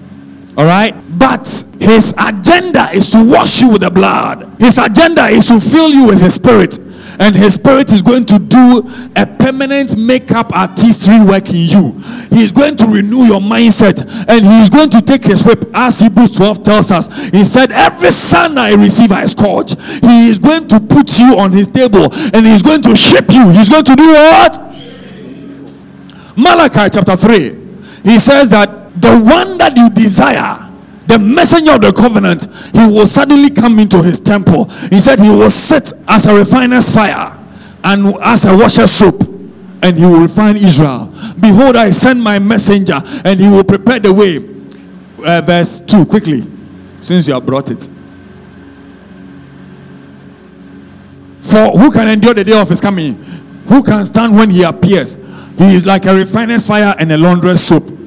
[0.59, 0.93] All right?
[1.17, 1.47] But
[1.79, 4.59] his agenda is to wash you with the blood.
[4.59, 6.77] His agenda is to fill you with his spirit.
[7.17, 8.83] And his spirit is going to do
[9.15, 11.85] a permanent makeup artistry work in you.
[12.29, 15.63] He is going to renew your mindset and he is going to take his whip,
[15.73, 17.07] as Hebrews 12 tells us.
[17.29, 19.79] He said, Every son I receive, I scourge.
[19.79, 23.49] He is going to put you on his table and he's going to shape you.
[23.51, 24.59] He's going to do what?
[26.35, 27.55] Malachi chapter 3,
[28.03, 30.69] he says that the one that you desire
[31.09, 34.65] the messenger of the covenant, he will suddenly come into his temple.
[34.93, 37.35] He said he will sit as a refiner's fire
[37.83, 39.21] and as a washer's soap,
[39.81, 41.11] and he will refine Israel.
[41.39, 44.37] Behold, I send my messenger, and he will prepare the way.
[45.25, 46.43] Uh, verse 2 quickly,
[47.01, 47.89] since you have brought it.
[51.41, 53.15] For who can endure the day of his coming?
[53.67, 55.15] Who can stand when he appears?
[55.57, 57.98] He is like a refiner's fire and a launderer's soap.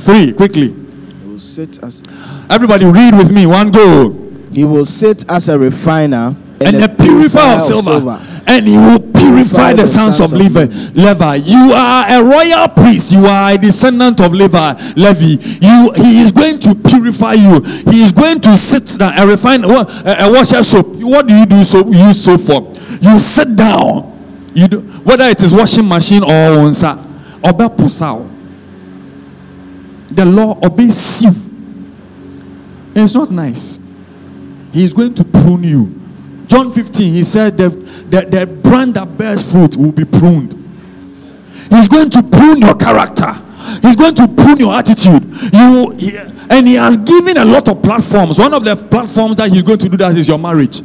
[0.00, 0.68] Three, quickly.
[0.72, 2.02] He will sit as
[2.48, 3.46] Everybody read with me.
[3.46, 4.12] One go.
[4.52, 8.18] he will sit as a refiner And a purifier of silver.
[8.46, 10.66] And he will purify the sons of Levi.
[10.94, 11.34] Levi.
[11.36, 13.12] You are a royal priest.
[13.12, 14.72] You are a descendant of Levi.
[14.96, 15.40] Levi.
[15.60, 17.60] You he is going to purify you.
[17.90, 20.86] He is going to sit down and refine a, a washer soap.
[21.00, 22.60] What do you do soap use soap for?
[23.00, 24.08] You sit down.
[24.54, 26.98] You do whether it is washing machine or onsa.
[27.42, 28.29] Obe pusao.
[30.10, 31.30] The law obeys you.
[32.94, 33.78] It's not nice.
[34.72, 35.94] He is going to prune you.
[36.46, 40.52] John 15, he said that the, the brand that bears fruit will be pruned.
[41.70, 43.32] He's going to prune your character.
[43.82, 45.22] He's going to prune your attitude.
[45.52, 46.16] You he-
[46.50, 48.40] and he has given a lot of platforms.
[48.40, 50.80] One of the platforms that he's going to do that is your marriage.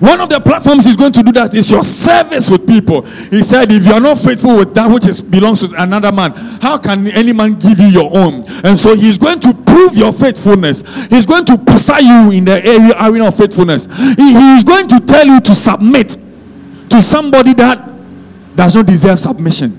[0.00, 3.02] One of the platforms he's going to do that is your service with people.
[3.28, 6.32] He said, if you are not faithful with that which is, belongs to another man,
[6.62, 8.42] how can any man give you your own?
[8.64, 11.06] And so he's going to prove your faithfulness.
[11.08, 13.84] He's going to pursue you in the area, arena of faithfulness.
[14.16, 16.16] He, he is going to tell you to submit
[16.88, 17.76] to somebody that
[18.56, 19.76] does not deserve submission.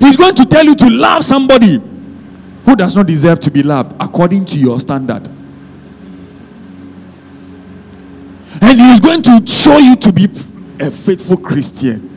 [0.00, 1.78] He's going to tell you to love somebody
[2.66, 5.30] who does not deserve to be loved according to your standard.
[8.62, 10.24] And he is going to show you to be
[10.80, 12.12] a faithful Christian.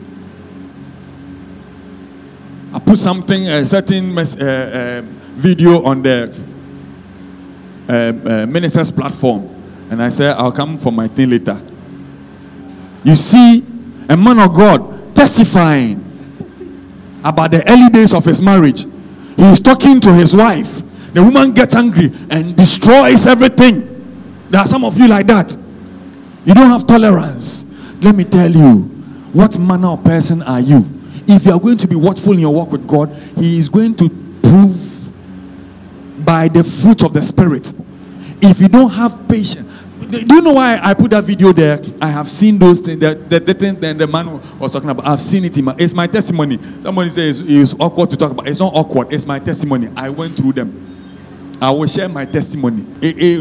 [2.72, 5.02] I put something, a certain uh, uh,
[5.34, 6.34] video on the
[7.88, 9.48] uh, uh, minister's platform,
[9.90, 11.60] and I said, I'll come for my thing later.
[13.02, 13.64] You see,
[14.08, 15.96] a man of God testifying
[17.24, 18.84] about the early days of his marriage.
[19.36, 20.82] He is talking to his wife.
[21.12, 24.46] The woman gets angry and destroys everything.
[24.50, 25.56] There are some of you like that.
[26.44, 27.64] You don't have tolerance.
[28.02, 28.82] Let me tell you,
[29.32, 30.88] what manner of person are you?
[31.26, 33.94] If you are going to be watchful in your walk with God, He is going
[33.96, 34.08] to
[34.42, 35.10] prove
[36.24, 37.72] by the fruit of the Spirit.
[38.42, 41.80] If you don't have patience, do you know why I put that video there?
[42.00, 42.98] I have seen those things.
[42.98, 45.56] The, the, the thing that the man was talking about, I've seen it.
[45.56, 46.60] In my, it's my testimony.
[46.60, 48.48] Somebody says it's awkward to talk about.
[48.48, 49.12] It's not awkward.
[49.12, 49.88] It's my testimony.
[49.96, 50.89] I went through them.
[51.60, 52.86] I will share my testimony.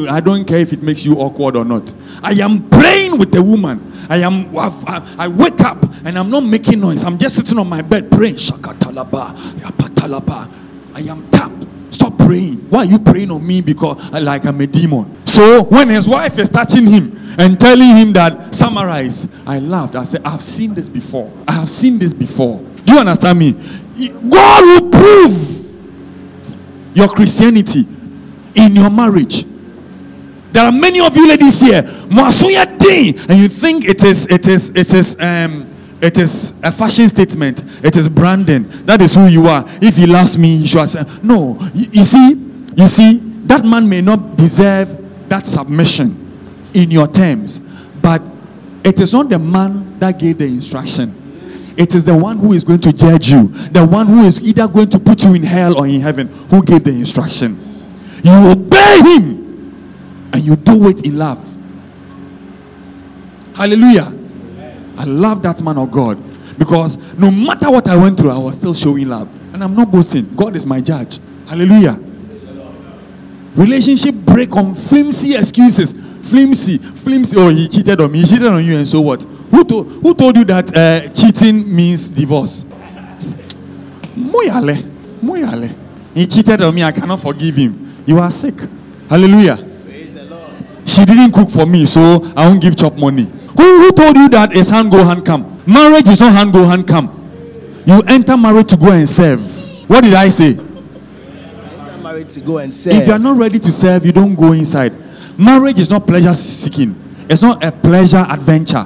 [0.10, 1.94] I don't care if it makes you awkward or not.
[2.22, 3.82] I am praying with a woman.
[4.10, 4.50] I am.
[4.56, 7.06] I, wake up and I'm not making noise.
[7.06, 8.36] I'm just sitting on my bed praying.
[8.36, 10.52] Shakatalaba, yapatalaba.
[10.96, 11.66] I am tapped.
[11.94, 12.56] Stop praying.
[12.70, 13.62] Why are you praying on me?
[13.62, 15.26] Because I, like I'm a demon.
[15.26, 19.96] So when his wife is touching him and telling him that summarize, I laughed.
[19.96, 21.32] I said, I've seen this before.
[21.48, 22.60] I have seen this before.
[22.84, 23.54] Do you understand me?
[24.30, 25.56] God will prove
[26.96, 27.86] your Christianity
[28.56, 29.46] in your marriage.
[30.52, 34.48] There are many of you ladies here, Mwasuya day, and you think it is it
[34.48, 35.70] is it is um
[36.02, 37.62] it is a fashion statement.
[37.84, 38.68] It is branding.
[38.86, 39.64] That is who you are.
[39.82, 42.34] If he loves me, he should say, No, you, you see,
[42.76, 46.16] you see, that man may not deserve that submission
[46.74, 47.60] in your terms,
[48.02, 48.22] but
[48.84, 51.14] it is not the man that gave the instruction.
[51.78, 54.68] It is the one who is going to judge you, the one who is either
[54.68, 57.69] going to put you in hell or in heaven, who gave the instruction.
[58.24, 59.40] You obey him
[60.34, 61.46] and you do it in love.
[63.56, 64.14] Hallelujah.
[64.98, 66.18] I love that man of God
[66.58, 69.30] because no matter what I went through, I was still showing love.
[69.54, 70.34] And I'm not boasting.
[70.36, 71.20] God is my judge.
[71.48, 72.00] Hallelujah.
[73.56, 75.94] Relationship break on flimsy excuses.
[76.30, 77.36] Flimsy, flimsy.
[77.38, 78.20] Oh, he cheated on me.
[78.20, 79.24] He cheated on you, and so what?
[79.24, 82.64] Who told, who told you that uh, cheating means divorce?
[84.16, 84.76] Moyale.
[85.22, 85.76] Moyale.
[86.14, 86.84] He cheated on me.
[86.84, 87.89] I cannot forgive him.
[88.10, 88.56] You are sick.
[89.08, 89.58] Hallelujah.
[90.84, 93.26] She didn't cook for me, so I won't give chop money.
[93.56, 95.62] Who, who told you that it's hand go, hand come?
[95.68, 97.06] Marriage is not hand go, hand come.
[97.86, 99.40] You enter marriage to go and serve.
[99.88, 100.56] What did I say?
[102.02, 102.94] married to go and serve.
[102.96, 104.92] If you are not ready to serve, you don't go inside.
[105.38, 106.96] Marriage is not pleasure seeking,
[107.30, 108.86] it's not a pleasure adventure.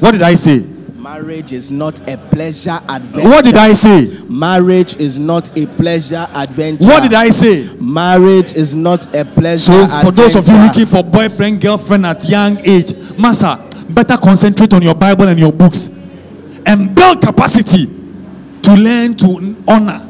[0.00, 0.66] What did I say?
[1.00, 3.26] Marriage is not a pleasure adventure.
[3.26, 4.18] What did I say?
[4.28, 6.86] Marriage is not a pleasure adventure.
[6.86, 7.74] What did I say?
[7.76, 9.88] Marriage is not a pleasure adventure.
[9.88, 13.56] So, for those of you looking for boyfriend, girlfriend at young age, Master,
[13.88, 15.86] better concentrate on your Bible and your books
[16.66, 17.86] and build capacity
[18.62, 20.06] to learn to honor.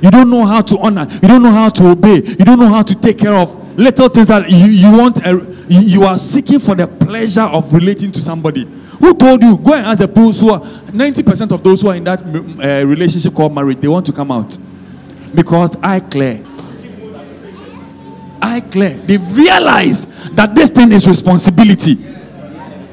[0.00, 2.68] You don't know how to honor, you don't know how to obey, you don't know
[2.68, 5.38] how to take care of little things that you, you want, uh,
[5.68, 8.64] you, are seeking for the pleasure of relating to somebody.
[8.64, 9.56] Who told you?
[9.56, 12.86] Go and ask the those who are 90% of those who are in that uh,
[12.86, 14.56] relationship called marriage, they want to come out
[15.34, 16.44] because I clear.
[18.42, 18.90] I clear.
[18.90, 21.94] They've realized that this thing is responsibility.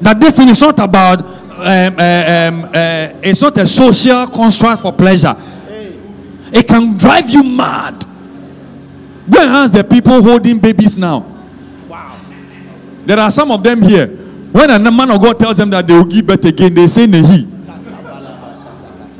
[0.00, 4.82] that this thing is not about, um, uh, um, uh, it's not a social construct
[4.82, 5.34] for pleasure.
[6.50, 8.07] It can drive you mad.
[9.36, 11.20] And ask the people holding babies now.
[11.88, 12.20] Wow.
[13.04, 14.06] There are some of them here.
[14.06, 17.06] When a man of God tells them that they will give birth again, they say
[17.06, 17.46] nehi.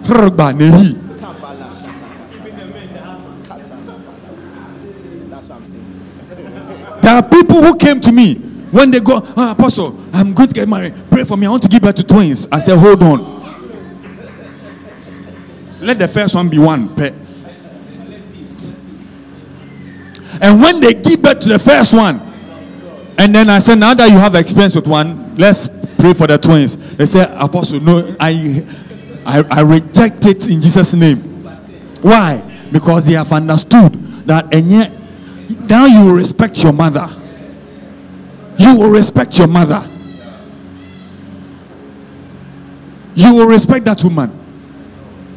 [0.08, 0.96] Nehi.
[7.02, 8.34] There are people who came to me
[8.70, 10.94] when they go, "Ah, Apostle, I'm going to get married.
[11.10, 11.46] Pray for me.
[11.46, 12.46] I want to give birth to twins.
[12.50, 13.38] I said, Hold on.
[15.80, 16.94] Let the first one be one.
[16.94, 17.14] Pet.
[20.40, 22.20] And when they give birth to the first one,
[23.18, 25.68] and then I said, Now that you have experience with one, let's
[25.98, 26.96] pray for the twins.
[26.96, 28.64] They said, Apostle, no, I,
[29.26, 31.18] I, I reject it in Jesus' name.
[32.02, 32.42] Why?
[32.70, 33.92] Because they have understood
[34.26, 34.92] that, and yet,
[35.68, 37.08] now you will respect your mother.
[38.58, 39.88] You will respect your mother.
[43.14, 44.30] You will respect that woman.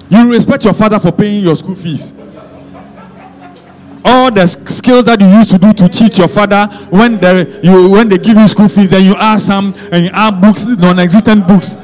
[0.09, 2.11] You will respect your father for paying your school fees.
[4.03, 7.91] All the skills that you used to do to cheat your father when they, you,
[7.91, 10.97] when they give you school fees, then you ask some and you add books, non
[10.99, 11.75] existent books.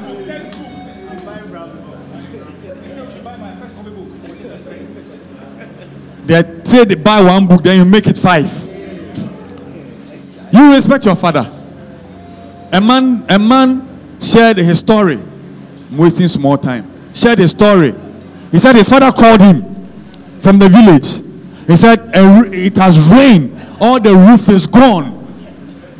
[6.26, 8.50] They say they buy one book, then you make it five.
[10.52, 11.50] You respect your father.
[12.72, 15.18] A man, a man shared his story.
[15.90, 16.90] I'm wasting small time.
[17.14, 17.94] Shared his story.
[18.50, 19.62] He said his father called him
[20.40, 21.27] from the village.
[21.68, 25.14] He said, It has rained, all the roof is gone.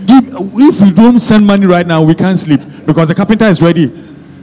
[0.00, 3.92] If we don't send money right now, we can't sleep because the carpenter is ready.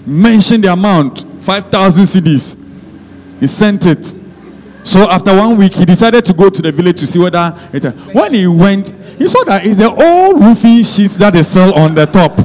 [0.06, 2.64] Mention the amount 5,000 cedis.
[3.40, 4.06] He sent it.
[4.84, 7.84] So after one week, he decided to go to the village to see whether it.
[8.14, 11.96] When he went, he saw that it's the old roofing sheets that they sell on
[11.96, 12.38] the top.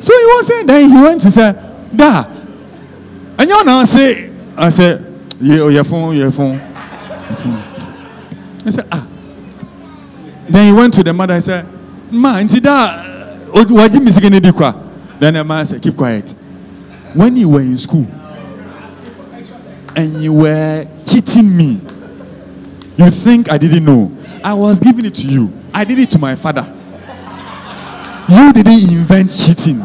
[0.00, 1.52] So he was saying, then he went to say,
[1.94, 2.24] Da.
[3.38, 5.04] And you now say, I said,
[5.40, 6.67] yeah, oh, your phone, your phone.
[7.30, 9.06] I said, ah.
[10.48, 11.66] Then he went to the mother and said,
[12.10, 13.04] Ma, nti da,
[13.52, 14.74] waji mi sikini di kwa.
[15.20, 16.34] Then the man said, keep quiet.
[17.14, 18.06] When you were in school,
[19.98, 21.80] and you were cheating me.
[22.96, 24.16] You think I didn't know?
[24.44, 25.52] I was giving it to you.
[25.74, 26.62] I did it to my father.
[28.28, 29.80] You didn't invent cheating.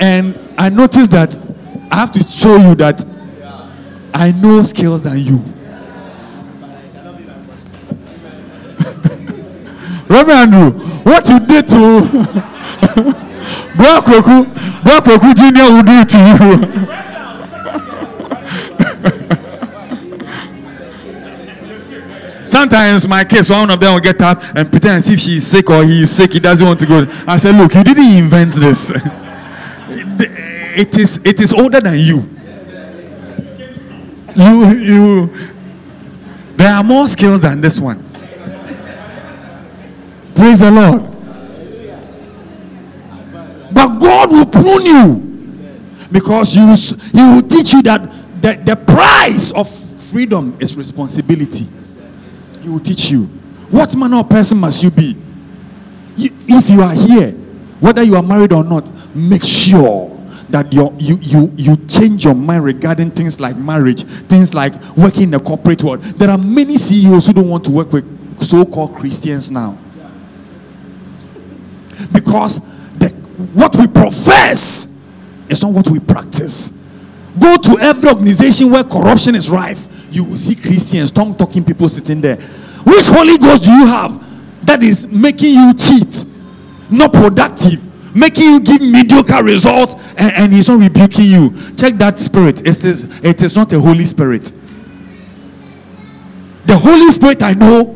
[0.00, 1.38] And I noticed that
[1.92, 3.04] I have to show you that
[4.14, 5.38] I know skills than you.
[10.08, 10.70] Reverend Andrew,
[11.04, 13.20] what you did to
[13.76, 14.44] Bro Kweku,
[14.82, 16.34] Bro Kweku Junior will do to you.
[22.50, 25.70] Sometimes my case, one of them will get up and pretend as if she's sick
[25.70, 27.06] or he is sick, he doesn't want to go.
[27.26, 28.90] I said, Look, you didn't invent this.
[30.76, 32.28] it is it is older than you.
[34.40, 35.30] You you
[36.56, 38.02] there are more skills than this one.
[40.34, 41.02] Praise the Lord.
[43.72, 46.74] But God will prune you because you
[47.12, 48.00] He will teach you that
[48.40, 51.66] the, the price of freedom is responsibility.
[52.62, 53.24] He will teach you
[53.70, 55.16] what manner of person must you be.
[56.16, 57.32] If you are here,
[57.78, 60.09] whether you are married or not, make sure
[60.50, 65.30] that you, you, you change your mind regarding things like marriage, things like working in
[65.30, 66.00] the corporate world.
[66.00, 69.78] There are many CEOs who don't want to work with so called Christians now
[72.12, 72.60] because
[72.98, 73.08] the,
[73.54, 74.86] what we profess
[75.48, 76.68] is not what we practice.
[77.38, 79.86] Go to every organization where corruption is rife.
[80.10, 82.36] You will see Christians, tongue talking people sitting there.
[82.36, 86.24] Which Holy Ghost do you have that is making you cheat,
[86.90, 91.50] not productive, making you give mediocre results, and, and He's not rebuking you?
[91.76, 92.60] Check that spirit.
[92.60, 94.52] It is, it is not a Holy Spirit.
[96.66, 97.94] The Holy Spirit, I know,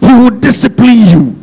[0.00, 1.38] He will discipline you.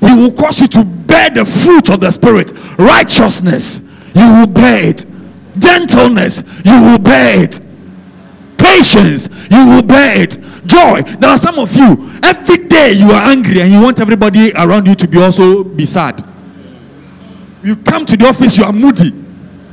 [0.00, 2.52] He will cause you to bear the fruit of the Spirit.
[2.78, 3.80] Righteousness,
[4.14, 5.06] you will bear it.
[5.58, 7.60] Gentleness, you will bear it.
[8.58, 10.38] Patience, you will bear it.
[10.66, 11.02] Joy.
[11.02, 14.86] There are some of you, every day you are angry and you want everybody around
[14.86, 16.24] you to be also be sad.
[17.66, 19.10] You come to the office, you are moody.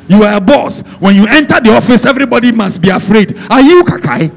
[0.07, 0.81] You are a boss.
[0.97, 3.37] When you enter the office, everybody must be afraid.
[3.51, 4.33] Are you kakai?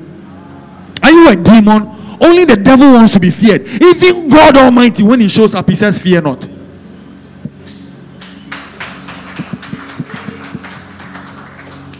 [1.03, 1.89] Are you a demon?
[2.21, 3.63] Only the devil wants to be feared.
[3.67, 6.47] Even God Almighty, when He shows up, He says, Fear not.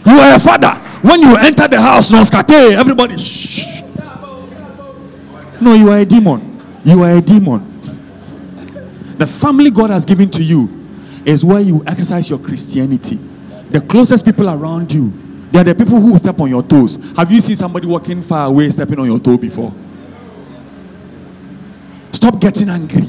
[0.05, 0.73] You are a father.
[1.01, 3.17] When you enter the house, no scate, everybody.
[3.17, 3.81] Shh.
[5.59, 6.61] No, you are a demon.
[6.85, 7.63] You are a demon.
[9.17, 10.76] The family God has given to you
[11.27, 13.19] is where you exercise your Christianity.
[13.69, 15.11] The closest people around you,
[15.51, 16.95] they are the people who step on your toes.
[17.17, 19.73] Have you seen somebody walking far away stepping on your toe before?
[22.13, 23.03] Stop getting angry.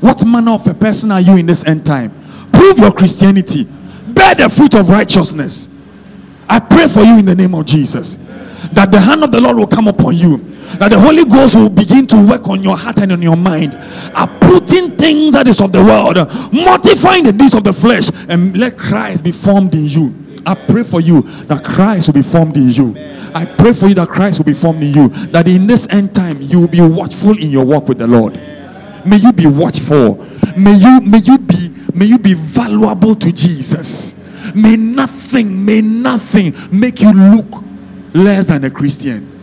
[0.00, 2.12] What manner of a person are you in this end time?
[2.50, 3.64] Prove your Christianity.
[3.64, 5.77] Bear the fruit of righteousness.
[6.48, 8.16] I pray for you in the name of Jesus
[8.72, 10.38] that the hand of the Lord will come upon you,
[10.78, 13.74] that the Holy Ghost will begin to work on your heart and on your mind,
[14.14, 16.16] uprooting things that is of the world,
[16.52, 20.14] mortifying the deeds of the flesh, and let Christ be formed in you.
[20.46, 22.94] I pray for you that Christ will be formed in you.
[23.34, 25.08] I pray for you that Christ will be formed in you.
[25.28, 28.34] That in this end time you will be watchful in your walk with the Lord.
[29.04, 30.24] May you be watchful.
[30.56, 34.17] May you may you be may you be valuable to Jesus.
[34.54, 37.62] May nothing, may nothing make you look
[38.14, 39.34] less than a Christian.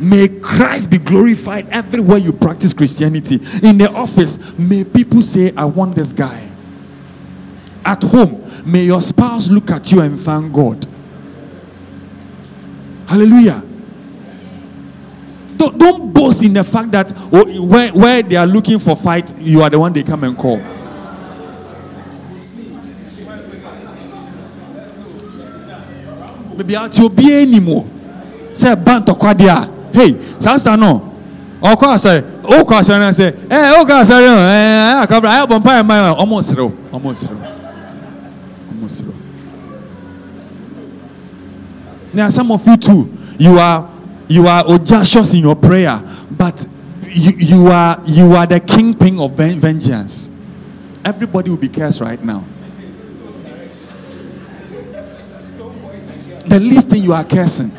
[0.00, 3.34] May Christ be glorified everywhere you practice Christianity.
[3.62, 6.48] In the office, may people say, I want this guy.
[7.84, 10.86] At home, may your spouse look at you and thank God.
[13.06, 13.62] Hallelujah.
[15.56, 19.38] Don't, don't boast in the fact that oh, where, where they are looking for fight,
[19.38, 20.58] you are the one they come and call.
[26.60, 27.86] Maybe at your be anymore.
[28.52, 29.16] Say bant or
[29.94, 31.10] Hey, Sasta no.
[31.62, 35.00] ọkọ asọrọ ọkọ asọrọ náà sẹ ẹ eh, ọkọ asọrọ náà ẹ eh, ẹ eh,
[35.02, 37.36] akabra ẹ bọ mpa maa ọmọ sẹrẹ ọmọ sẹrẹ
[38.72, 39.12] ọmọ sẹrẹ.
[42.14, 43.08] Now some of you too,
[43.38, 43.84] you are
[44.28, 46.00] you are audacious in your prayer,
[46.30, 46.66] but
[47.12, 50.28] you, you are you are the kingpin of vengeance.
[51.04, 52.42] Everybody will be cursed right now.
[56.50, 57.70] The least thing you are cursing.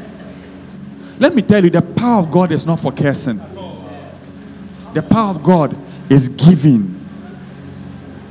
[1.19, 3.35] Let me tell you, the power of God is not for cursing.
[4.93, 5.75] The power of God
[6.09, 7.05] is given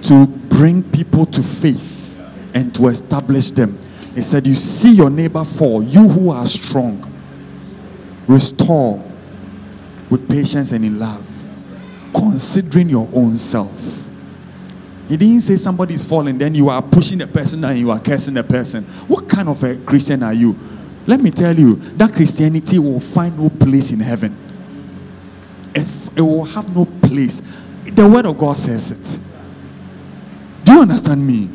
[0.04, 2.18] to bring people to faith
[2.54, 3.78] and to establish them.
[4.14, 7.06] He said, You see your neighbor fall, you who are strong,
[8.26, 9.04] restore
[10.08, 11.26] with patience and in love,
[12.14, 13.99] considering your own self.
[15.10, 17.98] He didn't say somebody is falling, then you are pushing the person and you are
[17.98, 18.84] cursing the person.
[19.08, 20.56] What kind of a Christian are you?
[21.04, 24.36] Let me tell you, that Christianity will find no place in heaven.
[25.74, 27.40] It, it will have no place.
[27.86, 29.18] The word of God says it.
[30.62, 31.48] Do you understand me?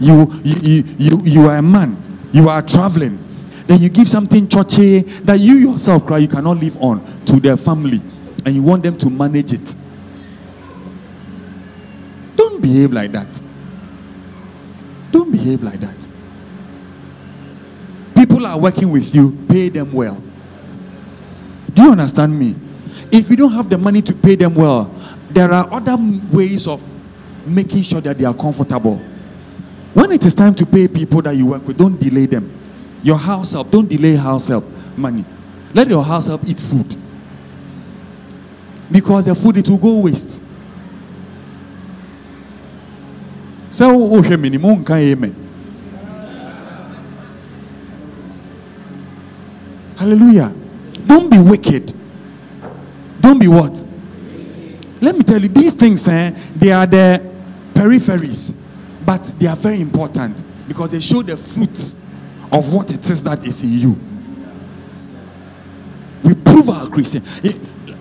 [0.00, 1.96] You, you, you, you, are a man,
[2.30, 3.18] you are traveling,
[3.66, 7.56] then you give something churchy that you yourself cry you cannot live on to their
[7.56, 8.02] family,
[8.44, 9.74] and you want them to manage it.
[12.54, 13.40] Don't behave like that.
[15.10, 16.08] Don't behave like that.
[18.14, 20.22] People are working with you, pay them well.
[21.72, 22.54] Do you understand me?
[23.10, 24.84] If you don't have the money to pay them well,
[25.30, 25.96] there are other
[26.30, 26.80] ways of
[27.44, 28.98] making sure that they are comfortable.
[29.92, 32.56] When it is time to pay people that you work with, don't delay them.
[33.02, 34.64] Your house help, don't delay house help
[34.96, 35.24] money.
[35.74, 36.94] Let your house help eat food.
[38.92, 40.40] Because the food it will go waste.
[43.74, 45.34] So, oh, minimum amen.
[49.96, 50.54] Hallelujah.
[51.04, 51.92] Don't be wicked.
[53.20, 53.84] Don't be what?
[55.00, 57.20] Let me tell you, these things, eh, they are the
[57.72, 58.56] peripheries,
[59.04, 61.96] but they are very important because they show the fruits
[62.52, 63.98] of what it is that is in you.
[66.22, 67.24] We prove our Christian.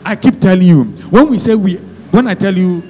[0.05, 1.77] I keep telling you, when we say we,
[2.11, 2.83] when I tell you,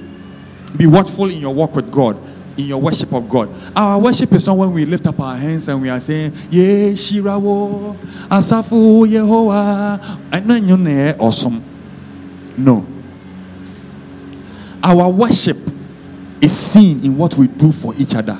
[0.76, 2.18] be watchful in your walk with God,
[2.56, 3.48] in your worship of God.
[3.74, 6.92] Our worship is not when we lift up our hands and we are saying, Ye
[6.92, 7.96] Shirawo,
[8.28, 11.62] Asafu Yehoah, and then you awesome.
[12.56, 12.86] No.
[14.82, 15.56] Our worship
[16.40, 18.38] is seen in what we do for each other.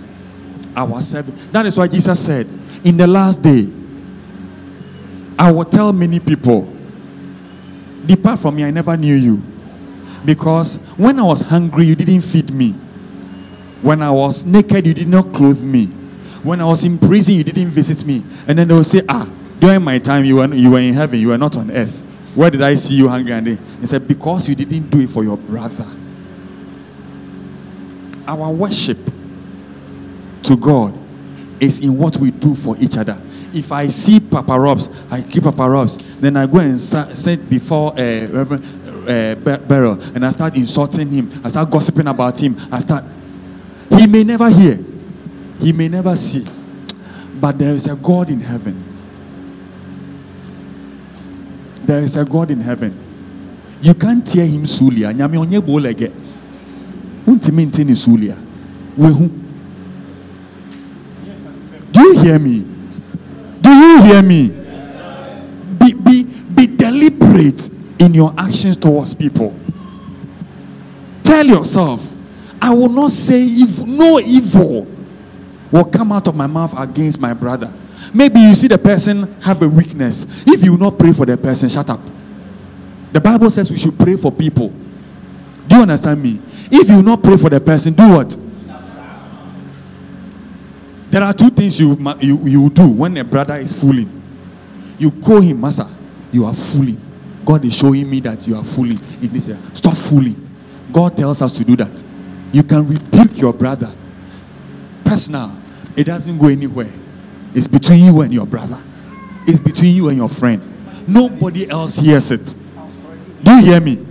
[0.76, 1.46] Our service.
[1.46, 2.46] That is why Jesus said,
[2.84, 3.70] In the last day,
[5.38, 6.70] I will tell many people,
[8.06, 9.42] Depart from me, I never knew you.
[10.24, 12.74] Because when I was hungry, you didn't feed me.
[13.84, 15.84] When I was naked, you did not clothe me.
[16.42, 18.24] When I was in prison, you didn't visit me.
[18.48, 19.28] And then they will say, Ah,
[19.60, 22.00] during my time, you were, you were in heaven, you were not on earth.
[22.34, 23.32] Where did I see you hungry?
[23.34, 25.86] And they, he said, Because you didn't do it for your brother.
[28.26, 28.96] Our worship
[30.44, 30.98] to God
[31.60, 33.20] is in what we do for each other.
[33.52, 37.92] If I see Papa Robs, I keep Papa Robs, then I go and sit before
[37.92, 38.64] uh, Reverend
[39.08, 41.28] uh, Beryl and I start insulting him.
[41.44, 42.56] I start gossiping about him.
[42.72, 43.04] I start
[43.98, 44.78] he may never hear,
[45.60, 46.44] he may never see,
[47.40, 48.82] but there is a God in heaven.
[51.84, 52.98] There is a God in heaven.
[53.82, 55.12] You can't tear him sulia.
[55.12, 56.10] Nyame onye bo lege.
[57.26, 58.36] Untimi nti ni sulia.
[58.96, 59.30] Wehu.
[61.92, 62.64] Do you hear me?
[63.60, 64.48] Do you hear me?
[65.78, 66.22] Be, be,
[66.54, 69.54] be deliberate in your actions towards people.
[71.22, 72.13] Tell yourself,
[72.64, 74.86] I will not say if no evil
[75.70, 77.70] will come out of my mouth against my brother.
[78.14, 80.24] Maybe you see the person have a weakness.
[80.46, 82.00] If you not pray for the person, shut up.
[83.12, 84.72] The Bible says we should pray for people.
[85.68, 86.40] Do you understand me?
[86.70, 88.34] If you not pray for the person, do what?
[91.10, 94.22] There are two things you, you, you do when a brother is fooling.
[94.98, 95.86] You call him, Master,
[96.32, 96.98] you are fooling.
[97.44, 99.60] God is showing me that you are fooling in this area.
[99.74, 100.48] Stop fooling.
[100.90, 102.04] God tells us to do that.
[102.54, 103.92] You can rebuke your brother.
[105.04, 105.50] Personal.
[105.96, 106.92] It doesn't go anywhere.
[107.52, 108.80] It's between you and your brother.
[109.44, 110.62] It's between you and your friend.
[111.08, 112.54] Nobody else hears it.
[113.42, 114.06] Do you hear me?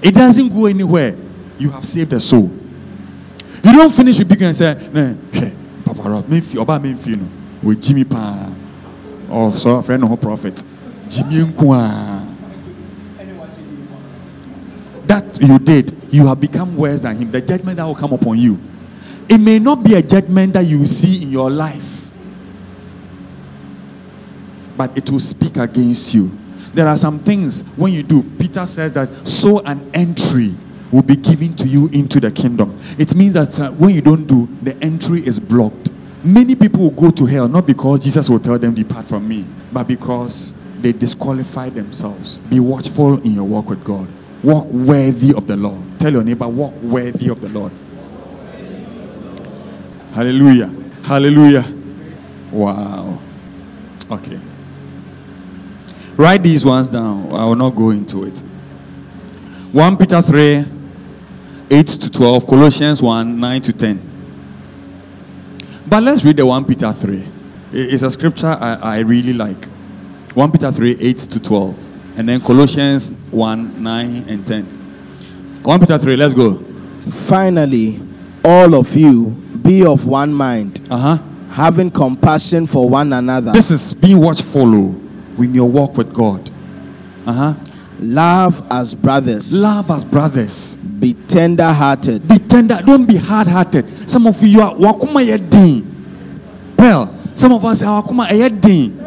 [0.00, 1.16] It doesn't go anywhere.
[1.58, 2.50] You have saved a soul.
[3.64, 5.52] You don't finish rebuking and say, "Nah, hwɛ,
[5.84, 7.26] Papa Rob, me memfi, ɔbaa memfi no,
[7.64, 8.48] With Jimmy Pa.
[9.28, 10.62] Oh, so friend no prophet.
[11.10, 12.22] Jimmy nko ara."
[15.06, 17.30] That you did, you have become worse than him.
[17.30, 18.58] The judgment that will come upon you.
[19.28, 22.10] It may not be a judgment that you see in your life,
[24.76, 26.30] but it will speak against you.
[26.72, 30.54] There are some things when you do, Peter says that so an entry
[30.92, 32.78] will be given to you into the kingdom.
[32.96, 35.90] It means that uh, when you don't do, the entry is blocked.
[36.22, 39.44] Many people will go to hell not because Jesus will tell them, Depart from me,
[39.72, 42.38] but because they disqualify themselves.
[42.38, 44.08] Be watchful in your walk with God.
[44.44, 45.93] Walk worthy of the Lord.
[46.04, 47.72] Tell your neighbor, walk worthy of the Lord.
[50.12, 50.70] Hallelujah.
[51.02, 51.64] Hallelujah.
[52.52, 53.18] Wow.
[54.10, 54.38] Okay.
[56.14, 57.32] Write these ones down.
[57.32, 58.38] I will not go into it.
[59.72, 60.66] 1 Peter 3
[61.70, 64.00] 8 to 12, Colossians 1 9 to 10.
[65.86, 67.24] But let's read the 1 Peter 3.
[67.72, 69.64] It's a scripture I, I really like.
[70.34, 72.18] 1 Peter 3 8 to 12.
[72.18, 74.83] And then Colossians 1 9 and 10.
[75.64, 76.54] 1 Peter 3, let's go.
[77.10, 78.00] Finally,
[78.44, 79.30] all of you
[79.62, 81.18] be of one mind, Uh huh.
[81.50, 83.52] having compassion for one another.
[83.52, 84.72] This is being watchful
[85.42, 86.50] in your walk with God.
[87.26, 87.54] Uh huh.
[88.00, 89.52] Love as brothers.
[89.54, 90.76] Love as brothers.
[90.76, 92.28] Be tender hearted.
[92.28, 92.80] Be tender.
[92.84, 93.88] Don't be hard hearted.
[94.10, 95.86] Some of you are wakuma yedin.
[96.76, 99.00] Well, some of us are wakuma yedin.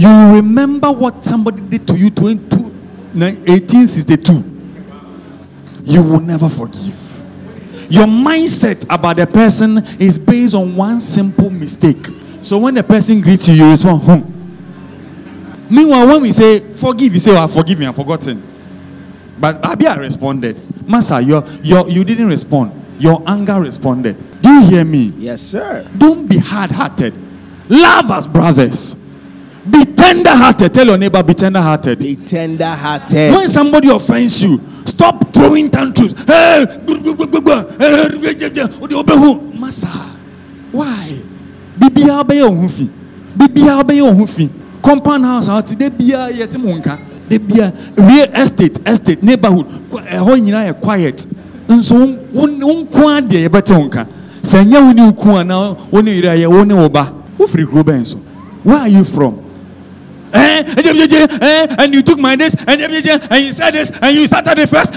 [0.00, 2.56] You remember what somebody did to you 22,
[3.14, 4.50] 1862.
[5.84, 7.00] You will never forgive.
[7.90, 12.06] Your mindset about the person is based on one simple mistake.
[12.42, 14.34] So when the person greets you, you respond, hmm.
[15.74, 18.42] Meanwhile, when we say forgive, you say, oh, I've forgiven, I've forgotten.
[19.38, 20.56] But Abia responded,
[20.88, 22.72] Master, your, your, you didn't respond.
[22.98, 24.16] Your anger responded.
[24.42, 25.12] Do you hear me?
[25.16, 25.88] Yes, sir.
[25.96, 27.14] Don't be hard hearted.
[27.68, 29.03] Love as brothers.
[29.70, 30.74] Be tender hearted.
[30.74, 31.98] Tell your neighbor, be tender hearted.
[31.98, 33.32] Be tender hearted.
[33.34, 36.22] When somebody offends you, stop throwing tantrums.
[36.24, 37.50] Hey, gu- gu- gu- gu- gu-
[37.80, 39.52] eh, eh, eh, eh, ode obehu.
[39.58, 39.88] Masa,
[40.70, 41.18] why?
[41.78, 42.90] Bibia obeye ohun fi.
[43.36, 44.50] Bibia obeye ohun fi.
[44.82, 46.98] Compound house out de bia yete mo nka.
[47.28, 49.66] De bia real estate, estate, neighborhood.
[49.90, 51.26] Ɛhɔ nyinaa yɛ quiet.
[51.68, 52.46] Nso wo wo
[52.84, 54.06] nko adeɛ yɛbɛte wo nka.
[54.42, 57.10] Sɛ nyɛ wo ne wo ku anaa wo ne yere ayɛ wo ne wo ba.
[57.38, 58.18] Wofiri kuro bɛn so?
[58.62, 59.38] Where are you from?
[60.34, 64.14] Eh, eh, eh, and you took my this and eh, and you said this and
[64.16, 64.94] you started it first.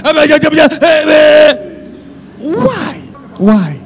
[2.40, 2.94] Why?
[3.38, 3.80] Why?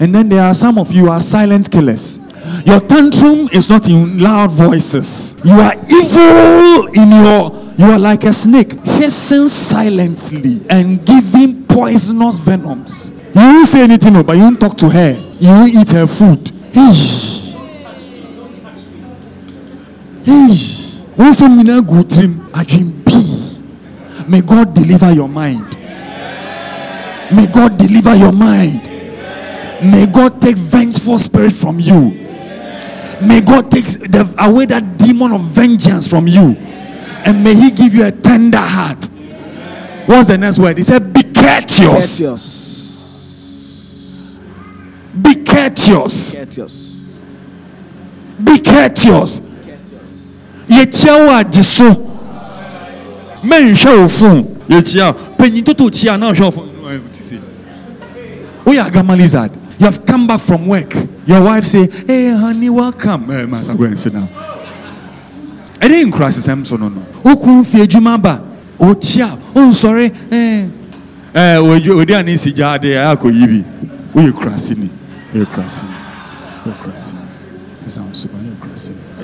[0.00, 2.18] And then there are some of you are silent killers.
[2.66, 5.40] Your tantrum is not in loud voices.
[5.44, 7.64] You are evil in your.
[7.76, 13.10] You are like a snake, hissing silently and giving poisonous venoms.
[13.34, 15.12] You won't say anything, but you won't talk to her.
[15.40, 16.50] You won't eat her food.
[20.26, 20.50] Eesh.
[20.50, 20.84] Eesh.
[21.18, 23.38] Wọ́n sọ nyinaa gu tirim adwin pii.
[24.28, 25.76] May God deliver your mind.
[27.30, 28.88] May God deliver your mind.
[29.82, 32.00] May God take vengeful spirit from you.
[33.22, 36.56] May God take the, away that demon of vengeance from you.
[37.26, 39.04] And may He give you a tender heart.
[40.06, 40.76] What's the next word?
[40.78, 42.18] He said, Be courteous.
[42.20, 42.74] Courteous.
[45.22, 46.34] Be courteous.
[46.34, 47.08] Courteous.
[48.42, 49.40] Be courteous.
[50.68, 51.90] Yɛkyia wo agye so.
[53.44, 54.44] Mɛnhwɛ wo phone.
[54.68, 55.20] Yɛkyia wo.
[55.36, 56.68] Panyin toto kyia na ɔhwɛ wo phone.
[56.82, 57.38] No, ɛyɛ ti.
[58.64, 59.50] Woyɛ agama lizard.
[59.78, 60.94] You have come back from work.
[61.26, 63.30] Your wife say, Hey honey, welcome.
[63.30, 64.28] Eh, Master, go and sit down.
[65.84, 68.40] ɛde nkura sesɛm so no no wokun fi adwuma ba
[68.78, 70.64] otia oh sorry eh
[71.34, 73.64] eh odi odi ani si gya de akɔ yi bi
[74.14, 74.88] woyɛ kurasi ni
[75.34, 75.92] woyɛ kurasi ni
[76.64, 77.20] woyɛ kurasi ni
[77.84, 78.53] sisan suban yɛ kurasi ni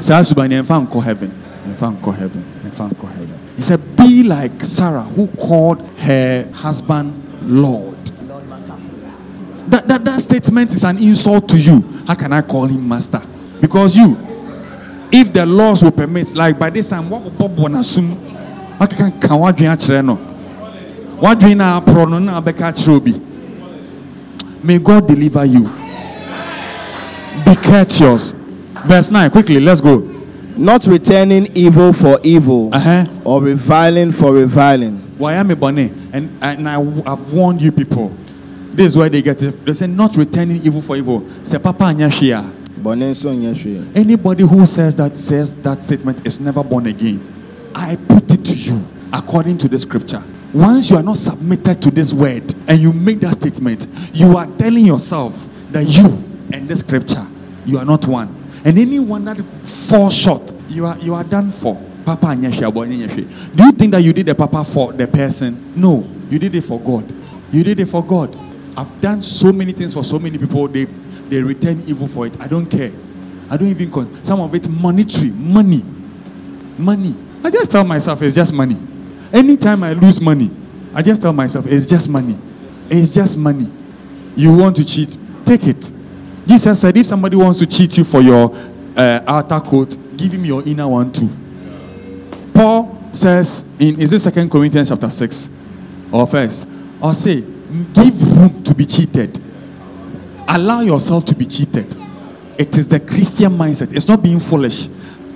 [0.01, 1.31] saa suban ni ɛnfa nkɔ heaven
[1.69, 3.37] ɛnfa nkɔ heaven ɛnfa nkɔ heaven.
[3.57, 7.13] He said be like sarah who called her husband
[7.43, 7.97] lord.
[9.69, 11.85] That, that that statement is an insult to you.
[12.07, 13.21] How can i call him master?
[13.61, 14.17] Because you
[15.13, 18.17] if the laws will permit like by this time what will bob na sum
[18.79, 20.17] wakeka ka wadwen akyerɛ no
[21.21, 23.21] wadwen na aporɔ no na abɛka akyerɛ obi
[24.63, 25.65] may god deliver you.
[27.45, 28.40] Be courteous
[28.87, 29.99] verse 9 quickly let's go
[30.57, 34.99] Not returning evil for evil uh-huh or reviling for reviling.
[35.19, 38.09] why am I bunny and and I, i've warned you people
[38.73, 41.85] this is where they get it they say not returning evil for evil say papa
[41.85, 43.95] anya hwee a Bɔne nso nyɛ hwee.
[43.95, 47.21] Anybody who says that says that statement is never born again.
[47.75, 48.83] I put it to you
[49.13, 50.23] according to the scripture.
[50.55, 54.47] Once you are not submitted to this word and you make that statement, you are
[54.59, 56.07] telling yourself that you
[56.57, 57.25] and the scripture,
[57.67, 58.35] you are not one.
[58.65, 61.77] And anyone that falls short, you are you are done for.
[62.05, 63.57] Papa anyehwe, abo anyehwe.
[63.57, 65.73] Do you think that you did the papa for the person?
[65.77, 67.11] No, you did it for God.
[67.53, 68.37] You did it for God.
[68.77, 70.69] I've done so many things for so many people.
[70.69, 70.85] They
[71.29, 72.41] they return evil for it.
[72.41, 72.93] I don't care.
[73.51, 75.83] I don't even con- some of it monetary money,
[76.79, 77.15] money.
[77.43, 78.77] I just tell myself it's just money.
[79.33, 80.51] Anytime I lose money,
[80.95, 82.39] I just tell myself it's just money.
[82.91, 83.71] It's just money.
[84.37, 85.93] You want to cheat, take it.
[86.51, 88.51] Jesus said, if somebody wants to cheat you for your
[88.97, 91.31] uh, outer coat, give him your inner one too.
[92.53, 95.49] Paul says in is it Second Corinthians chapter six
[96.11, 96.67] or first
[97.01, 97.43] or say
[97.93, 99.41] give room to be cheated.
[100.49, 101.95] Allow yourself to be cheated.
[102.59, 103.95] It is the Christian mindset.
[103.95, 104.89] It's not being foolish.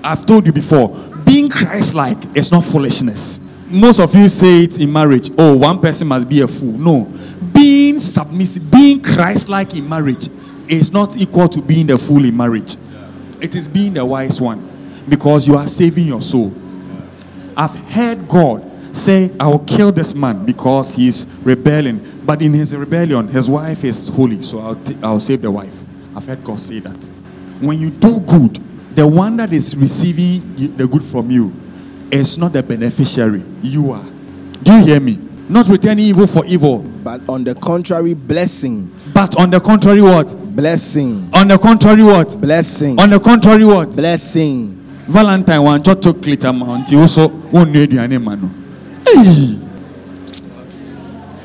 [0.02, 0.88] I've told you before,
[1.24, 3.48] being Christ-like is not foolishness.
[3.68, 5.30] Most of you say it in marriage.
[5.38, 6.76] Oh, one person must be a fool.
[6.76, 7.08] No,
[7.52, 10.28] being submissive, being Christ-like in marriage
[10.68, 12.76] is not equal to being the fool in marriage.
[13.40, 14.68] It is being the wise one
[15.08, 16.52] because you are saving your soul.
[17.56, 22.00] I've heard God say, I will kill this man because he's rebelling.
[22.24, 25.82] But in his rebellion, his wife is holy, so I'll, t- I'll save the wife.
[26.16, 27.10] I've heard God say that.
[27.60, 28.54] When you do good,
[28.96, 31.54] the one that is receiving the good from you
[32.10, 33.42] is not the beneficiary.
[33.62, 34.04] You are.
[34.62, 35.18] Do you hear me?
[35.48, 38.90] Not returning evil for evil, But on the contrary, blessing.
[39.12, 40.34] but on the contrary, what?
[40.54, 41.28] Blessing.
[41.32, 42.40] On the contrary, what?
[42.40, 42.98] Blessing.
[43.00, 43.90] On the contrary, what?
[43.96, 44.80] Blessing.
[45.08, 48.48] valentine wankyɛ chocolate ama wo nti wo so wonnua aduane ma no
[49.04, 49.58] Hey!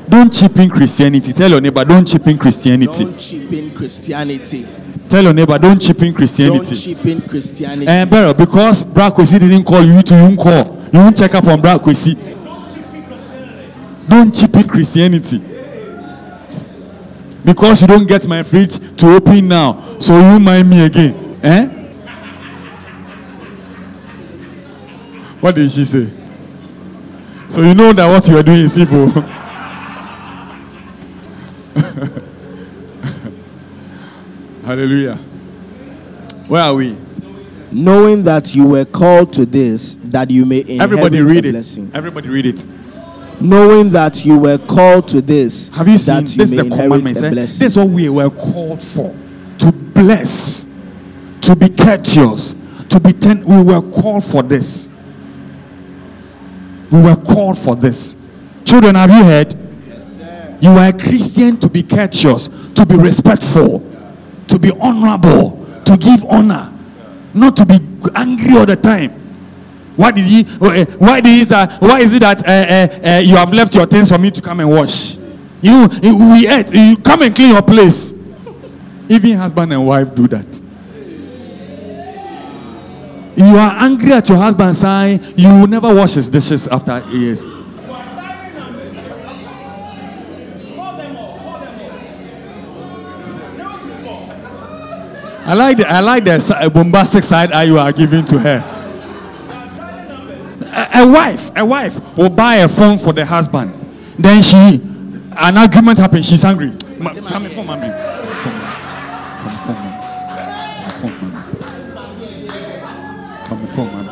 [0.08, 4.66] don't cheapen christianity tell your neighbor don't cheapen christianity Don't cheapen Christianity.
[5.10, 7.86] tell your neighbor don't cheapen Don't christianity eh, cheapen Christianity.
[7.86, 11.46] and better because brad kwesi didn't call you to you call you won't check up
[11.46, 12.16] on brad kwesi
[14.08, 15.38] don't cheapen christianity
[17.52, 19.98] because you don't get my fridge to open now.
[19.98, 21.66] So you mind me again eh?
[25.40, 26.10] What did she say?
[27.48, 29.08] So you know that what you are doing is evil.
[34.64, 35.16] Hallelujah.
[36.46, 36.96] Where are we?
[37.72, 41.52] Knowing that you were called to this, that you may inherit everybody read it.
[41.52, 41.90] blessing.
[41.94, 42.66] everybody read it
[43.40, 46.14] Knowing that you were called to this, Have you seen?
[46.16, 47.16] that This you is the commandment.
[47.22, 47.30] eh?
[47.30, 49.14] This is what we were called for:
[49.58, 50.64] to bless,
[51.42, 52.54] to be courteous,
[52.90, 53.42] to be ten.
[53.44, 54.88] We were called for this.
[56.90, 58.16] We were called for this.
[58.64, 59.54] Children, have you heard?
[59.88, 60.58] Yes, sir.
[60.60, 63.80] You are a Christian to be courteous, to be respectful,
[64.48, 66.72] to be honorable, to give honor,
[67.32, 67.78] not to be
[68.14, 69.12] angry all the time.
[69.96, 70.42] Why did he?
[70.44, 73.86] Why did he, uh, Why is it that uh, uh, uh, you have left your
[73.86, 75.16] things for me to come and wash?
[75.62, 76.72] You, you- we ate.
[76.72, 78.12] You come and clean your place.
[79.08, 80.60] Even husband and wife do that.
[83.36, 87.44] You are angry at your husband, saying you will never wash his dishes after years.
[95.42, 98.79] I like the I like the bombastic side eye you are giving to her.
[100.72, 103.74] A, a wife, a wife will buy a phone for the husband.
[104.18, 104.80] Then she,
[105.38, 106.28] an argument happens.
[106.28, 106.70] She's angry.
[106.98, 107.48] Ma- phone, mommy.
[107.48, 107.90] Phone, mommy.
[109.56, 109.90] Phone, mommy.
[110.90, 111.40] Phone, mommy.
[113.44, 114.10] Come here, phone, mommy.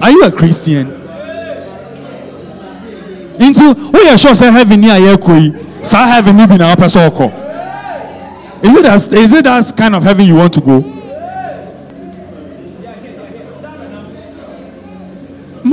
[0.00, 0.86] Are you a Christian?
[3.40, 5.50] Into oh, we are sure say heaven near here koi.
[5.82, 7.32] Sa heaven ni bi na sɛ ɔkɔ.
[8.64, 10.97] Is it that is it that kind of heaven you want to go?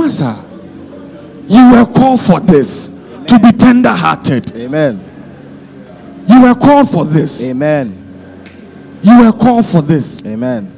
[0.06, 0.36] Massa,
[1.48, 2.88] You were called for this
[3.26, 4.54] to be tender hearted.
[4.56, 5.02] Amen.
[6.28, 7.48] You were called for this.
[7.48, 8.04] Amen.
[9.02, 10.24] You were called for this.
[10.24, 10.72] Amen.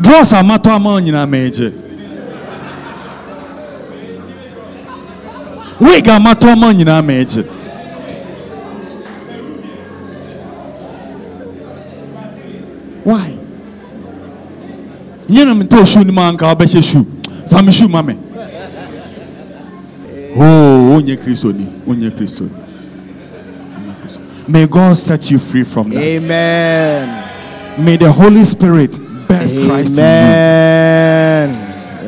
[0.00, 1.70] Draw some matter among you major.
[5.80, 7.42] We got matter among you major.
[13.04, 13.38] Why?
[15.28, 17.14] You know, me to shoe ni man ka obeshe shoe.
[17.48, 18.18] Fami shoe mame.
[20.36, 22.50] Oh, onye Kristo ni, onye Kristo ni.
[24.46, 26.02] May God set you free from that.
[26.02, 27.84] Amen.
[27.84, 31.54] May the Holy Spirit birth Christ in Amen.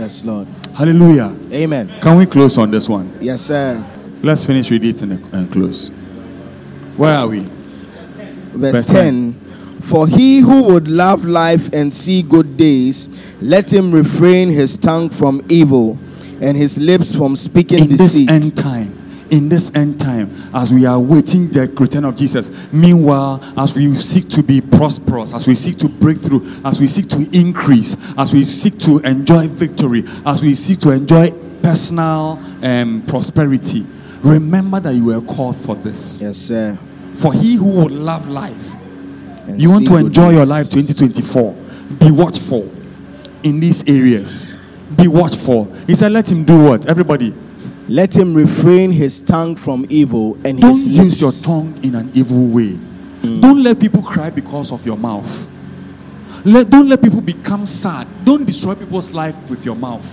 [0.01, 0.47] Yes, Lord.
[0.47, 0.55] you.
[0.75, 1.37] Hallelujah.
[1.53, 1.91] Amen.
[2.01, 3.11] Can we close on this one?
[3.21, 3.85] Yes, sir.
[4.23, 5.89] Let's finish with it and, and uh, close.
[6.97, 7.41] Where are we?
[7.41, 9.36] Verse Verse 10
[9.87, 13.09] For he who would love life and see good days,
[13.41, 15.97] let him refrain his tongue from evil
[16.41, 18.93] and his lips from speaking In this end time,
[19.31, 23.95] in this end time, as we are waiting the return of Jesus, meanwhile, as we
[23.95, 27.97] seek to be prosperous, as we seek to break through, as we seek to increase,
[28.19, 31.31] as we seek to enjoy victory, as we seek to enjoy
[31.63, 33.87] personal um, prosperity,
[34.21, 36.21] remember that you were called for this.
[36.21, 36.77] yes, sir.
[37.15, 38.75] For he who would love life,
[39.47, 41.53] And you want to enjoy your life 2024,
[41.99, 42.71] be watchful
[43.43, 44.59] in these areas.
[44.97, 45.73] Be watchful.
[45.87, 46.87] He said, Let him do what?
[46.87, 47.35] Everybody,
[47.89, 52.11] Let him refrain his tongue from evil and don't his use your tongue in an
[52.15, 52.73] evil way.
[52.73, 53.41] Hmm.
[53.41, 55.49] Don't let people cry because of your mouth.
[56.45, 58.09] Let, don't let people become sad.
[58.25, 60.05] Don't destroy people's life with your mouth.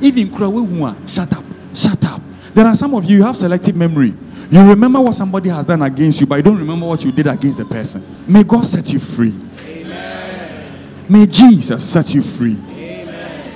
[0.00, 1.44] Even cry, shut up,
[1.74, 2.22] shut up.
[2.54, 4.14] There are some of you, you have selective memory.
[4.50, 7.26] You remember what somebody has done against you, but you don't remember what you did
[7.26, 8.04] against the person.
[8.26, 9.34] May God set you free.
[9.60, 11.04] Amen.
[11.08, 12.56] May Jesus set you free.
[12.70, 13.52] Amen.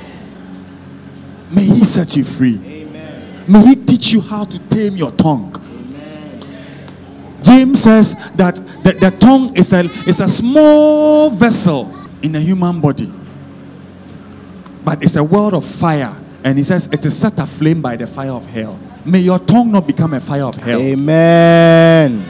[1.54, 2.58] May He set you free.
[2.64, 3.44] Amen.
[3.48, 5.56] May He teach you how to tame your tongue.
[7.42, 12.80] James says that the, the tongue is a, is a small vessel in a human
[12.80, 13.10] body,
[14.84, 16.14] but it's a world of fire.
[16.44, 18.78] And he says it is set aflame by the fire of hell.
[19.04, 20.80] May your tongue not become a fire of hell.
[20.80, 22.26] Amen.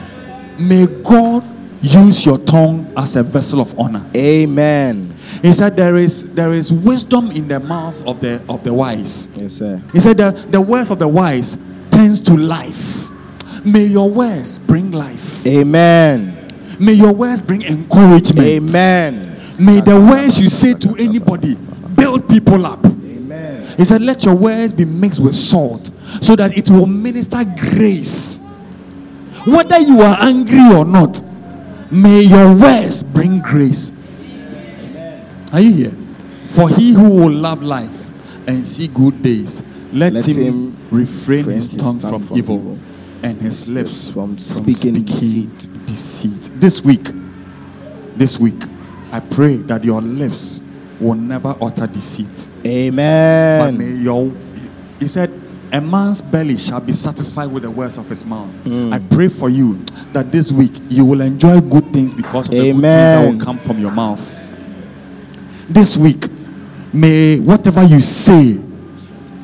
[0.59, 1.43] May God
[1.81, 4.05] use your tongue as a vessel of honor.
[4.15, 5.13] Amen.
[5.41, 9.27] He said there is there is wisdom in the mouth of the of the wise.
[9.37, 9.81] Yes, sir.
[9.91, 11.57] He said the, the words of the wise
[11.89, 13.09] tends to life.
[13.65, 15.45] May your words bring life.
[15.45, 16.37] Amen.
[16.79, 18.47] May your words bring encouragement.
[18.47, 19.37] Amen.
[19.59, 21.55] May the words you say to anybody
[21.95, 22.83] build people up.
[22.85, 23.65] Amen.
[23.77, 25.90] He said, Let your words be mixed with salt
[26.21, 28.39] so that it will minister grace.
[29.45, 31.21] Whether you are angry or not,
[31.91, 33.91] may your words bring grace.
[35.53, 35.97] Are you here?
[36.45, 39.61] For he who will love life and see good days,
[39.93, 42.79] let, Let him, him refrain his his tongue, tongue from, from evil, evil,
[43.23, 45.69] and his lips from speaking deceit.
[45.85, 46.49] deceit.
[46.55, 47.07] This week,
[48.15, 48.61] this week,
[49.11, 50.61] I pray that your lips
[50.99, 52.47] will never utter deceit.
[52.65, 53.59] Amen.
[53.59, 54.31] But may your,
[54.99, 55.40] he said,
[55.73, 58.53] a man's belly shall be satisfied with the words of his mouth.
[58.63, 58.91] Hmm.
[58.91, 59.77] I pray for you
[60.13, 63.37] that this week you will enjoy good things because of the good things that Amen.
[63.37, 64.35] will come from your mouth.
[65.69, 66.25] This week,
[66.93, 68.57] may whatever you say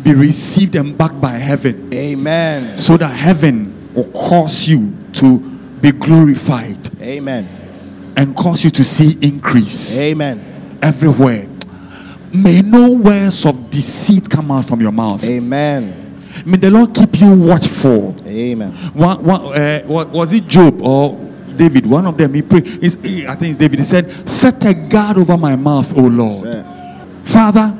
[0.04, 2.78] be received and backed by heaven Amen.
[2.78, 5.40] so that heaven will cause you to
[5.82, 7.48] be glorified Amen.
[8.18, 10.80] and cause you to see increase Amen.
[10.82, 11.48] everywhere.
[12.34, 15.24] May no words of deceit come out from your mouth.
[15.24, 16.07] Amen.
[16.46, 18.16] May the Lord keep you watchful.
[18.26, 18.72] Amen.
[18.94, 21.16] One, one, uh, what, was it Job or
[21.56, 21.86] David?
[21.86, 22.68] One of them, he prayed.
[22.68, 23.80] I think it's David.
[23.80, 26.44] He said, Set a guard over my mouth, O Lord.
[26.44, 26.64] Sir.
[27.24, 27.78] Father,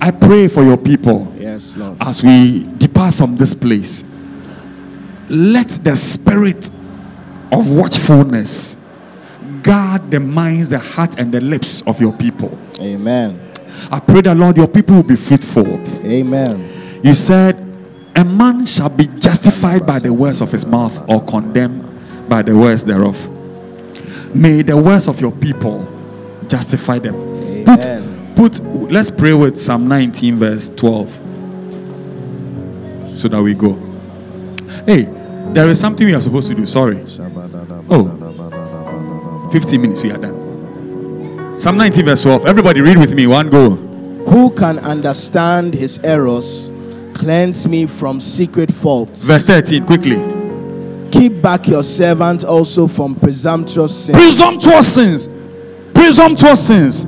[0.00, 1.96] I pray for your people Yes, Lord.
[2.00, 4.04] as we depart from this place.
[5.28, 6.70] Let the spirit
[7.52, 8.76] of watchfulness
[9.62, 12.56] guard the minds, the heart, and the lips of your people.
[12.80, 13.38] Amen.
[13.90, 15.66] I pray that, Lord, your people will be fruitful.
[16.04, 16.68] Amen.
[17.04, 17.56] You said,
[18.20, 22.54] A man shall be justified by the words of his mouth or condemned by the
[22.54, 23.16] words thereof.
[24.36, 25.88] May the words of your people
[26.46, 27.14] justify them.
[27.14, 28.34] Amen.
[28.36, 31.08] Put, put, let's pray with Psalm 19, verse 12.
[33.16, 33.72] So that we go.
[34.84, 35.04] Hey,
[35.54, 36.66] there is something we are supposed to do.
[36.66, 37.02] Sorry.
[37.88, 39.48] Oh.
[39.50, 41.58] 15 minutes, we are done.
[41.58, 42.44] Psalm 19, verse 12.
[42.44, 43.26] Everybody read with me.
[43.26, 43.70] One go.
[43.70, 46.70] Who can understand his errors?
[47.14, 49.24] Cleanse me from secret faults.
[49.24, 50.16] Verse 13, quickly.
[51.10, 54.16] Keep back your servant also from presumptuous sins.
[54.16, 55.28] presumptuous sins
[55.92, 57.04] presumptuous sins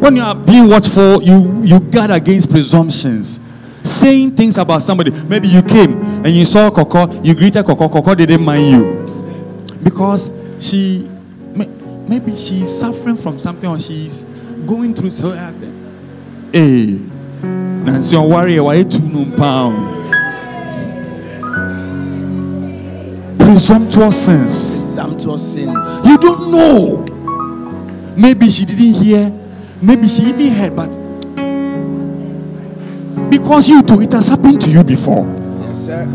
[0.00, 3.40] when you are being watchful, you you guard against presumptions.
[3.82, 5.10] Saying things about somebody.
[5.28, 9.64] Maybe you came and you saw Coco, you greeted Coco, Coco didn't mind you.
[9.82, 10.30] Because
[10.60, 11.08] she
[11.54, 11.68] may-
[12.08, 14.24] maybe she's suffering from something or she's
[14.66, 15.72] going through something.
[16.52, 16.98] Hey,
[17.84, 19.92] Nancy on warrior, why two no pound?
[23.38, 24.80] Presumptuous sins.
[24.80, 26.06] Presumptuous sins.
[26.06, 27.04] You don't know.
[28.16, 29.30] Maybe she didn't hear.
[29.82, 30.90] Maybe she even heard, but
[33.30, 35.26] because you too, it has happened to you before.
[35.60, 36.06] Yes, sir.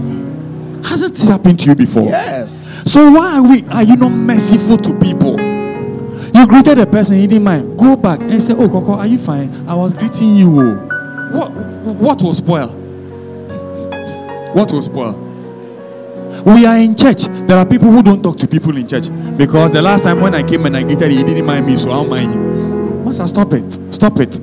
[0.84, 2.06] Hasn't it happened to you before?
[2.10, 2.52] Yes.
[2.92, 3.64] So why are we?
[3.68, 5.40] Are you not merciful to people?
[6.34, 7.78] You greeted a person, he didn't mind.
[7.78, 9.52] Go back and say, "Oh, Coco, are you fine?
[9.68, 10.89] I was greeting you." Oh.
[11.32, 11.52] Oh." What?
[11.96, 12.74] What was spoiled?
[14.56, 15.30] What was spoiled?
[16.46, 17.26] We are in church.
[17.48, 20.36] There are people who don't talk to people in church because the last time when
[20.36, 23.06] I came and I greeted, he didn't mind me, so I'll mind him.
[23.06, 23.94] Master, stop it!
[23.94, 24.40] Stop it!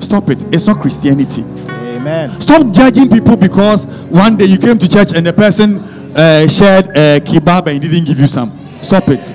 [0.00, 0.52] Stop it!
[0.52, 1.42] It's not Christianity.
[1.68, 2.40] Amen.
[2.40, 5.78] Stop judging people because one day you came to church and the person
[6.16, 8.50] uh, shared uh, kebab and he didn't give you some.
[8.82, 9.26] Stop it.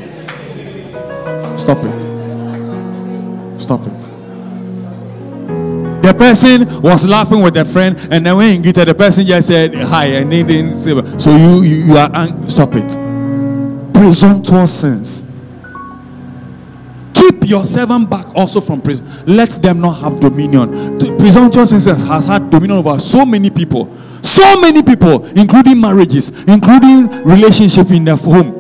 [1.59, 2.01] Stop it.
[3.61, 4.12] Stop it.
[6.03, 9.47] The person was laughing with a friend, and then when he greeted, the person just
[9.47, 10.91] said hi and they didn't say.
[11.17, 12.91] So you you, you are ang- stop it.
[13.93, 15.23] Presumptuous sins.
[17.13, 19.05] Keep your servant back also from prison.
[19.25, 20.71] Let them not have dominion.
[20.97, 23.85] The Presumptuous sins has had dominion over so many people.
[24.21, 28.59] So many people, including marriages, including relationship in the home.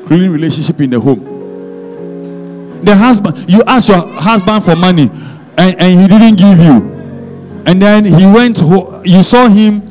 [0.00, 1.33] Including relationship in the home.
[2.84, 5.10] The husband, you ask your husband for money
[5.56, 6.92] and, and he didn't give you.
[7.66, 8.60] And then he went,
[9.06, 9.82] you saw him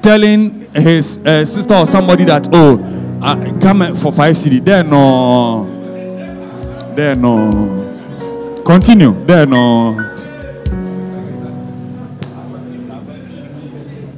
[0.00, 2.78] telling his uh, sister or somebody that, oh,
[3.22, 4.64] uh, come for five cedi.
[4.64, 5.66] There no.
[6.94, 8.62] There no.
[8.64, 9.24] Continue.
[9.24, 10.12] There no.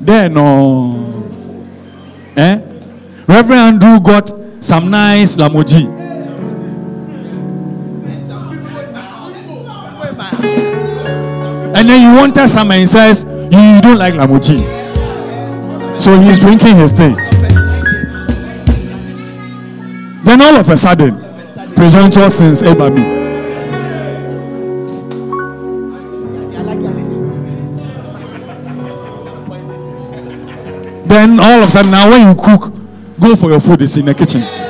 [0.00, 1.24] There no.
[2.36, 2.60] Eh?
[3.26, 4.32] Reverend Andrew got
[4.62, 5.97] some nice lamoji.
[11.88, 14.60] And then you wanted some and says, you, you don't like lamoji.
[15.98, 17.14] So he's drinking his thing.
[20.22, 21.16] Then all of a sudden,
[21.74, 23.04] presumptuous sins over me.
[31.06, 32.70] Then all of a sudden, now when you cook,
[33.18, 34.67] go for your food, it's in the kitchen.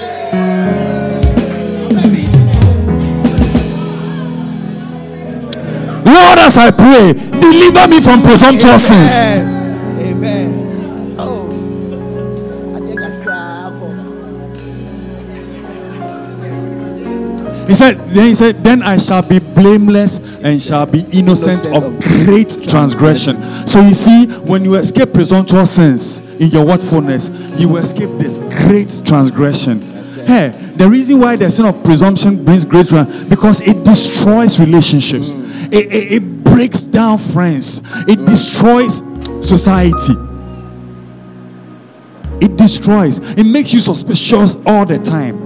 [6.48, 9.18] As I pray, deliver me from presumptuous sins.
[10.00, 11.16] Amen.
[11.18, 11.46] Oh.
[12.74, 13.58] I think I cry.
[17.68, 21.76] He said, then he said, then I shall be blameless and shall be innocent Innocent
[21.76, 23.42] of great transgression.
[23.42, 27.28] So you see, when you escape presumptuous sins in your watchfulness,
[27.60, 29.82] you escape this great transgression.
[30.28, 32.88] Hey, the reason why the sin of presumption brings great
[33.28, 35.32] because it destroys relationships.
[35.32, 35.72] Mm.
[35.72, 37.82] It, it, it breaks down friends.
[38.08, 39.04] It destroys
[39.48, 40.14] society.
[42.44, 43.18] It destroys.
[43.38, 45.38] It makes you suspicious all the time.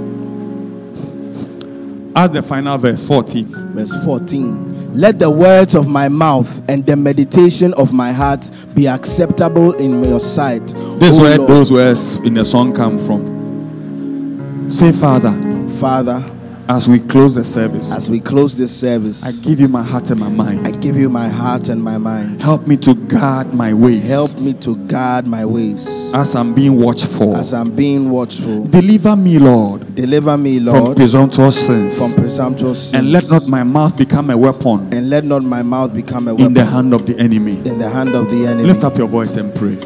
[2.17, 3.75] Add the final verse 14.
[3.75, 4.97] Verse 14.
[4.99, 10.03] Let the words of my mouth and the meditation of my heart be acceptable in
[10.03, 10.69] your sight.
[10.69, 14.71] This O is where those words in the song come from.
[14.71, 15.33] Say, Father,
[15.79, 16.25] Father,
[16.69, 20.11] as we close the service, as we close this service, I give you my heart
[20.11, 20.67] and my mind.
[20.67, 22.43] I give you my heart and my mind.
[22.43, 24.09] Help me to guard my ways.
[24.11, 27.37] Help me to guard my ways as I'm being watchful.
[27.37, 28.65] as I'm being watchful.
[28.65, 31.99] Deliver me, Lord, Deliver me, Lord, from presumptuous sins.
[31.99, 32.95] from presumptuous sins.
[33.03, 36.33] and let not my mouth become a weapon and let not my mouth become a
[36.35, 37.59] weapon in the hand of the enemy.
[37.69, 38.65] in the hand of the enemy.
[38.65, 39.77] Lift up your voice and pray.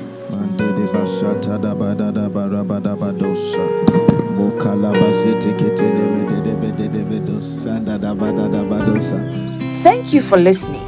[9.83, 10.83] Thank you for listening.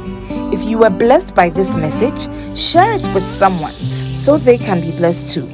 [0.53, 2.27] If you were blessed by this message,
[2.57, 3.73] share it with someone
[4.13, 5.45] so they can be blessed too.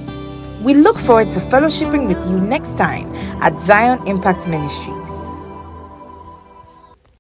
[0.64, 5.05] We look forward to fellowshipping with you next time at Zion Impact Ministry.